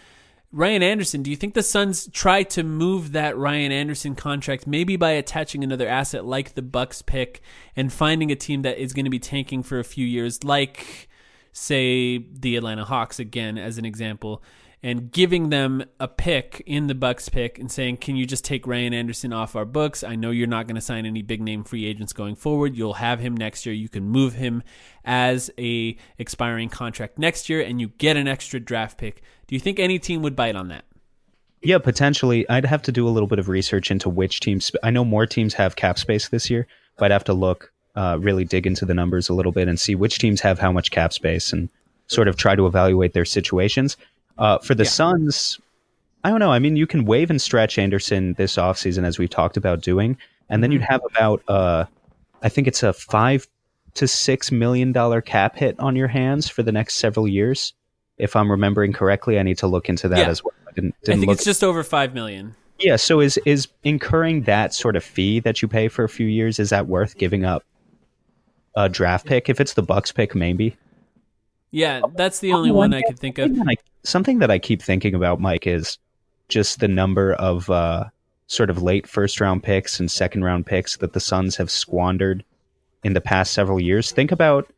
Ryan 0.54 0.84
Anderson, 0.84 1.24
do 1.24 1.30
you 1.30 1.38
think 1.38 1.54
the 1.54 1.64
Suns 1.64 2.10
try 2.12 2.44
to 2.44 2.64
move 2.64 3.14
that 3.14 3.38
Ryan 3.38 3.72
Anderson 3.72 4.16
contract 4.16 4.68
maybe 4.68 4.98
by 4.98 5.12
attaching 5.12 5.64
another 5.64 5.88
asset 5.88 6.26
like 6.26 6.56
the 6.56 6.62
Bucks 6.62 7.02
pick 7.02 7.42
and 7.76 7.92
finding 7.92 8.32
a 8.32 8.36
team 8.36 8.62
that 8.64 8.78
is 8.78 8.92
going 8.92 9.06
to 9.06 9.10
be 9.10 9.20
tanking 9.20 9.64
for 9.64 9.80
a 9.80 9.84
few 9.86 10.06
years 10.06 10.44
like 10.44 11.08
say 11.54 12.18
the 12.18 12.58
Atlanta 12.58 12.84
Hawks 12.84 13.18
again 13.18 13.58
as 13.58 13.78
an 13.78 13.86
example 13.86 14.44
and 14.84 15.12
giving 15.12 15.50
them 15.50 15.84
a 16.00 16.08
pick 16.08 16.64
in 16.66 16.88
the 16.88 16.96
Bucks 16.96 17.30
pick 17.30 17.60
and 17.60 17.72
saying, 17.72 17.98
"Can 17.98 18.16
you 18.16 18.26
just 18.26 18.44
take 18.44 18.66
Ryan 18.66 18.94
Anderson 18.94 19.32
off 19.32 19.56
our 19.56 19.66
books? 19.66 20.04
I 20.04 20.16
know 20.16 20.32
you're 20.32 20.48
not 20.48 20.68
going 20.68 20.76
to 20.76 20.82
sign 20.82 21.06
any 21.06 21.22
big 21.22 21.42
name 21.42 21.64
free 21.64 21.86
agents 21.86 22.14
going 22.14 22.36
forward. 22.36 22.76
You'll 22.76 22.96
have 22.96 23.20
him 23.20 23.36
next 23.38 23.66
year. 23.66 23.76
You 23.76 23.90
can 23.90 24.04
move 24.04 24.34
him 24.34 24.64
as 25.06 25.52
a 25.58 25.96
expiring 26.18 26.70
contract 26.70 27.20
next 27.20 27.50
year 27.50 27.62
and 27.62 27.80
you 27.80 27.90
get 27.90 28.18
an 28.18 28.28
extra 28.28 28.60
draft 28.60 28.98
pick." 28.98 29.22
Do 29.48 29.56
you 29.56 29.60
think 29.60 29.80
any 29.80 30.00
team 30.00 30.22
would 30.22 30.36
bite 30.36 30.56
on 30.56 30.70
that? 30.70 30.86
Yeah, 31.62 31.78
potentially. 31.78 32.50
I'd 32.50 32.66
have 32.66 32.82
to 32.84 32.92
do 32.92 33.08
a 33.08 33.12
little 33.12 33.28
bit 33.28 33.38
of 33.38 33.48
research 33.48 33.92
into 33.92 34.10
which 34.10 34.40
teams. 34.40 34.72
I 34.82 34.90
know 34.90 35.06
more 35.06 35.28
teams 35.28 35.54
have 35.54 35.76
cap 35.76 36.00
space 36.00 36.30
this 36.30 36.50
year, 36.50 36.66
but 36.98 37.06
I'd 37.06 37.12
have 37.12 37.24
to 37.26 37.34
look, 37.34 37.72
uh, 37.96 38.18
really 38.20 38.46
dig 38.46 38.66
into 38.66 38.86
the 38.86 38.96
numbers 38.96 39.30
a 39.30 39.34
little 39.34 39.52
bit 39.52 39.68
and 39.68 39.80
see 39.80 39.94
which 39.94 40.18
teams 40.18 40.42
have 40.42 40.58
how 40.58 40.72
much 40.72 40.90
cap 40.90 41.14
space 41.14 41.54
and 41.54 41.70
sort 42.08 42.28
of 42.28 42.36
try 42.36 42.56
to 42.56 42.66
evaluate 42.66 43.14
their 43.14 43.26
situations. 43.26 43.96
Uh, 44.42 44.58
for 44.58 44.74
the 44.74 44.84
yeah. 44.84 44.90
Suns, 44.90 45.62
I 46.24 46.32
don't 46.32 46.40
know. 46.40 46.52
I 46.52 46.58
mean, 46.58 46.76
you 46.76 46.88
can 46.88 47.06
waive 47.06 47.30
and 47.30 47.40
stretch 47.40 47.78
Anderson 47.78 48.34
this 48.34 48.56
offseason, 48.56 49.04
as 49.04 49.20
we've 49.20 49.30
talked 49.30 49.56
about 49.56 49.82
doing, 49.82 50.18
and 50.50 50.64
then 50.64 50.72
you'd 50.72 50.82
mm-hmm. 50.82 50.92
have 50.92 51.02
about, 51.06 51.44
uh, 51.48 51.86
I 52.42 52.50
think 52.50 52.68
it's 52.68 52.82
a 52.82 52.92
five 52.92 53.48
to 53.94 54.08
six 54.08 54.52
million 54.52 54.94
dollar 54.94 55.22
cap 55.22 55.56
hit 55.56 55.80
on 55.80 55.96
your 55.96 56.08
hands 56.08 56.50
for 56.50 56.64
the 56.64 56.72
next 56.72 56.96
several 56.96 57.28
years. 57.28 57.74
If 58.18 58.36
I'm 58.36 58.50
remembering 58.50 58.94
correctly, 58.94 59.38
I 59.38 59.44
need 59.44 59.60
to 59.60 59.68
look 59.68 59.90
into 59.90 60.08
that 60.08 60.18
yeah. 60.18 60.30
as 60.30 60.44
well. 60.44 60.54
I 60.68 60.72
didn't, 60.72 60.96
didn't 61.04 61.18
I 61.18 61.20
think 61.20 61.28
look. 61.28 61.36
it's 61.36 61.46
just 61.46 61.64
over 61.64 61.84
five 61.84 62.16
million. 62.16 62.56
Yeah. 62.80 62.96
So 62.96 63.20
is 63.20 63.38
is 63.46 63.68
incurring 63.84 64.44
that 64.44 64.74
sort 64.74 64.96
of 64.96 65.04
fee 65.04 65.40
that 65.42 65.62
you 65.62 65.68
pay 65.68 65.88
for 65.88 66.04
a 66.04 66.10
few 66.10 66.26
years 66.26 66.58
is 66.58 66.72
that 66.72 66.88
worth 66.88 67.20
giving 67.20 67.46
up 67.46 67.64
a 68.76 68.90
draft 68.90 69.28
pick? 69.28 69.50
If 69.50 69.62
it's 69.62 69.76
the 69.76 69.84
Bucks 69.84 70.12
pick, 70.12 70.34
maybe. 70.34 70.76
Yeah, 71.72 72.02
that's 72.16 72.40
the 72.40 72.54
only 72.54 72.72
one 72.72 72.94
I 72.94 73.02
could 73.02 73.18
think 73.18 73.38
of. 73.38 73.52
something 74.04 74.40
that 74.40 74.52
I 74.52 74.60
keep 74.60 74.82
thinking 74.82 75.16
about, 75.16 75.40
Mike, 75.40 75.66
is 75.66 75.98
just 76.50 76.80
the 76.80 76.88
number 76.88 77.34
of 77.34 77.70
uh, 77.70 78.06
sort 78.48 78.70
of 78.70 78.84
late 78.84 79.08
first 79.08 79.40
round 79.40 79.64
picks 79.64 80.00
and 80.00 80.12
second 80.12 80.44
round 80.44 80.66
picks 80.66 80.98
that 80.98 81.14
the 81.14 81.20
Suns 81.20 81.56
have 81.56 81.72
squandered 81.72 82.44
in 83.04 83.14
the 83.14 83.22
past 83.22 83.54
several 83.54 83.80
years. 83.80 84.12
Think 84.12 84.32
about 84.32 84.72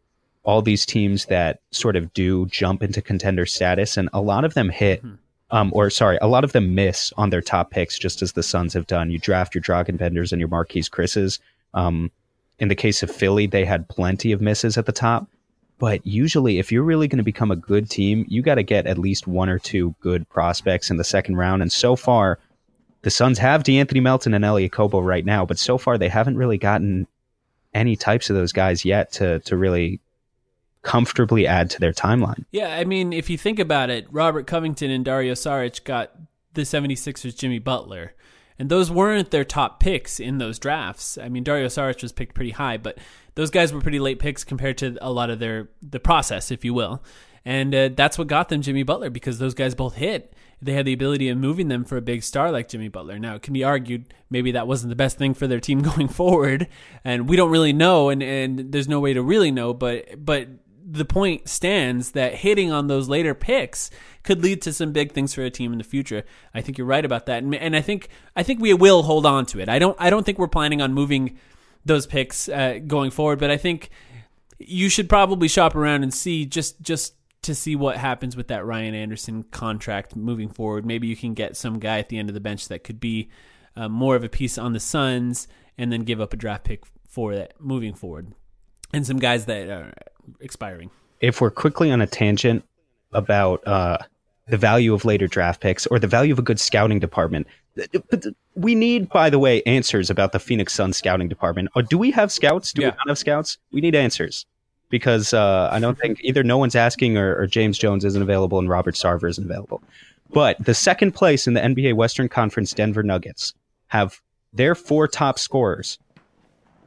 all 0.44 0.62
these 0.62 0.86
teams 0.86 1.26
that 1.26 1.62
sort 1.72 1.96
of 1.96 2.14
do 2.14 2.46
jump 2.48 2.84
into 2.84 3.02
contender 3.02 3.46
status, 3.46 3.98
and 3.98 4.10
a 4.14 4.22
lot 4.22 4.46
of 4.46 4.54
them 4.54 4.70
hit. 4.70 5.04
Mm-hmm. 5.04 5.16
Um, 5.52 5.70
or 5.76 5.92
sorry, 5.92 6.18
a 6.20 6.28
lot 6.28 6.44
of 6.44 6.52
them 6.52 6.74
miss 6.74 7.14
on 7.16 7.30
their 7.30 7.42
top 7.42 7.70
picks, 7.70 8.00
just 8.00 8.24
as 8.24 8.32
the 8.32 8.42
Suns 8.42 8.74
have 8.74 8.88
done. 8.88 9.12
You 9.12 9.20
draft 9.20 9.54
your 9.54 9.62
Dragan 9.62 9.98
Benders 9.98 10.32
and 10.32 10.40
your 10.40 10.50
Marquese 10.50 10.90
Chriss's. 10.90 11.38
Um, 11.76 12.10
in 12.58 12.70
the 12.70 12.76
case 12.76 13.04
of 13.04 13.12
Philly, 13.12 13.46
they 13.46 13.64
had 13.64 13.88
plenty 13.88 14.32
of 14.32 14.42
misses 14.42 14.80
at 14.80 14.88
the 14.88 14.92
top. 14.92 15.28
But 15.80 16.06
usually, 16.06 16.60
if 16.60 16.72
you're 16.72 16.84
really 16.84 17.08
going 17.08 17.18
to 17.18 17.24
become 17.24 17.52
a 17.52 17.56
good 17.56 17.90
team, 17.90 18.26
you 18.30 18.42
got 18.42 18.56
to 18.56 18.64
get 18.64 18.88
at 18.88 18.98
least 18.98 19.28
one 19.28 19.50
or 19.50 19.60
two 19.60 19.96
good 20.00 20.28
prospects 20.30 20.90
in 20.90 20.98
the 20.98 21.04
second 21.04 21.36
round. 21.36 21.62
And 21.62 21.72
so 21.72 21.96
far, 21.96 22.40
the 23.02 23.10
Suns 23.10 23.38
have 23.40 23.64
De'Anthony 23.64 24.02
Melton 24.02 24.34
and 24.34 24.46
Elie 24.46 24.70
Okobo 24.70 25.06
right 25.06 25.26
now, 25.26 25.46
but 25.46 25.60
so 25.60 25.78
far 25.78 25.98
they 25.98 26.10
haven't 26.10 26.38
really 26.38 26.58
gotten 26.58 27.08
any 27.74 27.96
types 27.96 28.30
of 28.30 28.36
those 28.36 28.52
guys 28.54 28.86
yet 28.86 29.12
to 29.14 29.40
to 29.42 29.58
really 29.58 30.00
comfortably 30.84 31.48
add 31.48 31.70
to 31.72 31.80
their 31.80 31.94
timeline. 31.94 32.46
Yeah, 32.52 32.76
I 32.76 32.84
mean, 32.84 33.14
if 33.14 33.30
you 33.30 33.38
think 33.38 33.58
about 33.58 33.90
it, 33.90 34.06
Robert 34.12 34.48
Covington 34.48 34.92
and 34.92 35.04
Dario 35.04 35.34
Saric 35.34 35.84
got 35.86 36.12
the 36.54 36.62
76ers 36.62 37.38
Jimmy 37.38 37.60
Butler. 37.60 38.14
And 38.60 38.70
those 38.70 38.92
weren't 38.92 39.32
their 39.32 39.46
top 39.46 39.80
picks 39.80 40.20
in 40.20 40.38
those 40.38 40.60
drafts. 40.60 41.18
I 41.18 41.28
mean, 41.28 41.44
Dario 41.44 41.68
Saric 41.68 42.04
was 42.04 42.12
picked 42.12 42.36
pretty 42.36 42.52
high, 42.52 42.78
but 42.78 43.00
those 43.36 43.50
guys 43.50 43.74
were 43.74 43.82
pretty 43.82 44.00
late 44.00 44.20
picks 44.20 44.44
compared 44.44 44.78
to 44.80 44.98
a 45.02 45.12
lot 45.12 45.30
of 45.30 45.40
their 45.40 45.70
the 45.82 46.00
process, 46.00 46.52
if 46.52 46.64
you 46.64 46.74
will. 46.74 47.04
And 47.46 47.76
uh, 47.76 47.90
that's 47.94 48.18
what 48.18 48.28
got 48.28 48.50
them 48.50 48.62
Jimmy 48.62 48.84
Butler 48.84 49.10
because 49.10 49.38
those 49.38 49.54
guys 49.54 49.76
both 49.76 49.96
hit. 49.96 50.34
They 50.62 50.74
had 50.74 50.86
the 50.86 50.94
ability 50.94 51.28
of 51.28 51.38
moving 51.38 51.68
them 51.68 51.84
for 51.84 51.98
a 51.98 52.02
big 52.02 52.24
star 52.24 52.52
like 52.52 52.70
Jimmy 52.70 52.88
Butler. 52.88 53.20
Now, 53.20 53.36
it 53.36 53.42
can 53.42 53.54
be 53.54 53.66
argued 53.66 54.14
maybe 54.30 54.52
that 54.52 54.66
wasn't 54.66 54.92
the 54.92 54.96
best 54.96 55.18
thing 55.18 55.34
for 55.34 55.46
their 55.46 55.60
team 55.60 55.82
going 55.96 56.08
forward, 56.08 56.68
and 57.04 57.28
we 57.28 57.36
don't 57.36 57.52
really 57.52 57.74
know, 57.74 58.10
and, 58.10 58.24
and 58.24 58.72
there's 58.72 58.88
no 58.88 59.02
way 59.02 59.14
to 59.14 59.22
really 59.22 59.52
know. 59.52 59.74
But 59.74 60.24
but 60.24 60.48
the 60.86 61.06
point 61.06 61.50
stands 61.50 62.12
that 62.12 62.36
hitting 62.36 62.72
on 62.72 62.88
those 62.88 63.10
later 63.10 63.34
picks 63.34 63.90
could 64.24 64.42
lead 64.42 64.62
to 64.62 64.72
some 64.72 64.94
big 64.94 65.12
things 65.12 65.34
for 65.34 65.42
a 65.44 65.50
team 65.50 65.72
in 65.72 65.80
the 65.80 65.84
future. 65.84 66.24
I 66.54 66.62
think 66.62 66.78
you're 66.78 66.88
right 66.88 67.04
about 67.04 67.26
that, 67.26 67.44
and, 67.44 67.54
and 67.56 67.76
I 67.76 67.82
think 67.82 68.08
I 68.38 68.44
think 68.44 68.62
we 68.62 68.74
will 68.74 69.04
hold 69.04 69.26
on 69.26 69.46
to 69.48 69.60
it. 69.60 69.68
I 69.68 69.80
don't 69.80 69.98
I 70.00 70.10
don't 70.10 70.26
think 70.26 70.40
we're 70.40 70.48
planning 70.48 70.82
on 70.82 70.94
moving 70.94 71.38
those 71.86 72.06
picks 72.06 72.50
uh, 72.50 72.80
going 72.86 73.12
forward, 73.12 73.40
but 73.40 73.52
I 73.52 73.58
think 73.58 73.90
you 74.60 74.90
should 74.90 75.10
probably 75.10 75.48
shop 75.48 75.76
around 75.76 76.04
and 76.04 76.14
see 76.14 76.46
just 76.46 76.82
just 76.82 77.16
to 77.42 77.54
see 77.54 77.76
what 77.76 77.98
happens 77.98 78.38
with 78.38 78.48
that 78.48 78.66
Ryan 78.66 78.96
Anderson 78.96 79.44
contract 79.44 80.16
moving 80.16 80.50
forward. 80.50 80.86
Maybe 80.86 81.08
you 81.08 81.18
can 81.18 81.34
get 81.34 81.58
some 81.58 81.80
guy 81.80 82.00
at 82.00 82.08
the 82.08 82.18
end 82.18 82.30
of 82.30 82.34
the 82.34 82.40
bench 82.40 82.70
that 82.70 82.86
could 82.86 83.02
be 83.02 83.30
uh, 83.76 83.90
more 83.90 84.16
of 84.16 84.24
a 84.24 84.30
piece 84.30 84.58
on 84.58 84.74
the 84.74 84.80
Suns, 84.80 85.48
and 85.78 85.92
then 85.92 86.02
give 86.02 86.22
up 86.22 86.34
a 86.34 86.38
draft 86.38 86.64
pick 86.64 86.84
for 87.08 87.36
that 87.36 87.54
moving 87.60 87.94
forward, 87.94 88.34
and 88.94 89.06
some 89.06 89.18
guys 89.18 89.46
that 89.46 89.70
are 89.70 89.94
expiring. 90.40 90.90
If 91.20 91.42
we're 91.42 91.52
quickly 91.52 91.92
on 91.92 92.02
a 92.02 92.08
tangent 92.08 92.64
about 93.12 93.66
uh, 93.68 93.98
the 94.48 94.58
value 94.58 94.94
of 94.94 95.06
later 95.06 95.28
draft 95.28 95.62
picks 95.62 95.86
or 95.88 96.00
the 96.00 96.08
value 96.08 96.34
of 96.34 96.40
a 96.40 96.44
good 96.44 96.60
scouting 96.60 97.00
department, 97.00 97.48
we 98.56 98.76
need, 98.76 99.10
by 99.10 99.30
the 99.30 99.40
way, 99.40 99.64
answers 99.64 100.10
about 100.10 100.32
the 100.32 100.40
Phoenix 100.40 100.74
Suns 100.74 100.98
scouting 100.98 101.28
department. 101.28 101.70
Or 101.76 101.82
do 101.82 101.98
we 101.98 102.12
have 102.12 102.32
scouts? 102.32 102.72
Do 102.74 102.82
Yeah. 102.82 102.90
we 102.90 102.96
not 102.98 103.08
have 103.10 103.18
scouts? 103.18 103.58
We 103.72 103.82
need 103.82 103.96
answers 103.96 104.46
because 104.90 105.34
uh, 105.34 105.70
I 105.72 105.80
don't 105.80 105.98
think 105.98 106.20
either 106.24 106.44
no 106.44 106.58
one's 106.58 106.76
asking 106.76 107.18
or, 107.18 107.36
or 107.36 107.48
James 107.48 107.78
Jones 107.78 108.06
isn't 108.06 108.22
available 108.22 108.60
and 108.60 108.70
Robert 108.70 108.96
Sarver 108.96 109.30
isn't 109.30 109.44
available. 109.44 109.82
But 110.32 110.64
the 110.64 110.74
second 110.74 111.14
place 111.14 111.48
in 111.48 111.54
the 111.54 111.62
NBA 111.62 111.96
Western 111.96 112.30
Conference 112.30 112.74
Denver 112.74 113.04
Nuggets 113.04 113.54
have 113.88 114.22
their 114.54 114.76
four 114.76 115.08
top 115.08 115.38
scorers: 115.40 115.98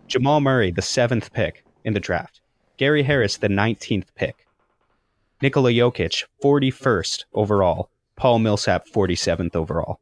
Jamal 0.09 0.41
Murray, 0.41 0.71
the 0.71 0.83
seventh 0.83 1.33
pick 1.33 1.65
in 1.85 1.95
the 1.95 2.01
draft, 2.01 2.41
Gary 2.77 3.03
Harris, 3.03 3.37
the 3.37 3.49
nineteenth 3.49 4.13
pick, 4.17 4.47
Nikola 5.43 5.71
Jokic, 5.71 6.25
forty-first 6.43 7.27
overall, 7.35 7.89
Paul 8.17 8.41
Millsap, 8.41 8.89
forty-seventh 8.89 9.55
overall 9.55 10.01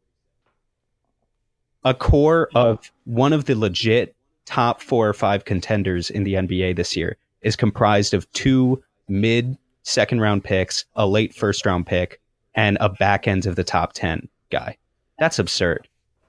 a 1.85 1.95
core 1.95 2.49
of 2.55 2.91
one 3.05 3.33
of 3.33 3.45
the 3.45 3.55
legit 3.55 4.15
top 4.47 4.81
four 4.81 5.09
or 5.09 5.13
five 5.15 5.45
contenders 5.45 6.11
in 6.11 6.25
the 6.25 6.35
NBA 6.35 6.77
this 6.77 6.97
year 6.97 7.17
is 7.43 7.57
comprised 7.57 8.15
of 8.15 8.31
two 8.33 8.83
mid 9.09 9.57
second 9.83 10.21
round 10.21 10.45
picks, 10.45 10.85
a 10.97 11.07
late 11.07 11.35
first 11.35 11.67
round 11.67 11.87
pick, 11.87 12.21
and 12.55 12.79
a 12.81 12.89
back 12.89 13.29
end 13.29 13.47
of 13.47 13.57
the 13.57 13.65
top 13.65 13.93
10 13.93 14.29
guy. 14.51 14.77
That's 15.19 15.39
absurd. 15.39 15.89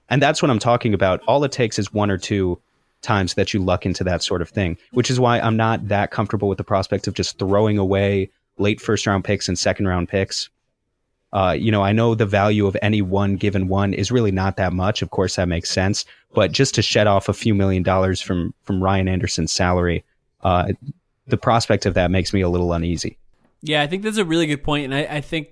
And 0.10 0.22
that's 0.22 0.42
what 0.42 0.52
I'm 0.52 0.60
talking 0.60 0.94
about. 0.94 1.22
All 1.28 1.44
it 1.44 1.52
takes 1.52 1.80
is 1.80 1.94
one 1.94 2.12
or 2.12 2.18
two 2.18 2.60
times 3.02 3.36
that 3.36 3.54
you 3.54 3.64
luck 3.64 3.86
into 3.86 4.04
that 4.04 4.24
sort 4.24 4.42
of 4.42 4.50
thing, 4.50 4.78
which 4.92 5.10
is 5.10 5.20
why 5.20 5.40
I'm 5.40 5.58
not 5.58 5.88
that 5.88 6.12
comfortable 6.12 6.48
with 6.48 6.58
the 6.58 6.64
prospect 6.64 7.08
of 7.08 7.14
just 7.14 7.40
throwing 7.40 7.78
away 7.78 8.30
late 8.58 8.82
first 8.82 9.08
round 9.08 9.24
picks 9.24 9.48
and 9.48 9.58
second 9.58 9.88
round 9.88 10.10
picks 10.10 10.50
uh, 11.36 11.52
you 11.52 11.70
know, 11.70 11.84
I 11.84 11.92
know 11.92 12.16
the 12.16 12.26
value 12.26 12.66
of 12.66 12.78
any 12.82 13.02
one 13.02 13.36
given 13.36 13.68
one 13.68 13.94
is 13.94 14.10
really 14.10 14.32
not 14.32 14.56
that 14.56 14.72
much. 14.72 15.02
Of 15.02 15.10
course, 15.10 15.36
that 15.36 15.50
makes 15.50 15.70
sense. 15.70 16.06
But 16.34 16.54
just 16.54 16.76
to 16.76 16.82
shed 16.82 17.08
off 17.08 17.28
a 17.28 17.34
few 17.34 17.54
million 17.54 17.84
dollars 17.84 18.22
from 18.22 18.54
from 18.64 18.82
Ryan 18.82 19.10
Anderson's 19.10 19.52
salary, 19.52 20.06
uh, 20.44 20.72
the 21.28 21.36
prospect 21.36 21.86
of 21.86 21.94
that 21.96 22.10
makes 22.10 22.32
me 22.32 22.40
a 22.40 22.48
little 22.48 22.72
uneasy. 22.72 23.18
Yeah, 23.62 23.82
I 23.82 23.88
think 23.88 24.04
that's 24.04 24.16
a 24.16 24.24
really 24.24 24.48
good 24.48 24.64
point, 24.64 24.86
and 24.86 24.96
I, 24.96 25.18
I 25.18 25.22
think 25.22 25.50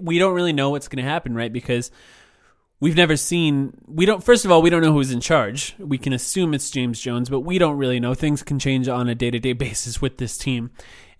we 0.00 0.18
don't 0.18 0.34
really 0.34 0.52
know 0.52 0.70
what's 0.70 0.88
going 0.88 1.04
to 1.04 1.08
happen, 1.08 1.36
right? 1.36 1.52
Because 1.52 1.92
we've 2.82 2.96
never 2.96 3.16
seen. 3.16 3.72
We 3.86 4.04
don't. 4.04 4.22
First 4.22 4.44
of 4.44 4.50
all, 4.50 4.60
we 4.60 4.68
don't 4.68 4.82
know 4.82 4.92
who's 4.92 5.12
in 5.12 5.20
charge. 5.20 5.74
We 5.78 5.96
can 5.96 6.12
assume 6.12 6.52
it's 6.52 6.68
James 6.68 7.00
Jones, 7.00 7.30
but 7.30 7.40
we 7.40 7.56
don't 7.56 7.78
really 7.78 8.00
know. 8.00 8.12
Things 8.12 8.42
can 8.42 8.58
change 8.58 8.88
on 8.88 9.08
a 9.08 9.14
day 9.14 9.30
to 9.30 9.38
day 9.38 9.54
basis 9.54 10.02
with 10.02 10.18
this 10.18 10.36
team. 10.36 10.70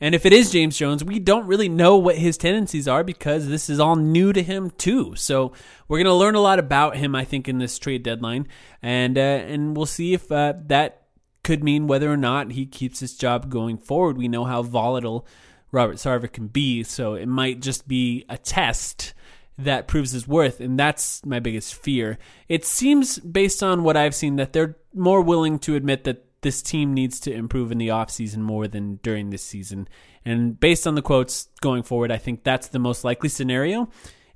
And 0.00 0.16
if 0.16 0.26
it 0.26 0.32
is 0.32 0.50
James 0.50 0.76
Jones, 0.76 1.04
we 1.04 1.20
don't 1.20 1.46
really 1.46 1.68
know 1.68 1.96
what 1.96 2.16
his 2.16 2.36
tendencies 2.36 2.88
are 2.88 3.04
because 3.04 3.46
this 3.46 3.70
is 3.70 3.78
all 3.78 3.94
new 3.94 4.32
to 4.32 4.42
him 4.42 4.72
too. 4.72 5.14
So 5.14 5.52
we're 5.86 5.98
going 5.98 6.06
to 6.06 6.14
learn 6.14 6.34
a 6.34 6.40
lot 6.40 6.58
about 6.58 6.96
him, 6.96 7.14
I 7.14 7.24
think, 7.24 7.48
in 7.48 7.58
this 7.58 7.78
trade 7.78 8.02
deadline, 8.02 8.48
and 8.82 9.16
uh, 9.16 9.20
and 9.20 9.76
we'll 9.76 9.86
see 9.86 10.12
if 10.12 10.30
uh, 10.30 10.54
that 10.66 11.04
could 11.44 11.62
mean 11.64 11.86
whether 11.86 12.12
or 12.12 12.16
not 12.16 12.52
he 12.52 12.66
keeps 12.66 13.00
his 13.00 13.16
job 13.16 13.48
going 13.48 13.78
forward. 13.78 14.18
We 14.18 14.28
know 14.28 14.44
how 14.44 14.62
volatile 14.62 15.26
Robert 15.70 15.96
Sarver 15.96 16.30
can 16.30 16.48
be, 16.48 16.82
so 16.82 17.14
it 17.14 17.26
might 17.26 17.60
just 17.60 17.86
be 17.86 18.24
a 18.28 18.36
test 18.36 19.14
that 19.58 19.86
proves 19.88 20.12
his 20.12 20.26
worth, 20.26 20.60
and 20.60 20.78
that's 20.78 21.24
my 21.26 21.38
biggest 21.38 21.74
fear. 21.74 22.18
It 22.48 22.64
seems, 22.64 23.18
based 23.18 23.62
on 23.62 23.84
what 23.84 23.96
I've 23.96 24.14
seen, 24.14 24.36
that 24.36 24.52
they're 24.52 24.76
more 24.94 25.20
willing 25.20 25.58
to 25.60 25.76
admit 25.76 26.04
that 26.04 26.24
this 26.42 26.62
team 26.62 26.92
needs 26.92 27.20
to 27.20 27.32
improve 27.32 27.70
in 27.70 27.78
the 27.78 27.88
offseason 27.88 28.38
more 28.38 28.66
than 28.66 28.96
during 29.02 29.30
this 29.30 29.42
season. 29.42 29.88
And 30.24 30.58
based 30.58 30.86
on 30.86 30.94
the 30.94 31.02
quotes 31.02 31.48
going 31.60 31.82
forward, 31.82 32.10
I 32.10 32.18
think 32.18 32.42
that's 32.42 32.68
the 32.68 32.78
most 32.78 33.04
likely 33.04 33.28
scenario. 33.28 33.88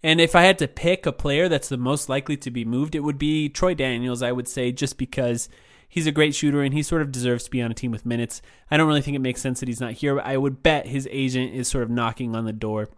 And 0.02 0.20
if 0.20 0.36
I 0.36 0.42
had 0.42 0.58
to 0.58 0.68
pick 0.68 1.04
a 1.04 1.12
player 1.12 1.48
that's 1.48 1.68
the 1.68 1.76
most 1.76 2.08
likely 2.08 2.36
to 2.38 2.50
be 2.50 2.64
moved, 2.64 2.94
it 2.94 3.00
would 3.00 3.18
be 3.18 3.48
Troy 3.48 3.74
Daniels, 3.74 4.22
I 4.22 4.32
would 4.32 4.46
say, 4.46 4.70
just 4.70 4.98
because 4.98 5.48
he's 5.88 6.06
a 6.06 6.12
great 6.12 6.34
shooter 6.34 6.62
and 6.62 6.74
he 6.74 6.82
sort 6.82 7.02
of 7.02 7.10
deserves 7.10 7.44
to 7.44 7.50
be 7.50 7.62
on 7.62 7.70
a 7.70 7.74
team 7.74 7.90
with 7.90 8.06
minutes. 8.06 8.40
I 8.70 8.76
don't 8.76 8.86
really 8.86 9.02
think 9.02 9.16
it 9.16 9.20
makes 9.20 9.40
sense 9.40 9.60
that 9.60 9.68
he's 9.68 9.80
not 9.80 9.92
here. 9.92 10.14
But 10.14 10.26
I 10.26 10.36
would 10.36 10.62
bet 10.62 10.86
his 10.86 11.08
agent 11.10 11.54
is 11.54 11.66
sort 11.66 11.82
of 11.82 11.90
knocking 11.90 12.36
on 12.36 12.44
the 12.44 12.52
door 12.52 12.88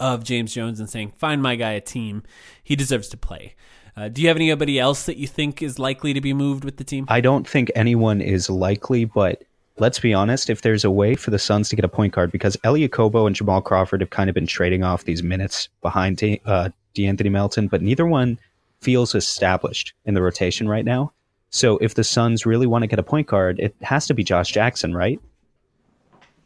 of 0.00 0.24
James 0.24 0.52
Jones 0.52 0.80
and 0.80 0.88
saying, 0.88 1.12
find 1.16 1.42
my 1.42 1.56
guy 1.56 1.72
a 1.72 1.80
team. 1.80 2.22
He 2.62 2.76
deserves 2.76 3.08
to 3.08 3.16
play. 3.16 3.54
Uh, 3.96 4.08
do 4.08 4.22
you 4.22 4.28
have 4.28 4.36
anybody 4.36 4.78
else 4.78 5.04
that 5.06 5.16
you 5.16 5.26
think 5.26 5.62
is 5.62 5.78
likely 5.78 6.14
to 6.14 6.20
be 6.20 6.32
moved 6.32 6.64
with 6.64 6.78
the 6.78 6.84
team? 6.84 7.04
I 7.08 7.20
don't 7.20 7.46
think 7.46 7.70
anyone 7.74 8.20
is 8.20 8.48
likely, 8.48 9.04
but 9.04 9.42
let's 9.78 9.98
be 9.98 10.14
honest, 10.14 10.48
if 10.48 10.62
there's 10.62 10.84
a 10.84 10.90
way 10.90 11.14
for 11.14 11.30
the 11.30 11.38
Suns 11.38 11.68
to 11.68 11.76
get 11.76 11.84
a 11.84 11.88
point 11.88 12.14
guard, 12.14 12.32
because 12.32 12.56
Elie 12.64 12.88
Okobo 12.88 13.26
and 13.26 13.36
Jamal 13.36 13.60
Crawford 13.60 14.00
have 14.00 14.10
kind 14.10 14.30
of 14.30 14.34
been 14.34 14.46
trading 14.46 14.82
off 14.82 15.04
these 15.04 15.22
minutes 15.22 15.68
behind 15.82 16.16
De- 16.16 16.40
uh, 16.46 16.70
De'Anthony 16.94 17.30
Melton, 17.30 17.68
but 17.68 17.82
neither 17.82 18.06
one 18.06 18.38
feels 18.80 19.14
established 19.14 19.92
in 20.04 20.14
the 20.14 20.22
rotation 20.22 20.68
right 20.68 20.84
now. 20.84 21.12
So 21.50 21.76
if 21.78 21.94
the 21.94 22.04
Suns 22.04 22.46
really 22.46 22.66
want 22.66 22.82
to 22.82 22.86
get 22.86 22.98
a 22.98 23.02
point 23.02 23.26
guard, 23.26 23.60
it 23.60 23.74
has 23.82 24.06
to 24.06 24.14
be 24.14 24.24
Josh 24.24 24.52
Jackson, 24.52 24.94
right? 24.94 25.20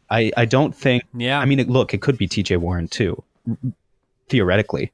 I, 0.09 0.31
I 0.37 0.45
don't 0.45 0.75
think. 0.75 1.03
Yeah. 1.13 1.39
I 1.39 1.45
mean, 1.45 1.59
it, 1.59 1.69
look, 1.69 1.93
it 1.93 2.01
could 2.01 2.17
be 2.17 2.27
TJ 2.27 2.57
Warren 2.57 2.87
too, 2.87 3.23
theoretically. 4.29 4.91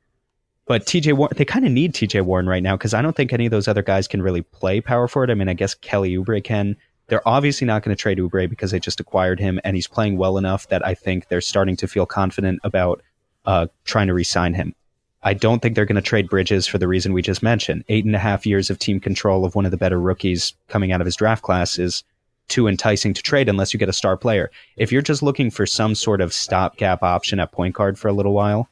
But 0.66 0.86
TJ 0.86 1.14
Warren, 1.14 1.34
they 1.36 1.46
kind 1.46 1.66
of 1.66 1.72
need 1.72 1.94
TJ 1.94 2.22
Warren 2.22 2.48
right 2.48 2.64
now 2.64 2.78
because 2.78 2.94
I 2.94 3.02
don't 3.02 3.16
think 3.16 3.34
any 3.34 3.46
of 3.46 3.52
those 3.52 3.68
other 3.68 3.82
guys 3.82 4.08
can 4.08 4.22
really 4.22 4.42
play 4.42 4.80
power 4.80 5.08
forward. 5.08 5.30
I 5.30 5.34
mean, 5.34 5.50
I 5.50 5.54
guess 5.54 5.74
Kelly 5.76 6.16
Oubre 6.16 6.44
can. 6.44 6.78
They're 7.08 7.28
obviously 7.28 7.68
not 7.68 7.84
going 7.84 7.96
to 7.96 8.02
trade 8.02 8.18
Oubre 8.18 8.50
because 8.50 8.72
they 8.72 8.80
just 8.80 9.02
acquired 9.02 9.40
him, 9.40 9.60
and 9.66 9.76
he's 9.76 9.88
playing 9.88 10.18
well 10.18 10.38
enough 10.38 10.68
that 10.70 10.86
I 10.86 10.94
think 10.94 11.28
they're 11.28 11.42
starting 11.42 11.76
to 11.78 11.88
feel 11.88 12.06
confident 12.06 12.62
about 12.64 13.02
uh, 13.46 13.68
trying 13.84 14.08
to 14.08 14.14
re-sign 14.14 14.54
him. 14.54 14.74
I 15.22 15.34
don't 15.34 15.62
think 15.62 15.76
they're 15.76 15.86
going 15.86 15.96
to 15.96 16.02
trade 16.02 16.30
Bridges 16.30 16.66
for 16.68 16.78
the 16.78 16.88
reason 16.88 17.14
we 17.14 17.22
just 17.22 17.44
mentioned. 17.44 17.84
Eight 17.90 18.06
and 18.06 18.16
a 18.16 18.20
half 18.20 18.46
years 18.46 18.70
of 18.70 18.80
team 18.80 19.00
control 19.00 19.46
of 19.46 19.56
one 19.56 19.66
of 19.66 19.72
the 19.72 19.78
better 19.78 20.00
rookies 20.00 20.54
coming 20.68 20.92
out 20.92 21.02
of 21.02 21.06
his 21.06 21.16
draft 21.16 21.44
class 21.44 21.78
is 21.78 22.04
too 22.48 22.68
enticing 22.68 23.14
to 23.14 23.22
trade 23.22 23.50
unless 23.50 23.74
you 23.74 23.80
get 23.80 23.90
a 23.90 23.94
star 23.94 24.18
player. 24.18 24.52
If 24.78 24.92
you're 24.92 25.02
just 25.02 25.24
looking 25.24 25.50
for 25.50 25.66
some 25.66 25.96
sort 25.96 26.22
of 26.22 26.34
stopgap 26.34 27.04
option 27.04 27.40
at 27.40 27.52
point 27.52 27.76
guard 27.76 27.98
for 27.98 28.08
a 28.08 28.14
little 28.14 28.34
while, 28.34 28.70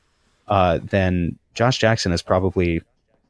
uh, 0.47 0.79
then 0.83 1.37
Josh 1.53 1.77
Jackson 1.77 2.11
is 2.11 2.21
probably 2.21 2.81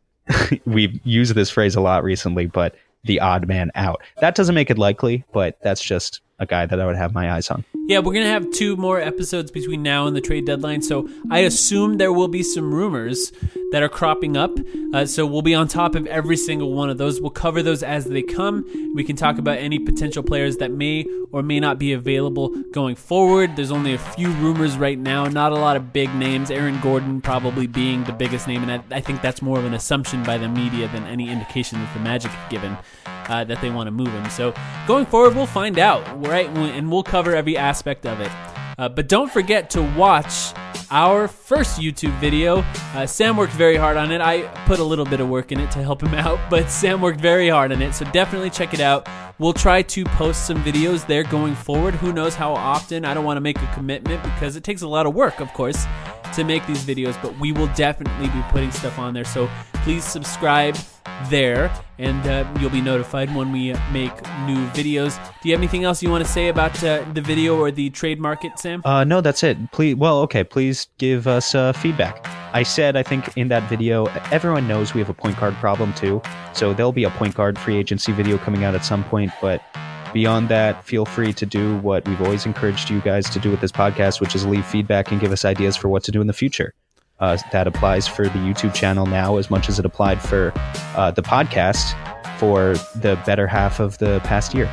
we've 0.66 1.00
used 1.06 1.36
this 1.36 1.50
phrase 1.50 1.76
a 1.76 1.82
lot 1.82 2.04
recently, 2.04 2.46
but 2.46 2.76
the 3.04 3.20
odd 3.20 3.48
man 3.48 3.72
out. 3.76 4.02
That 4.20 4.36
doesn't 4.36 4.56
make 4.56 4.70
it 4.70 4.78
likely, 4.78 5.24
but 5.34 5.58
that's 5.62 5.82
just 5.82 6.22
a 6.42 6.46
guy 6.46 6.66
that 6.66 6.82
I 6.82 6.86
would 6.86 6.98
have 6.98 7.14
my 7.14 7.32
eyes 7.32 7.50
on. 7.50 7.64
Yeah, 7.88 8.00
we're 8.00 8.14
going 8.14 8.26
to 8.26 8.32
have 8.32 8.50
two 8.52 8.76
more 8.76 9.00
episodes 9.00 9.52
between 9.52 9.84
now 9.84 10.08
and 10.08 10.16
the 10.16 10.22
trade 10.22 10.46
deadline. 10.46 10.82
So 10.82 11.08
I 11.30 11.40
assume 11.40 11.98
there 11.98 12.12
will 12.12 12.28
be 12.28 12.42
some 12.42 12.74
rumors 12.74 13.32
that 13.72 13.84
are 13.84 13.90
cropping 13.90 14.36
up. 14.36 14.58
Uh, 14.94 15.06
so 15.06 15.26
we'll 15.26 15.42
be 15.44 15.54
on 15.54 15.68
top 15.68 15.96
of 15.96 16.08
every 16.08 16.36
single 16.38 16.74
one 16.74 16.90
of 16.90 16.98
those. 16.98 17.22
We'll 17.22 17.30
cover 17.30 17.62
those 17.62 17.84
as 17.84 18.06
they 18.06 18.24
come. 18.24 18.66
We 18.96 19.04
can 19.04 19.16
talk 19.16 19.38
about 19.38 19.60
any 19.60 19.78
potential 19.78 20.24
players 20.24 20.58
that 20.58 20.72
may 20.72 21.06
or 21.32 21.44
may 21.44 21.60
not 21.60 21.78
be 21.78 21.94
available 21.94 22.50
going 22.72 22.96
forward. 22.96 23.56
There's 23.56 23.72
only 23.72 23.94
a 23.94 24.00
few 24.00 24.30
rumors 24.32 24.78
right 24.78 24.98
now, 24.98 25.26
not 25.26 25.52
a 25.52 25.56
lot 25.56 25.78
of 25.78 25.94
big 25.94 26.14
names. 26.16 26.50
Aaron 26.50 26.80
Gordon 26.82 27.22
probably 27.22 27.68
being 27.68 28.04
the 28.06 28.14
biggest 28.14 28.48
name, 28.48 28.64
and 28.68 28.72
I, 28.72 28.98
I 28.98 29.02
think 29.02 29.22
that's 29.22 29.42
more 29.42 29.60
of 29.60 29.66
an 29.66 29.74
assumption 29.74 30.24
by 30.24 30.38
the 30.38 30.50
media 30.50 30.88
than 30.88 31.06
any 31.06 31.30
indication 31.30 31.80
that 31.80 31.94
the 31.94 32.00
Magic 32.00 32.32
have 32.32 32.50
given 32.50 32.78
uh, 33.30 33.44
that 33.44 33.62
they 33.62 33.70
want 33.70 33.88
to 33.88 33.92
move 33.92 34.10
him. 34.10 34.30
So 34.30 34.54
going 34.88 35.06
forward, 35.06 35.36
we'll 35.36 35.46
find 35.46 35.80
out, 35.80 36.26
right? 36.26 36.48
And 36.50 36.92
we'll 36.92 37.04
cover 37.04 37.36
every 37.36 37.58
aspect 37.58 38.06
of 38.06 38.20
it. 38.20 38.32
Uh, 38.78 38.90
but 38.90 39.08
don't 39.08 39.32
forget 39.32 39.70
to 39.70 39.82
watch 39.96 40.54
our 40.90 41.28
first 41.28 41.80
YouTube 41.80 42.18
video. 42.20 42.64
Uh, 42.94 43.06
Sam 43.06 43.38
worked 43.38 43.54
very 43.54 43.78
hard 43.78 43.96
on 43.96 44.12
it. 44.12 44.22
I 44.22 44.42
put 44.66 44.80
a 44.80 44.84
little 44.84 45.06
bit 45.06 45.20
of 45.20 45.30
work 45.30 45.52
in 45.52 45.60
it 45.60 45.72
to 45.72 45.84
help 45.84 46.02
him 46.04 46.14
out, 46.16 46.40
but 46.50 46.70
Sam 46.70 47.02
worked 47.02 47.22
very 47.22 47.48
hard 47.48 47.72
on 47.72 47.82
it. 47.82 47.94
So 47.94 48.06
definitely 48.06 48.50
check 48.50 48.74
it 48.74 48.80
out. 48.80 49.08
We'll 49.40 49.54
try 49.54 49.82
to 49.82 50.04
post 50.06 50.46
some 50.46 50.64
videos 50.64 51.08
there 51.08 51.24
going 51.24 51.56
forward. 51.56 51.96
Who 51.96 52.14
knows 52.14 52.36
how 52.36 52.54
often? 52.54 53.06
I 53.06 53.14
don't 53.14 53.26
want 53.26 53.38
to 53.38 53.42
make 53.42 53.58
a 53.58 53.74
commitment 53.74 54.22
because 54.22 54.56
it 54.56 54.64
takes 54.64 54.82
a 54.82 54.88
lot 54.88 55.06
of 55.06 55.16
work, 55.16 55.40
of 55.40 55.52
course, 55.54 55.86
to 56.36 56.44
make 56.44 56.66
these 56.68 56.84
videos, 56.84 57.20
but 57.22 57.38
we 57.40 57.52
will 57.52 57.68
definitely 57.76 58.28
be 58.28 58.42
putting 58.50 58.72
stuff 58.72 59.00
on 59.00 59.14
there. 59.14 59.26
So 59.26 59.50
please 59.74 60.04
subscribe 60.04 60.76
there 61.30 61.72
and 62.02 62.26
uh, 62.26 62.60
you'll 62.60 62.72
be 62.72 62.82
notified 62.82 63.34
when 63.36 63.52
we 63.52 63.74
make 63.92 64.14
new 64.46 64.66
videos. 64.70 65.16
Do 65.42 65.50
you 65.50 65.54
have 65.54 65.62
anything 65.62 65.84
else 65.84 66.02
you 66.02 66.10
want 66.10 66.26
to 66.26 66.32
say 66.32 66.50
about 66.50 66.84
uh, 66.84 67.06
the 67.14 67.22
video 67.22 67.58
or 67.58 67.70
the 67.72 67.92
trade 67.92 68.20
market, 68.20 68.58
Sam? 68.58 68.82
Uh, 68.84 69.04
no, 69.04 69.22
that's 69.22 69.44
it. 69.44 69.72
Please, 69.72 69.96
well, 69.96 70.20
okay. 70.22 70.44
Please 70.44 70.88
give 70.98 71.28
us 71.28 71.54
uh, 71.54 71.74
feedback. 71.74 72.26
I 72.54 72.64
said, 72.64 72.96
I 72.96 73.04
think 73.04 73.38
in 73.38 73.48
that 73.50 73.70
video, 73.70 74.08
everyone 74.32 74.68
knows 74.68 74.94
we 74.94 75.00
have 75.00 75.10
a 75.10 75.14
point 75.14 75.40
guard 75.40 75.54
problem 75.56 75.94
too. 75.94 76.22
So 76.54 76.74
there'll 76.74 76.92
be 76.92 77.04
a 77.04 77.12
point 77.12 77.36
guard 77.36 77.58
free 77.58 77.78
agency 77.78 78.12
video 78.12 78.38
coming 78.38 78.64
out 78.64 78.76
at 78.76 78.84
some 78.84 79.04
point. 79.04 79.32
But 79.40 79.62
beyond 80.14 80.50
that, 80.50 80.84
feel 80.84 81.06
free 81.06 81.34
to 81.34 81.46
do 81.46 81.78
what 81.78 82.08
we've 82.08 82.22
always 82.22 82.46
encouraged 82.46 82.90
you 82.90 83.00
guys 83.02 83.30
to 83.30 83.40
do 83.40 83.52
with 83.52 83.62
this 83.62 83.72
podcast, 83.72 84.20
which 84.20 84.36
is 84.36 84.46
leave 84.46 84.66
feedback 84.66 85.12
and 85.12 85.22
give 85.22 85.32
us 85.32 85.46
ideas 85.46 85.78
for 85.78 85.88
what 85.88 86.04
to 86.06 86.12
do 86.12 86.20
in 86.20 86.28
the 86.28 86.34
future. 86.34 86.74
Uh, 87.22 87.38
that 87.52 87.68
applies 87.68 88.08
for 88.08 88.24
the 88.24 88.40
YouTube 88.40 88.74
channel 88.74 89.06
now 89.06 89.38
as 89.38 89.50
much 89.50 89.70
as 89.70 89.78
it 89.80 89.86
applied 89.86 90.20
for 90.22 90.52
uh, 90.96 91.12
the 91.12 91.22
podcast 91.22 91.96
for 92.40 92.74
the 93.00 93.22
better 93.26 93.46
half 93.46 93.80
of 93.80 93.98
the 94.00 94.20
past 94.24 94.54
year. 94.56 94.66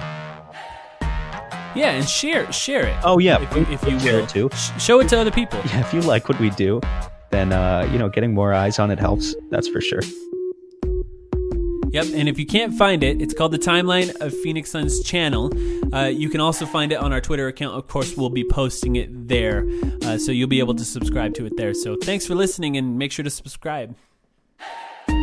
Yeah, 1.74 1.90
and 1.92 2.08
share 2.08 2.50
share 2.50 2.86
it. 2.86 2.96
Oh 3.04 3.18
yeah, 3.18 3.40
if 3.42 3.54
you, 3.54 3.62
if 3.70 3.84
you 3.86 4.00
share 4.00 4.14
will. 4.16 4.24
it 4.24 4.28
too. 4.30 4.48
Sh- 4.54 4.82
show 4.82 5.00
it 5.00 5.08
to 5.10 5.18
other 5.20 5.30
people. 5.30 5.60
Yeah, 5.66 5.80
if 5.80 5.92
you 5.92 6.00
like 6.00 6.28
what 6.28 6.40
we 6.40 6.50
do, 6.50 6.80
then 7.30 7.52
uh, 7.52 7.86
you 7.92 7.98
know 7.98 8.08
getting 8.08 8.32
more 8.34 8.54
eyes 8.54 8.78
on 8.78 8.90
it 8.90 8.98
helps. 8.98 9.34
That's 9.50 9.68
for 9.68 9.80
sure. 9.80 10.00
Yep, 11.90 12.06
and 12.14 12.28
if 12.28 12.38
you 12.38 12.44
can't 12.44 12.74
find 12.74 13.02
it, 13.02 13.22
it's 13.22 13.32
called 13.32 13.50
the 13.52 13.58
Timeline 13.58 14.14
of 14.20 14.34
Phoenix 14.42 14.70
Suns 14.70 15.02
channel. 15.02 15.50
Uh, 15.92 16.04
you 16.04 16.28
can 16.28 16.38
also 16.40 16.66
find 16.66 16.92
it 16.92 16.96
on 16.96 17.14
our 17.14 17.20
Twitter 17.20 17.48
account. 17.48 17.74
Of 17.76 17.88
course, 17.88 18.14
we'll 18.14 18.28
be 18.28 18.44
posting 18.44 18.96
it 18.96 19.08
there, 19.26 19.66
uh, 20.04 20.18
so 20.18 20.30
you'll 20.30 20.48
be 20.48 20.58
able 20.58 20.74
to 20.74 20.84
subscribe 20.84 21.32
to 21.34 21.46
it 21.46 21.56
there. 21.56 21.72
So 21.72 21.96
thanks 21.96 22.26
for 22.26 22.34
listening, 22.34 22.76
and 22.76 22.98
make 22.98 23.10
sure 23.10 23.22
to 23.22 23.30
subscribe. 23.30 23.96
Oh 25.08 25.14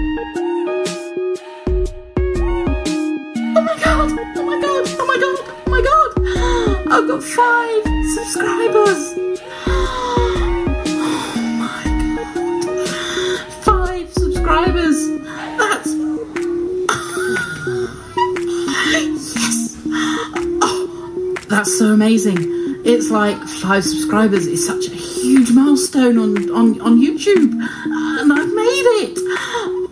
my 3.61 3.77
god! 3.83 4.11
Oh 4.35 4.43
my 4.43 4.59
god! 4.59 4.87
Oh 4.99 5.05
my 5.05 5.17
god! 5.19 5.37
Oh 5.67 5.69
my 5.69 5.81
god! 5.81 6.17
I've 6.91 7.07
got 7.07 7.23
five 7.23 7.83
subscribers! 8.15 9.13
Oh 11.27 11.33
my 11.59 11.83
god! 12.73 12.87
Five 13.63 14.07
subscribers! 14.13 14.97
That's 21.47 21.77
so 21.77 21.93
amazing. 21.93 22.37
It's 22.85 23.09
like 23.09 23.37
five 23.37 23.83
subscribers 23.83 24.45
is 24.47 24.65
such 24.65 24.87
a 24.87 24.95
huge 24.95 25.51
milestone 25.51 26.17
on, 26.17 26.37
on, 26.51 26.81
on 26.81 27.01
YouTube. 27.01 27.51
And 28.19 28.33
I've 28.33 28.53
made 28.53 28.87
it! 29.03 29.17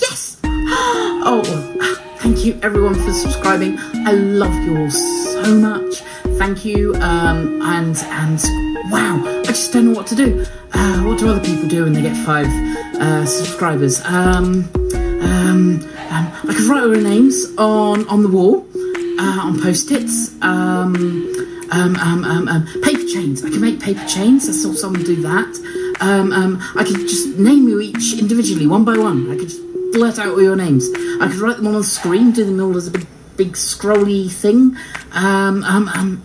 Yes! 0.00 0.40
Oh, 1.30 1.42
thank 2.18 2.44
you 2.44 2.58
everyone 2.62 2.94
for 2.94 3.12
subscribing. 3.12 3.78
I 4.06 4.12
love 4.12 4.54
you 4.64 4.78
all 4.78 4.90
so 4.90 5.54
much. 5.54 6.02
Thank 6.38 6.64
you. 6.64 6.94
Um, 6.96 7.60
and 7.62 7.96
and 7.96 8.40
wow, 8.90 9.22
I 9.40 9.42
just 9.44 9.72
don't 9.72 9.86
know 9.86 9.92
what 9.92 10.06
to 10.08 10.14
do. 10.14 10.44
Uh, 10.72 11.02
what 11.02 11.18
do 11.18 11.28
other 11.28 11.44
people 11.44 11.68
do 11.68 11.84
when 11.84 11.92
they 11.92 12.02
get 12.02 12.16
five 12.24 12.46
uh, 13.00 13.26
subscribers? 13.26 14.00
Um, 14.04 14.70
um, 15.22 15.80
um, 16.10 16.32
I 16.48 16.54
could 16.56 16.66
write 16.66 16.82
all 16.84 16.90
their 16.90 17.02
names 17.02 17.46
on 17.58 18.06
on 18.08 18.22
the 18.22 18.28
wall, 18.28 18.67
uh, 19.18 19.40
on 19.42 19.60
post-its. 19.60 20.40
Um, 20.42 20.94
um, 21.70 21.96
um, 21.96 22.24
um, 22.24 22.48
um, 22.48 22.66
paper 22.82 23.04
chains. 23.04 23.44
I 23.44 23.50
can 23.50 23.60
make 23.60 23.78
paper 23.80 24.04
chains. 24.06 24.48
I 24.48 24.52
saw 24.52 24.72
someone 24.72 25.02
do 25.02 25.20
that. 25.22 25.96
Um, 26.00 26.32
I 26.76 26.84
could 26.84 27.00
just 27.08 27.38
name 27.38 27.68
you 27.68 27.80
each 27.80 28.18
individually, 28.18 28.66
one 28.66 28.84
by 28.84 28.96
one. 28.96 29.30
I 29.30 29.36
could 29.36 29.48
just 29.48 29.60
blurt 29.92 30.18
out 30.18 30.28
all 30.28 30.42
your 30.42 30.56
names. 30.56 30.88
I 31.20 31.28
could 31.28 31.36
write 31.36 31.56
them 31.58 31.66
on 31.66 31.74
the 31.74 31.84
screen, 31.84 32.30
do 32.32 32.44
them 32.44 32.60
all 32.60 32.76
as 32.76 32.86
a 32.86 32.90
big, 32.90 33.06
big 33.36 33.52
scrolly 33.52 34.30
thing. 34.30 34.76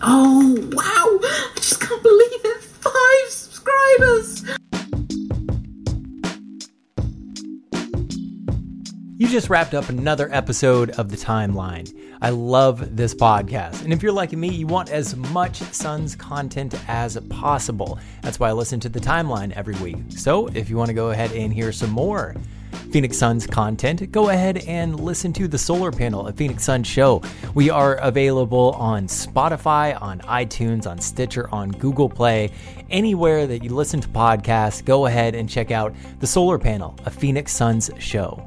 Oh, 0.02 0.56
wow! 0.72 1.18
I 1.22 1.52
just 1.56 1.80
can't 1.80 2.02
believe 2.02 2.44
it. 2.44 2.62
Five 2.62 3.28
subscribers! 3.28 4.33
Just 9.34 9.50
wrapped 9.50 9.74
up 9.74 9.88
another 9.88 10.32
episode 10.32 10.90
of 10.90 11.08
The 11.08 11.16
Timeline. 11.16 11.92
I 12.22 12.30
love 12.30 12.94
this 12.94 13.12
podcast. 13.12 13.82
And 13.82 13.92
if 13.92 14.00
you're 14.00 14.12
like 14.12 14.30
me, 14.30 14.48
you 14.48 14.68
want 14.68 14.90
as 14.90 15.16
much 15.16 15.56
Suns 15.56 16.14
content 16.14 16.72
as 16.86 17.18
possible. 17.30 17.98
That's 18.22 18.38
why 18.38 18.50
I 18.50 18.52
listen 18.52 18.78
to 18.78 18.88
The 18.88 19.00
Timeline 19.00 19.50
every 19.54 19.74
week. 19.78 19.96
So 20.10 20.46
if 20.54 20.70
you 20.70 20.76
want 20.76 20.86
to 20.90 20.94
go 20.94 21.10
ahead 21.10 21.32
and 21.32 21.52
hear 21.52 21.72
some 21.72 21.90
more 21.90 22.36
Phoenix 22.92 23.18
Suns 23.18 23.44
content, 23.44 24.12
go 24.12 24.28
ahead 24.28 24.58
and 24.68 25.00
listen 25.00 25.32
to 25.32 25.48
the 25.48 25.58
Solar 25.58 25.90
Panel, 25.90 26.28
a 26.28 26.32
Phoenix 26.32 26.62
Suns 26.62 26.86
show. 26.86 27.20
We 27.54 27.70
are 27.70 27.96
available 27.96 28.70
on 28.78 29.08
Spotify, 29.08 30.00
on 30.00 30.20
iTunes, 30.20 30.86
on 30.86 31.00
Stitcher, 31.00 31.52
on 31.52 31.72
Google 31.72 32.08
Play, 32.08 32.52
anywhere 32.88 33.48
that 33.48 33.64
you 33.64 33.70
listen 33.70 33.98
to 33.98 34.08
podcasts. 34.10 34.84
Go 34.84 35.06
ahead 35.06 35.34
and 35.34 35.48
check 35.48 35.72
out 35.72 35.92
the 36.20 36.26
Solar 36.28 36.60
Panel, 36.60 36.94
a 37.04 37.10
Phoenix 37.10 37.52
Suns 37.52 37.90
show. 37.98 38.46